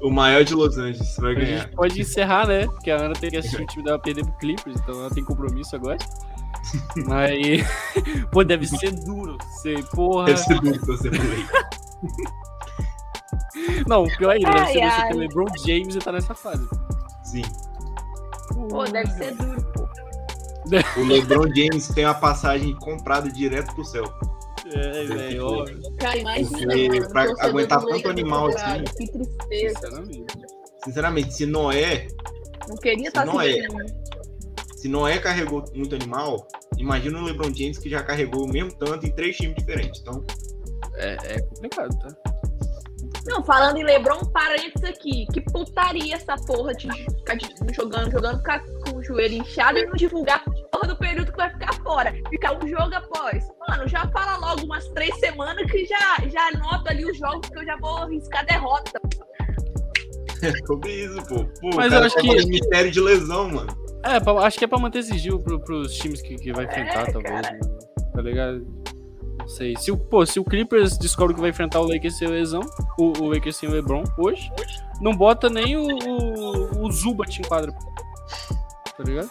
o 0.00 0.10
maior 0.10 0.44
de 0.44 0.54
Los 0.54 0.78
Angeles 0.78 1.16
vai 1.18 1.32
A 1.32 1.34
ganhar. 1.34 1.58
gente 1.62 1.74
pode 1.74 2.00
encerrar, 2.00 2.46
né? 2.46 2.66
Porque 2.66 2.90
a 2.90 2.96
Ana 2.96 3.14
tem 3.14 3.30
que 3.30 3.36
assistir 3.36 3.60
o 3.60 3.66
time 3.66 3.84
dela 3.84 3.98
perder 3.98 4.24
pro 4.24 4.38
Clippers, 4.38 4.76
então 4.80 5.00
ela 5.00 5.10
tem 5.10 5.24
compromisso 5.24 5.74
agora. 5.74 5.98
Mas, 7.06 7.38
pô, 8.30 8.44
deve 8.44 8.66
ser 8.66 8.90
duro. 8.92 9.36
Ser, 9.62 9.84
porra. 9.90 10.26
Deve 10.26 10.38
ser 10.38 10.60
duro 10.60 10.80
pro 10.80 10.92
Lakers. 10.94 11.48
Não, 13.86 14.04
o 14.04 14.16
pior 14.16 14.30
ainda, 14.30 14.50
deve 14.50 14.60
Ai, 14.60 14.72
ser 14.72 14.78
você 14.78 14.84
ai. 14.84 15.08
ter 15.12 15.14
LeBron 15.18 15.46
James 15.66 15.94
e 15.94 15.98
tá 15.98 16.12
nessa 16.12 16.34
fase. 16.34 16.66
Sim. 17.24 17.42
Pô, 18.68 18.84
deve 18.84 19.10
ser 19.12 19.34
duro, 19.34 19.62
pô. 19.72 19.88
O 21.00 21.04
LeBron 21.04 21.48
James 21.54 21.88
tem 21.88 22.04
uma 22.04 22.14
passagem 22.14 22.74
comprada 22.76 23.28
direto 23.30 23.74
pro 23.74 23.84
céu. 23.84 24.04
É, 24.72 25.04
velho, 25.04 25.46
ó. 25.46 25.64
Cara, 25.98 26.16
imagina, 26.18 26.48
Porque 26.50 26.88
mano, 26.88 27.08
pra 27.08 27.22
aguentar 27.40 27.80
tanto 27.80 27.90
Lakers 27.92 28.10
animal 28.10 28.48
assim- 28.48 28.84
Que 28.96 29.10
tristeza. 29.10 29.74
Sinceramente. 29.80 30.24
Sinceramente, 30.84 31.34
se 31.34 31.46
Noé, 31.46 32.06
Não 32.68 32.76
queria 32.76 33.08
estar 33.08 33.24
não 33.26 33.40
é. 33.40 33.48
assistindo. 33.50 34.09
Se 34.80 34.88
Noé 34.88 35.18
carregou 35.18 35.62
muito 35.74 35.94
animal, 35.94 36.46
imagina 36.78 37.18
o 37.18 37.24
LeBron 37.24 37.52
James 37.54 37.78
que 37.78 37.88
já 37.90 38.02
carregou 38.02 38.44
o 38.44 38.48
mesmo 38.48 38.72
tanto 38.78 39.06
em 39.06 39.10
três 39.14 39.36
times 39.36 39.54
diferentes. 39.56 40.00
Então, 40.00 40.24
É, 40.94 41.16
é 41.36 41.40
complicado, 41.42 41.98
tá? 41.98 42.08
Não, 43.26 43.42
falando 43.44 43.76
em 43.76 43.84
Lebron, 43.84 44.18
parênteses 44.32 44.82
aqui. 44.88 45.26
Que 45.32 45.40
putaria 45.40 46.14
essa 46.16 46.34
porra 46.36 46.74
de 46.74 46.88
ficar 46.90 47.34
de- 47.36 47.74
jogando, 47.74 48.10
jogando, 48.10 48.38
ficar 48.38 48.64
com 48.84 48.96
o 48.96 49.02
joelho 49.02 49.34
inchado 49.34 49.78
e 49.78 49.86
não 49.86 49.92
divulgar 49.94 50.42
a 50.46 50.50
porra 50.76 50.88
do 50.88 50.96
período 50.98 51.30
que 51.30 51.36
vai 51.36 51.50
ficar 51.50 51.72
fora. 51.82 52.12
Ficar 52.30 52.56
um 52.56 52.66
jogo 52.68 52.94
após. 52.94 53.46
Mano, 53.68 53.86
já 53.88 54.06
fala 54.10 54.36
logo 54.38 54.64
umas 54.64 54.88
três 54.88 55.14
semanas 55.20 55.70
que 55.70 55.84
já, 55.86 56.16
já 56.28 56.48
anoto 56.48 56.88
ali 56.90 57.04
os 57.04 57.16
jogos 57.18 57.48
que 57.48 57.58
eu 57.58 57.64
já 57.64 57.76
vou 57.76 57.98
arriscar 57.98 58.44
derrota. 58.46 59.00
é 60.42 60.52
sobre 60.66 60.90
isso, 61.04 61.22
pô. 61.28 61.44
Pô, 61.60 61.76
Mas 61.76 61.92
eu 61.92 61.98
acho 62.00 62.14
tá 62.14 62.20
que- 62.22 62.26
falando 62.28 62.48
mistério 62.48 62.90
de 62.90 63.00
lesão, 63.00 63.50
mano. 63.50 63.89
É, 64.02 64.18
pra- 64.20 64.32
acho 64.46 64.58
que 64.58 64.64
é 64.64 64.68
pra 64.68 64.78
manter 64.78 65.02
sigilo 65.02 65.42
pro, 65.42 65.60
pros 65.60 65.94
times 65.96 66.22
que, 66.22 66.36
que 66.36 66.52
vai 66.52 66.64
enfrentar, 66.64 67.08
É, 67.08 67.12
talvez. 67.12 67.40
cara. 67.42 67.52
né? 67.52 67.60
Tá 68.14 68.22
ligado? 68.22 68.66
Não 69.38 69.48
sei. 69.48 69.76
Se 69.76 69.90
o, 69.90 69.96
pô, 69.96 70.24
se 70.26 70.38
o 70.40 70.44
Clippers 70.44 70.96
descobre 70.98 71.34
que 71.34 71.40
vai 71.40 71.50
enfrentar 71.50 71.80
o 71.80 71.86
Lakers 71.88 72.16
sem 72.18 72.28
lesão, 72.28 72.60
o, 72.98 73.12
o 73.22 73.26
Lakers 73.32 73.56
sem 73.56 73.68
o 73.68 73.72
LeBron 73.72 74.04
hoje, 74.18 74.50
não 75.00 75.14
bota 75.16 75.48
nem 75.48 75.76
o, 75.76 75.82
o, 75.86 76.86
o 76.86 76.92
Zubat 76.92 77.40
em 77.40 77.44
quadra. 77.44 77.72
Tá 78.96 79.04
ligado? 79.04 79.30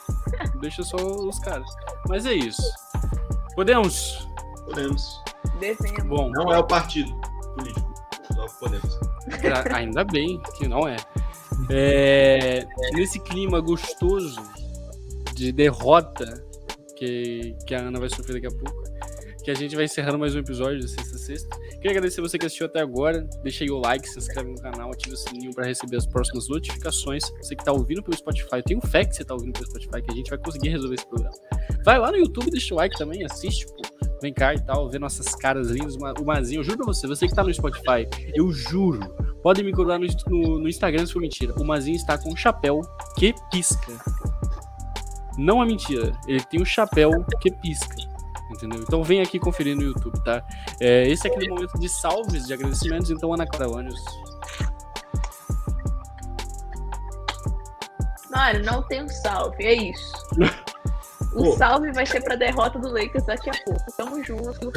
Deixa 0.62 0.82
só 0.84 0.98
os 0.98 1.38
caras. 1.40 1.68
Mas 2.08 2.26
é 2.26 2.34
isso. 2.34 2.62
Podemos? 3.56 4.28
Podemos. 4.66 5.24
Dezembro. 5.60 6.06
Bom, 6.06 6.30
Não 6.32 6.52
é 6.52 6.58
o 6.58 6.64
partido 6.64 7.12
político. 7.56 7.94
Só 8.34 8.46
podemos. 8.60 9.00
Ainda 9.76 10.04
bem 10.04 10.42
que 10.58 10.68
não 10.68 10.88
é. 10.88 10.96
É, 11.70 12.66
Nesse 12.94 13.20
clima 13.20 13.60
gostoso 13.60 14.42
de 15.40 15.54
derrota 15.54 16.44
que, 16.98 17.56
que 17.66 17.74
a 17.74 17.80
Ana 17.80 17.98
vai 17.98 18.10
sofrer 18.10 18.42
daqui 18.42 18.48
a 18.48 18.60
pouco, 18.60 18.84
que 19.42 19.50
a 19.50 19.54
gente 19.54 19.74
vai 19.74 19.86
encerrando 19.86 20.20
mais 20.20 20.36
um 20.36 20.40
episódio 20.40 20.80
de 20.80 20.90
Sexta 20.90 21.18
Sexta. 21.18 21.58
Queria 21.76 21.92
agradecer 21.92 22.20
você 22.20 22.38
que 22.38 22.46
assistiu 22.46 22.66
até 22.66 22.82
agora. 22.82 23.22
Deixa 23.42 23.64
aí 23.64 23.72
o 23.72 23.78
like, 23.78 24.08
se 24.08 24.20
inscreve 24.20 24.50
no 24.52 24.62
canal, 24.62 24.92
ativa 24.92 25.16
o 25.16 25.18
sininho 25.18 25.54
para 25.56 25.66
receber 25.66 25.96
as 25.96 26.06
próximas 26.06 26.50
notificações. 26.50 27.24
Você 27.42 27.56
que 27.56 27.64
tá 27.64 27.72
ouvindo 27.72 28.04
pelo 28.04 28.18
Spotify, 28.18 28.58
eu 28.58 28.64
tenho 28.64 28.82
fé 28.82 29.06
que 29.06 29.16
você 29.16 29.24
tá 29.24 29.34
ouvindo 29.34 29.54
pelo 29.54 29.66
Spotify, 29.66 30.02
que 30.02 30.12
a 30.12 30.16
gente 30.16 30.30
vai 30.30 30.40
conseguir 30.40 30.70
resolver 30.70 30.96
esse 30.96 31.08
problema. 31.08 31.34
Vai 31.86 31.98
lá 31.98 32.12
no 32.12 32.18
YouTube, 32.18 32.52
deixa 32.52 32.74
o 32.74 32.78
like 32.78 32.98
também, 32.98 33.24
assiste, 33.24 33.66
pô. 33.68 33.82
Vem 34.22 34.34
cá 34.34 34.54
e 34.54 34.60
tal, 34.60 34.90
ver 34.90 35.00
nossas 35.00 35.34
caras 35.36 35.70
lindas. 35.70 35.96
O 35.96 36.26
Mazinho, 36.26 36.60
eu 36.60 36.64
juro 36.66 36.80
pra 36.80 36.88
você, 36.88 37.08
você 37.08 37.26
que 37.26 37.34
tá 37.34 37.46
no 37.46 37.54
Spotify, 37.54 38.06
eu 38.36 38.52
juro. 38.52 39.00
Podem 39.42 39.64
me 39.64 39.72
procurar 39.72 39.98
no, 39.98 40.06
no, 40.28 40.60
no 40.60 40.68
Instagram 40.68 41.06
se 41.06 41.14
for 41.14 41.22
mentira. 41.22 41.54
O 41.58 41.64
Mazinho 41.64 41.96
está 41.96 42.18
com 42.18 42.30
um 42.30 42.36
chapéu 42.36 42.82
que 43.18 43.34
pisca. 43.50 43.94
Não 45.40 45.64
é 45.64 45.66
mentira. 45.66 46.12
Ele 46.28 46.44
tem 46.44 46.62
um 46.62 46.66
chapéu 46.66 47.12
que 47.40 47.50
pisca. 47.50 47.96
Entendeu? 48.52 48.82
Então 48.82 49.04
vem 49.04 49.22
aqui 49.22 49.40
conferir 49.40 49.76
no 49.76 49.84
YouTube, 49.84 50.22
tá? 50.24 50.44
É, 50.82 51.08
esse 51.08 51.28
é 51.28 51.32
aquele 51.32 51.50
momento 51.50 51.80
de 51.80 51.88
salves, 51.88 52.46
de 52.46 52.54
agradecimentos. 52.54 53.10
Então, 53.10 53.34
Ana 53.34 53.46
Caravanios. 53.46 54.04
Mano, 58.30 58.64
não 58.66 58.84
tem 58.84 59.04
um 59.04 59.08
salve, 59.08 59.66
é 59.66 59.74
isso. 59.74 60.14
O 61.32 61.56
salve 61.58 61.92
vai 61.92 62.08
ser 62.08 62.24
pra 62.24 62.36
derrota 62.36 62.80
do 62.80 62.90
Lakers 62.92 63.24
daqui 63.24 63.52
a 63.52 63.54
pouco. 63.64 63.86
Tamo 63.96 64.24
junto. 64.24 64.72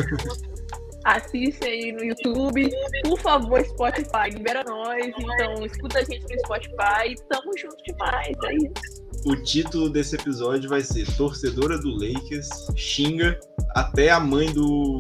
Assiste 1.03 1.65
aí 1.65 1.93
no 1.93 2.05
YouTube. 2.05 2.71
Por 3.05 3.19
favor, 3.19 3.65
Spotify, 3.65 4.29
libera 4.31 4.63
nós. 4.67 5.07
Então, 5.19 5.65
escuta 5.65 6.01
a 6.01 6.05
gente 6.05 6.23
no 6.23 6.41
Spotify. 6.41 7.15
Tamo 7.31 7.57
junto 7.57 7.83
demais. 7.85 8.37
É 8.45 8.55
isso. 8.55 9.03
O 9.25 9.37
título 9.37 9.89
desse 9.89 10.17
episódio 10.17 10.69
vai 10.69 10.81
ser 10.81 11.07
Torcedora 11.17 11.79
do 11.79 11.91
Lakers 11.91 12.49
xinga 12.75 13.39
até 13.71 14.11
a 14.11 14.19
mãe 14.19 14.53
do, 14.53 14.99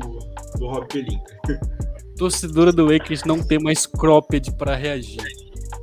do 0.58 0.66
Rob 0.68 0.86
Pelinka. 0.86 1.60
Torcedora 2.16 2.72
do 2.72 2.84
Lakers 2.84 3.24
não 3.24 3.42
tem 3.42 3.58
mais 3.58 3.84
cropped 3.84 4.52
pra 4.52 4.76
reagir. 4.76 5.20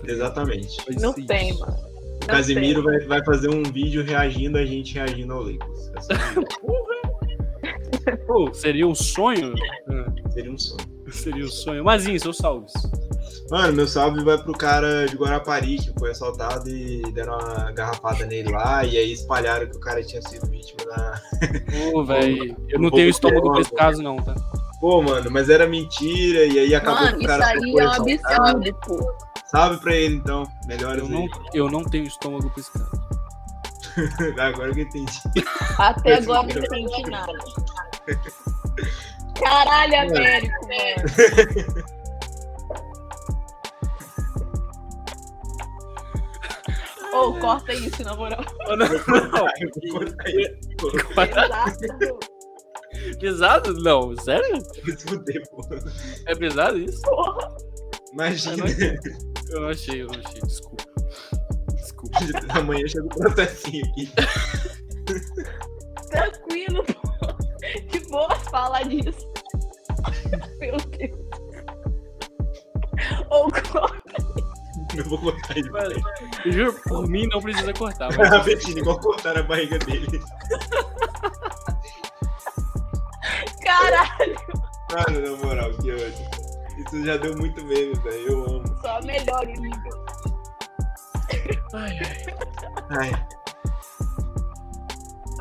Exatamente. 0.05 0.77
Não 1.01 1.13
tem, 1.13 1.57
mano. 1.57 1.75
O 2.23 2.27
Casimiro 2.27 2.81
vai, 2.81 2.99
vai 2.99 3.23
fazer 3.25 3.49
um 3.49 3.63
vídeo 3.63 4.03
reagindo 4.03 4.57
a 4.57 4.65
gente 4.65 4.93
reagindo 4.93 5.33
ao 5.33 5.43
Lakers. 5.43 5.89
Pô, 8.25 8.53
seria 8.53 8.87
um 8.87 8.95
sonho? 8.95 9.53
Seria 10.31 10.51
um 10.51 10.57
sonho. 10.57 10.98
Seria 11.11 11.45
um 11.45 11.49
sonho. 11.49 11.83
Mazinho, 11.83 12.19
seus 12.19 12.37
salves. 12.37 12.73
Mano, 13.49 13.73
meu 13.73 13.87
salve 13.87 14.23
vai 14.23 14.37
pro 14.37 14.53
cara 14.53 15.07
de 15.07 15.15
Guarapari 15.15 15.77
que 15.77 15.91
foi 15.97 16.11
assaltado 16.11 16.69
e 16.69 17.01
deram 17.13 17.37
uma 17.37 17.71
garrafada 17.71 18.25
nele 18.25 18.51
lá 18.51 18.85
e 18.85 18.97
aí 18.97 19.11
espalharam 19.11 19.67
que 19.67 19.75
o 19.75 19.79
cara 19.79 20.03
tinha 20.03 20.21
sido 20.21 20.47
vítima 20.47 20.85
da. 20.85 21.21
Pô, 21.91 22.03
velho, 22.05 22.55
eu 22.69 22.79
não 22.79 22.91
tenho 22.91 23.09
estômago 23.09 23.51
pra 23.51 23.61
esse 23.61 23.73
caso, 23.73 24.03
não, 24.03 24.17
tá? 24.17 24.35
Pô, 24.79 25.01
mano, 25.01 25.29
mas 25.31 25.49
era 25.49 25.67
mentira 25.67 26.45
e 26.45 26.59
aí 26.59 26.75
acabou 26.75 27.03
mano, 27.03 27.17
que 27.17 27.25
o 27.25 27.27
cara 27.27 27.57
isso 27.57 27.65
aí 27.65 27.79
é 27.79 28.39
um 28.39 28.45
absurdo, 28.45 28.79
pô. 28.85 29.13
Salve 29.45 29.77
pra 29.77 29.95
ele 29.95 30.15
então, 30.15 30.43
melhor 30.67 30.99
Eu 30.99 31.09
não, 31.09 31.25
eu 31.53 31.71
não 31.71 31.83
tenho 31.83 32.05
estômago 32.05 32.49
pra 32.51 32.61
esse 32.61 32.71
caso. 32.71 33.09
Agora 34.39 34.73
que 34.73 34.81
eu 34.81 34.83
entendi. 34.83 35.21
Até 35.77 36.13
agora 36.15 36.43
não 36.43 36.63
entendi 36.63 37.09
nada. 37.09 37.33
Caralho, 39.39 39.99
Américo, 39.99 40.67
mano. 40.67 41.99
Ô, 47.13 47.29
oh, 47.29 47.33
corta 47.39 47.73
isso, 47.73 48.03
na 48.03 48.15
moral. 48.15 48.43
Oh, 48.67 48.75
não, 48.75 48.87
Pesado. 51.15 52.19
Pesado? 53.19 53.73
Não, 53.81 54.15
sério? 54.17 54.61
Fuder, 55.07 55.41
pô. 55.49 55.61
É 56.27 56.35
pesado 56.35 56.77
isso? 56.77 57.01
Porra. 57.01 57.55
Imagina. 58.13 58.63
Eu 59.49 59.61
não 59.61 59.69
achei, 59.69 60.01
eu 60.01 60.07
não 60.07 60.19
achei, 60.19 60.41
desculpa. 60.41 60.83
Desculpa. 61.75 62.19
Amanhã 62.59 62.87
chega 62.87 63.05
o 63.05 63.09
processinho 63.09 63.85
aqui. 63.85 64.11
Tranquilo, 66.09 66.83
pô. 66.83 67.09
De 67.91 67.99
boa 68.07 68.35
falar 68.35 68.83
disso. 68.83 69.28
Meu 70.59 70.77
Deus. 70.77 71.19
Ou 73.29 73.49
corta. 73.51 73.99
Eu 74.95 75.05
vou 75.05 75.19
cortar 75.19 75.57
ele. 75.57 75.69
Eu 76.45 76.51
juro, 76.51 76.73
por 76.87 77.07
mim 77.07 77.27
não 77.27 77.41
precisa 77.41 77.73
cortar. 77.73 78.09
Mas... 78.17 78.29
Mas... 78.29 78.45
Betina, 78.45 78.79
igual 78.79 78.99
cortaram 78.99 79.41
a 79.41 79.43
barriga 79.43 79.77
dele. 79.79 80.21
Caralho. 83.63 84.35
Mano, 84.91 85.37
na 85.37 85.45
moral, 85.45 85.71
que 85.73 85.91
ódio. 85.91 86.29
Isso 86.77 87.05
já 87.05 87.17
deu 87.17 87.37
muito 87.37 87.63
meme, 87.65 87.93
velho. 87.93 88.27
Eu 88.27 88.43
amo. 88.45 88.77
Só 88.81 88.99
melhor 89.01 89.45
nível. 89.45 90.05
Ai, 91.73 91.99
ai. 91.99 92.25
Ai. 92.97 93.11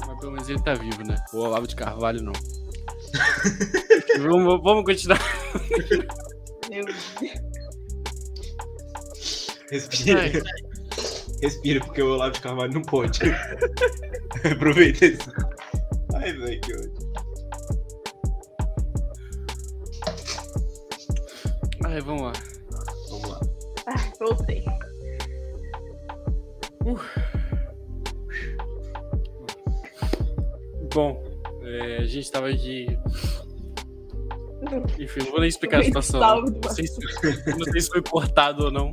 Mas 0.07 0.21
pelo 0.21 0.33
menos 0.33 0.49
ele 0.49 0.61
tá 0.61 0.75
vivo, 0.75 1.03
né? 1.05 1.17
O 1.33 1.39
Olavo 1.39 1.67
de 1.67 1.75
Carvalho 1.75 2.23
não. 2.23 2.33
vamos, 4.21 4.63
vamos 4.63 4.85
continuar. 4.85 5.21
Meu 6.71 6.85
Deus. 6.85 7.39
Respira. 9.71 10.21
Ai. 10.21 10.33
Respira, 11.43 11.81
porque 11.81 12.03
o 12.03 12.13
Olavo 12.15 12.33
de 12.33 12.41
Carvalho 12.41 12.73
não 12.73 12.83
pode. 12.83 13.21
Aproveita 14.53 15.07
isso. 15.07 15.33
Ai, 16.15 16.33
velho, 16.33 16.61
que 16.61 16.73
ódio. 16.75 16.93
Ai, 21.85 22.01
vamos 22.01 22.23
lá. 22.23 22.33
Vamos 23.11 23.31
lá. 23.31 23.41
Ai, 23.87 24.13
voltei. 24.19 24.65
Bom, 30.95 31.23
é, 31.79 31.99
a 31.99 32.05
gente 32.07 32.31
tava 32.31 32.49
aqui. 32.49 32.87
Enfim, 34.99 35.21
não 35.21 35.31
vou 35.31 35.41
nem 35.41 35.49
explicar 35.49 35.81
a 35.81 35.85
situação. 35.85 36.43
Não 36.43 36.71
sei, 36.71 36.87
se, 36.87 36.99
não 37.47 37.65
sei 37.65 37.81
se 37.81 37.89
foi 37.89 38.03
cortado 38.03 38.65
ou 38.65 38.71
não. 38.71 38.93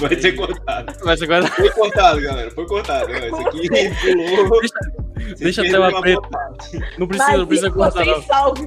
Vai 0.00 0.20
ser 0.20 0.32
cortado. 0.32 0.94
Mas 1.04 1.22
agora. 1.22 1.46
Foi 1.48 1.70
cortado, 1.70 2.20
galera. 2.20 2.50
Foi 2.52 2.66
cortado. 2.66 3.10
Isso 3.10 3.36
aqui 3.36 3.68
pulou. 4.00 4.60
Vocês 5.18 5.40
deixa 5.40 5.62
a 5.62 5.64
tela 5.64 5.88
uma 5.88 6.00
preta. 6.00 6.28
Não 6.98 7.08
precisa, 7.08 7.36
não 7.36 7.46
precisa 7.46 7.70
cortar, 7.70 8.04
não. 8.04 8.22
salve. 8.22 8.64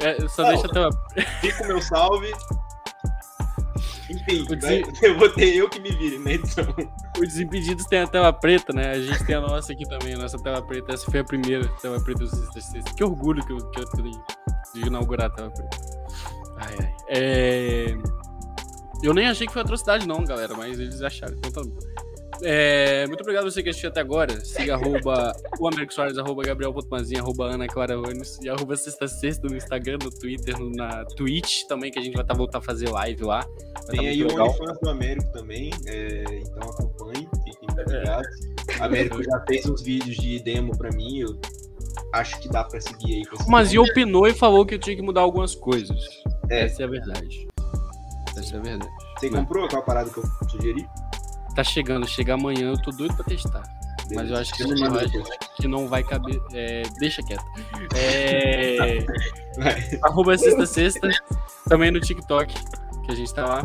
É, 0.00 0.28
só 0.28 0.42
Não. 0.42 0.50
deixa 0.50 0.66
a 0.66 0.70
tela. 0.70 0.90
Fica 1.40 1.64
o 1.64 1.66
meu 1.66 1.82
salve. 1.82 2.32
Enfim, 4.32 4.82
O 5.02 5.06
eu 5.06 5.18
vou 5.18 5.28
ter 5.30 5.56
eu 5.56 5.68
que 5.68 5.80
me 5.80 5.90
vire 5.92 6.18
na 6.18 6.32
edição. 6.32 6.64
Os 7.16 7.28
Desimpedidos 7.28 7.84
tem 7.86 8.00
a 8.00 8.06
tela 8.06 8.32
preta, 8.32 8.72
né? 8.72 8.90
A 8.90 9.00
gente 9.00 9.24
tem 9.24 9.36
a 9.36 9.40
nossa 9.40 9.72
aqui 9.72 9.88
também, 9.88 10.14
a 10.14 10.18
nossa 10.18 10.38
tela 10.38 10.62
preta. 10.62 10.92
Essa 10.92 11.10
foi 11.10 11.20
a 11.20 11.24
primeira 11.24 11.68
tela 11.80 12.00
preta 12.02 12.20
dos 12.20 12.30
Sexta. 12.30 12.94
Que 12.94 13.04
orgulho 13.04 13.44
que 13.44 13.52
eu, 13.52 13.58
que 13.70 13.80
eu 13.80 13.84
tenho 13.90 14.10
de 14.74 14.86
inaugurar 14.86 15.26
a 15.26 15.30
tela 15.30 15.50
preta. 15.50 15.76
Ai, 16.58 16.76
ai. 16.80 16.94
É... 17.08 17.96
Eu 19.02 19.14
nem 19.14 19.28
achei 19.28 19.46
que 19.46 19.52
foi 19.52 19.62
atrocidade, 19.62 20.06
não, 20.06 20.24
galera, 20.24 20.54
mas 20.54 20.78
eles 20.78 21.00
acharam. 21.02 21.34
Então 21.38 21.50
tá 21.50 21.62
bom. 21.62 22.09
É, 22.42 23.06
muito 23.06 23.20
obrigado 23.20 23.46
a 23.46 23.50
você 23.50 23.62
que 23.62 23.68
assistiu 23.68 23.90
até 23.90 24.00
agora. 24.00 24.40
Siga 24.44 24.74
arroba 24.74 25.32
o 25.58 25.68
Américo 25.68 25.92
Soares, 25.92 26.16
arroba 26.16 26.42
Gabriel.mazinha, 26.42 27.20
arroba 27.20 27.46
Ana 27.46 27.66
Clara 27.66 27.94
Anes, 27.94 28.38
e 28.42 28.48
arroba 28.48 28.76
Sexta 28.76 29.06
Sexta 29.08 29.46
no 29.48 29.56
Instagram, 29.56 29.98
no 30.02 30.10
Twitter, 30.10 30.58
no- 30.58 30.70
na 30.70 31.04
Twitch 31.16 31.64
também, 31.68 31.90
que 31.90 31.98
a 31.98 32.02
gente 32.02 32.14
vai 32.14 32.24
tá, 32.24 32.32
voltar 32.34 32.58
a 32.58 32.62
fazer 32.62 32.88
live 32.88 33.24
lá. 33.24 33.40
Vai 33.40 33.84
tá 33.84 33.92
Tem 33.92 34.08
aí 34.08 34.18
muito 34.24 34.38
o. 34.38 34.42
OnlyFans 34.42 34.78
do 34.80 34.88
Américo 34.90 35.32
também, 35.32 35.70
é, 35.86 36.24
então 36.40 36.68
acompanhe, 36.70 37.28
fiquem 37.44 37.68
ligados. 37.86 38.26
O 38.78 38.84
Américo 38.84 39.22
já 39.22 39.44
fez 39.46 39.66
uns 39.66 39.82
vídeos 39.82 40.16
de 40.16 40.38
demo 40.42 40.76
pra 40.78 40.90
mim, 40.96 41.18
eu 41.20 41.38
acho 42.14 42.40
que 42.40 42.48
dá 42.48 42.64
pra 42.64 42.80
seguir 42.80 43.16
aí 43.16 43.22
Mas 43.48 43.70
demo. 43.70 43.84
opinou 43.84 44.26
e 44.26 44.32
falou 44.32 44.64
que 44.64 44.74
eu 44.74 44.78
tinha 44.78 44.96
que 44.96 45.02
mudar 45.02 45.20
algumas 45.20 45.54
coisas. 45.54 45.98
É. 46.50 46.64
Essa 46.64 46.82
é 46.82 46.86
a 46.86 46.88
verdade. 46.88 47.46
Essa 48.36 48.56
é 48.56 48.58
a 48.58 48.62
verdade. 48.62 48.90
Você 49.18 49.28
comprou 49.28 49.64
aquela 49.66 49.82
parada 49.82 50.08
que 50.08 50.18
eu 50.18 50.24
sugeri? 50.48 50.86
Tá 51.54 51.64
chegando, 51.64 52.06
chega 52.08 52.34
amanhã, 52.34 52.70
eu 52.70 52.80
tô 52.80 52.90
doido 52.90 53.14
pra 53.14 53.24
testar. 53.24 53.62
Mas 54.14 54.30
eu 54.30 54.36
acho 54.36 54.52
que, 54.54 54.62
acho 54.62 54.74
depois. 54.74 55.10
que 55.56 55.68
não 55.68 55.86
vai 55.86 56.02
caber. 56.02 56.40
é, 56.52 56.82
deixa 56.98 57.22
quieto. 57.22 57.44
É, 57.94 58.98
Vai. 59.56 60.00
arroba 60.02 60.36
sexta 60.36 60.66
sexta, 60.66 61.08
também 61.68 61.90
no 61.90 62.00
TikTok, 62.00 62.52
que 63.04 63.12
a 63.12 63.14
gente 63.14 63.32
tá 63.32 63.46
lá. 63.46 63.62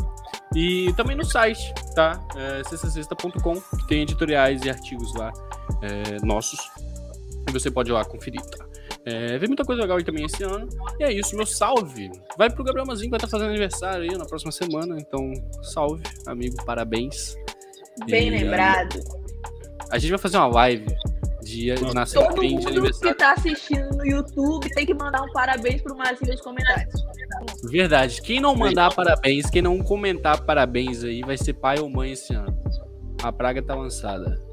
E 0.55 0.93
também 0.93 1.15
no 1.17 1.25
site, 1.25 1.73
tá? 1.95 2.19
É, 2.35 2.63
sextasexta.com, 2.63 3.55
que 3.77 3.87
tem 3.87 4.01
editoriais 4.03 4.63
e 4.63 4.69
artigos 4.69 5.13
lá 5.15 5.31
é, 5.81 6.23
nossos. 6.25 6.59
E 7.47 7.51
você 7.51 7.69
pode 7.69 7.89
ir 7.89 7.93
lá 7.93 8.05
conferir, 8.05 8.41
tá? 8.41 8.65
É, 9.05 9.37
vem 9.37 9.47
muita 9.49 9.63
coisa 9.63 9.81
legal 9.81 9.97
aí 9.97 10.03
também 10.03 10.25
esse 10.25 10.43
ano. 10.43 10.67
E 10.99 11.03
é 11.03 11.13
isso, 11.13 11.35
meu 11.35 11.45
salve. 11.45 12.09
Vai 12.37 12.49
pro 12.49 12.63
Gabriel 12.63 12.87
Mazinho, 12.87 13.05
que 13.07 13.11
vai 13.11 13.17
estar 13.17 13.27
fazendo 13.27 13.49
aniversário 13.49 14.03
aí 14.03 14.17
na 14.17 14.25
próxima 14.25 14.51
semana. 14.51 14.97
Então, 14.99 15.31
salve, 15.61 16.03
amigo, 16.25 16.55
parabéns. 16.65 17.35
Bem 18.07 18.27
E- 18.27 18.31
lembrado. 18.31 18.99
A 19.91 19.97
gente 19.97 20.09
vai 20.09 20.19
fazer 20.19 20.37
uma 20.37 20.47
live 20.47 20.85
de 21.43 21.73
nascer 21.93 22.19
Todo 22.19 22.41
mundo 22.41 22.59
que 22.61 22.67
aniversário. 22.67 23.15
tá 23.17 23.33
assistindo 23.33 23.89
no 23.95 24.05
YouTube 24.05 24.67
tem 24.73 24.85
que 24.85 24.93
mandar 24.95 25.21
um 25.21 25.31
parabéns 25.31 25.81
pro 25.81 25.95
Mazinho 25.95 26.31
nos 26.31 26.41
comentários. 26.41 26.93
Verdade. 27.69 28.19
Quem 28.21 28.39
não 28.39 28.55
mandar 28.55 28.93
parabéns, 28.93 29.49
quem 29.49 29.61
não 29.61 29.77
comentar 29.79 30.43
parabéns 30.43 31.03
aí, 31.03 31.21
vai 31.21 31.37
ser 31.37 31.53
pai 31.53 31.79
ou 31.79 31.89
mãe 31.89 32.13
esse 32.13 32.33
ano. 32.33 32.57
A 33.21 33.31
praga 33.31 33.61
tá 33.61 33.75
lançada. 33.75 34.43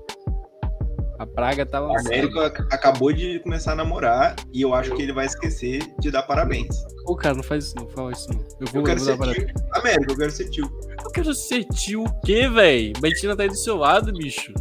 A 1.22 1.26
praga 1.26 1.64
tá 1.64 1.80
O. 1.80 1.96
Américo 1.98 2.40
ac- 2.40 2.66
acabou 2.72 3.12
de 3.12 3.38
começar 3.40 3.72
a 3.72 3.76
namorar 3.76 4.34
e 4.52 4.60
eu 4.62 4.74
acho 4.74 4.92
que 4.96 5.02
ele 5.02 5.12
vai 5.12 5.24
esquecer 5.26 5.80
de 6.00 6.10
dar 6.10 6.24
parabéns. 6.24 6.74
Ô, 7.06 7.14
cara, 7.14 7.34
não 7.36 7.44
faz 7.44 7.66
isso 7.66 7.76
não, 7.76 7.88
fala 7.88 8.10
isso 8.10 8.28
não. 8.32 8.40
Eu 8.60 8.66
vou, 8.72 8.80
Eu 8.80 8.82
quero 8.84 8.98
vou 8.98 9.06
ser 9.06 9.12
dar 9.12 9.18
parabéns. 9.18 9.46
tio. 9.52 9.66
Américo, 9.72 10.12
eu 10.12 10.16
quero 10.16 10.30
ser 10.32 10.50
tio. 10.50 10.70
Eu 11.04 11.10
quero 11.12 11.32
ser 11.34 11.64
tio 11.66 12.02
o 12.04 12.20
quê, 12.22 12.48
véi? 12.48 12.92
Betina 13.00 13.36
tá 13.36 13.44
aí 13.44 13.48
do 13.48 13.54
seu 13.56 13.76
lado, 13.76 14.12
bicho. 14.12 14.52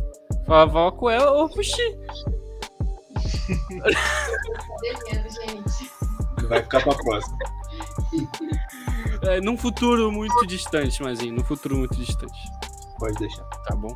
Fala, 0.46 0.72
fala 0.72 0.92
com 0.92 1.10
ela, 1.10 1.32
ô, 1.44 1.50
puxi. 1.50 1.82
Devendo, 4.82 5.30
gente. 5.30 5.92
Vai 6.48 6.62
ficar 6.62 6.82
pra 6.84 6.94
próxima. 6.94 7.38
É, 9.24 9.42
num 9.42 9.58
futuro 9.58 10.12
muito 10.12 10.46
distante, 10.46 11.02
Mazinho. 11.02 11.34
Num 11.36 11.44
futuro 11.44 11.78
muito 11.78 11.96
distante. 11.96 12.40
Pode 13.02 13.16
deixar. 13.16 13.44
Tá 13.68 13.76
bom? 13.76 13.90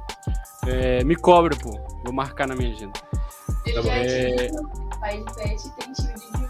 É, 0.68 1.04
me 1.04 1.16
cobra, 1.16 1.56
pô. 1.56 1.70
Vou 2.04 2.12
marcar 2.12 2.48
na 2.48 2.56
minha 2.56 2.72
agenda. 2.74 3.00
Eu 3.68 3.76
Tá 3.76 3.82
já 3.84 3.94
É. 3.98 4.48
pai 5.00 5.24
de 5.24 5.36
pet 5.36 5.70
tem 5.76 5.94
tio 5.94 6.12
de 6.16 6.22
Jill. 6.40 6.50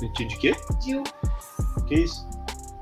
Sentido 0.00 0.28
de 0.28 0.36
quê? 0.38 0.56
Jill, 0.82 1.02
Que 1.86 1.94
isso? 1.96 2.26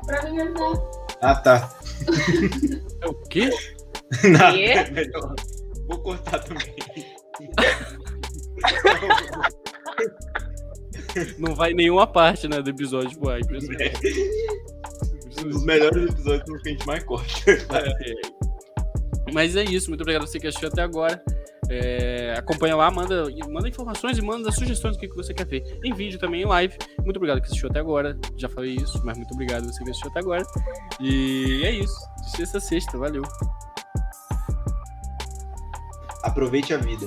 pra 0.07 0.31
me 0.31 0.41
ajudar. 0.43 0.75
Ah, 1.23 1.35
tá. 1.35 1.69
É 3.03 3.07
o 3.09 3.15
quê? 3.29 3.51
Nada, 4.31 4.53
Quê? 4.57 4.63
é 4.65 4.91
melhor. 4.93 5.35
Vou 5.89 5.99
cortar 6.01 6.39
também. 6.39 6.73
Não 11.39 11.55
vai 11.55 11.73
nenhuma 11.75 12.07
parte, 12.07 12.49
né, 12.49 12.61
do 12.63 12.71
episódio 12.71 13.19
pro 13.19 13.31
ar. 13.31 13.41
um 15.45 15.49
dos 15.49 15.65
melhores 15.65 16.11
episódios 16.11 16.63
que 16.63 16.69
a 16.69 16.73
gente 16.73 16.87
mais 16.87 17.03
corta. 17.05 17.33
Mas 19.33 19.57
é 19.57 19.65
isso, 19.65 19.89
muito 19.89 20.03
obrigado 20.03 20.23
a 20.23 20.27
você 20.27 20.39
que 20.39 20.47
assistiu 20.47 20.69
até 20.69 20.83
agora. 20.83 21.23
É, 21.69 22.35
acompanha 22.37 22.77
lá, 22.77 22.91
manda, 22.91 23.25
manda 23.49 23.69
informações 23.69 24.19
e 24.19 24.23
manda 24.23 24.53
sugestões 24.53 24.97
do 24.97 25.01
que 25.01 25.09
que 25.09 25.17
você 25.17 25.33
quer 25.33 25.47
ver. 25.47 25.81
Em 25.83 25.95
vídeo 25.95 26.19
também, 26.19 26.43
em 26.43 26.45
live. 26.45 26.77
Muito 27.03 27.17
obrigado 27.17 27.41
que 27.41 27.47
assistiu 27.47 27.69
até 27.69 27.81
agora. 27.81 28.19
Já 28.37 28.49
falei 28.49 28.75
isso, 28.75 29.01
mas 29.05 29.17
muito 29.17 29.33
obrigado 29.33 29.65
você 29.65 29.83
que 29.83 29.91
assistiu 29.91 30.11
até 30.11 30.21
agora. 30.21 30.45
E 31.01 31.63
é 31.65 31.71
isso. 31.71 31.97
De 32.25 32.37
sexta 32.37 32.59
a 32.59 32.61
sexta, 32.61 32.99
valeu. 32.99 33.23
Aproveite 36.23 36.75
a 36.75 36.77
vida. 36.77 37.07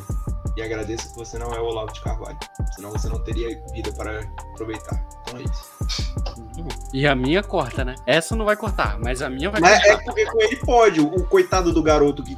E 0.58 0.62
agradeça 0.62 1.10
que 1.10 1.16
você 1.16 1.38
não 1.38 1.54
é 1.54 1.60
o 1.60 1.66
Olavo 1.66 1.92
de 1.92 2.02
Carvalho. 2.02 2.38
Senão 2.76 2.92
você 2.92 3.10
não 3.10 3.22
teria 3.24 3.62
vida 3.72 3.92
para 3.94 4.22
aproveitar. 4.54 5.06
Então 5.22 5.40
é 5.40 5.44
isso. 5.44 6.25
E 6.94 7.06
a 7.08 7.16
minha 7.16 7.44
corta, 7.44 7.84
né? 7.84 7.96
Essa 8.06 8.36
não 8.36 8.46
vai 8.46 8.56
cortar, 8.56 8.98
mas 9.00 9.22
a 9.22 9.30
minha 9.30 9.50
vai 9.50 9.60
Mas 9.62 9.84
é 9.84 9.90
cortar. 9.90 10.04
porque 10.06 10.26
com 10.26 10.42
ele 10.42 10.56
pode. 10.58 11.02
O 11.02 11.24
coitado 11.26 11.72
do 11.74 11.82
garoto 11.84 12.24
que 12.24 12.38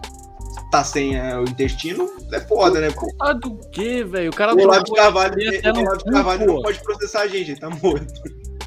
tá 0.72 0.84
sem 0.84 1.16
é, 1.18 1.38
o 1.38 1.44
intestino 1.44 2.10
é 2.34 2.40
foda, 2.42 2.80
né? 2.82 2.92
Pô? 2.92 3.08
Ah, 3.22 3.34
do 3.34 3.58
quê, 3.72 4.04
velho? 4.04 4.32
O 4.32 4.36
cara 4.36 4.54
O 4.56 4.60
Olavo 4.62 4.84
de 4.84 4.92
Carvalho, 4.92 5.36
o 5.36 5.80
Olavo 5.80 5.98
de 5.98 6.12
Carvalho 6.12 6.46
não 6.48 6.62
pode 6.62 6.80
processar 6.84 7.22
a 7.22 7.28
gente, 7.28 7.52
ele 7.52 7.60
tá 7.60 7.70
morto. 7.70 8.14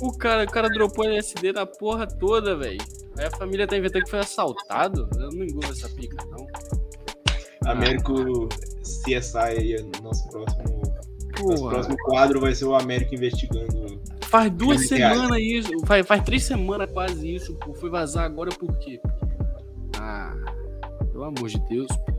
O 0.00 0.16
cara, 0.16 0.44
o 0.44 0.50
cara 0.50 0.68
dropou 0.68 1.04
LSD 1.04 1.52
na 1.52 1.66
porra 1.66 2.06
toda, 2.06 2.56
velho. 2.56 2.80
Aí 3.18 3.26
a 3.26 3.30
família 3.30 3.66
tá 3.66 3.76
inventando 3.76 4.04
que 4.04 4.10
foi 4.10 4.20
assaltado. 4.20 5.06
Eu 5.18 5.28
não 5.30 5.44
engulo 5.44 5.70
essa 5.70 5.88
pica, 5.90 6.16
não. 6.30 6.46
Américo 7.70 8.48
CSI 8.82 9.36
aí, 9.38 9.90
nosso 10.02 10.26
próximo, 10.30 10.82
nosso 10.82 11.58
Porra. 11.58 11.70
próximo 11.70 11.96
quadro 11.98 12.40
vai 12.40 12.54
ser 12.54 12.64
o 12.64 12.74
Américo 12.74 13.14
investigando. 13.14 14.00
Faz 14.30 14.50
duas 14.52 14.86
semanas 14.86 15.38
isso. 15.40 15.70
Faz, 15.84 16.06
faz 16.06 16.22
três 16.22 16.44
semanas 16.44 16.88
quase 16.92 17.34
isso, 17.34 17.54
pô. 17.56 17.74
Foi 17.74 17.90
vazar 17.90 18.24
agora 18.24 18.50
por 18.50 18.78
quê? 18.78 19.00
Ah, 19.98 20.32
pelo 21.10 21.24
amor 21.24 21.48
de 21.48 21.58
Deus, 21.68 21.88
pô. 21.88 22.09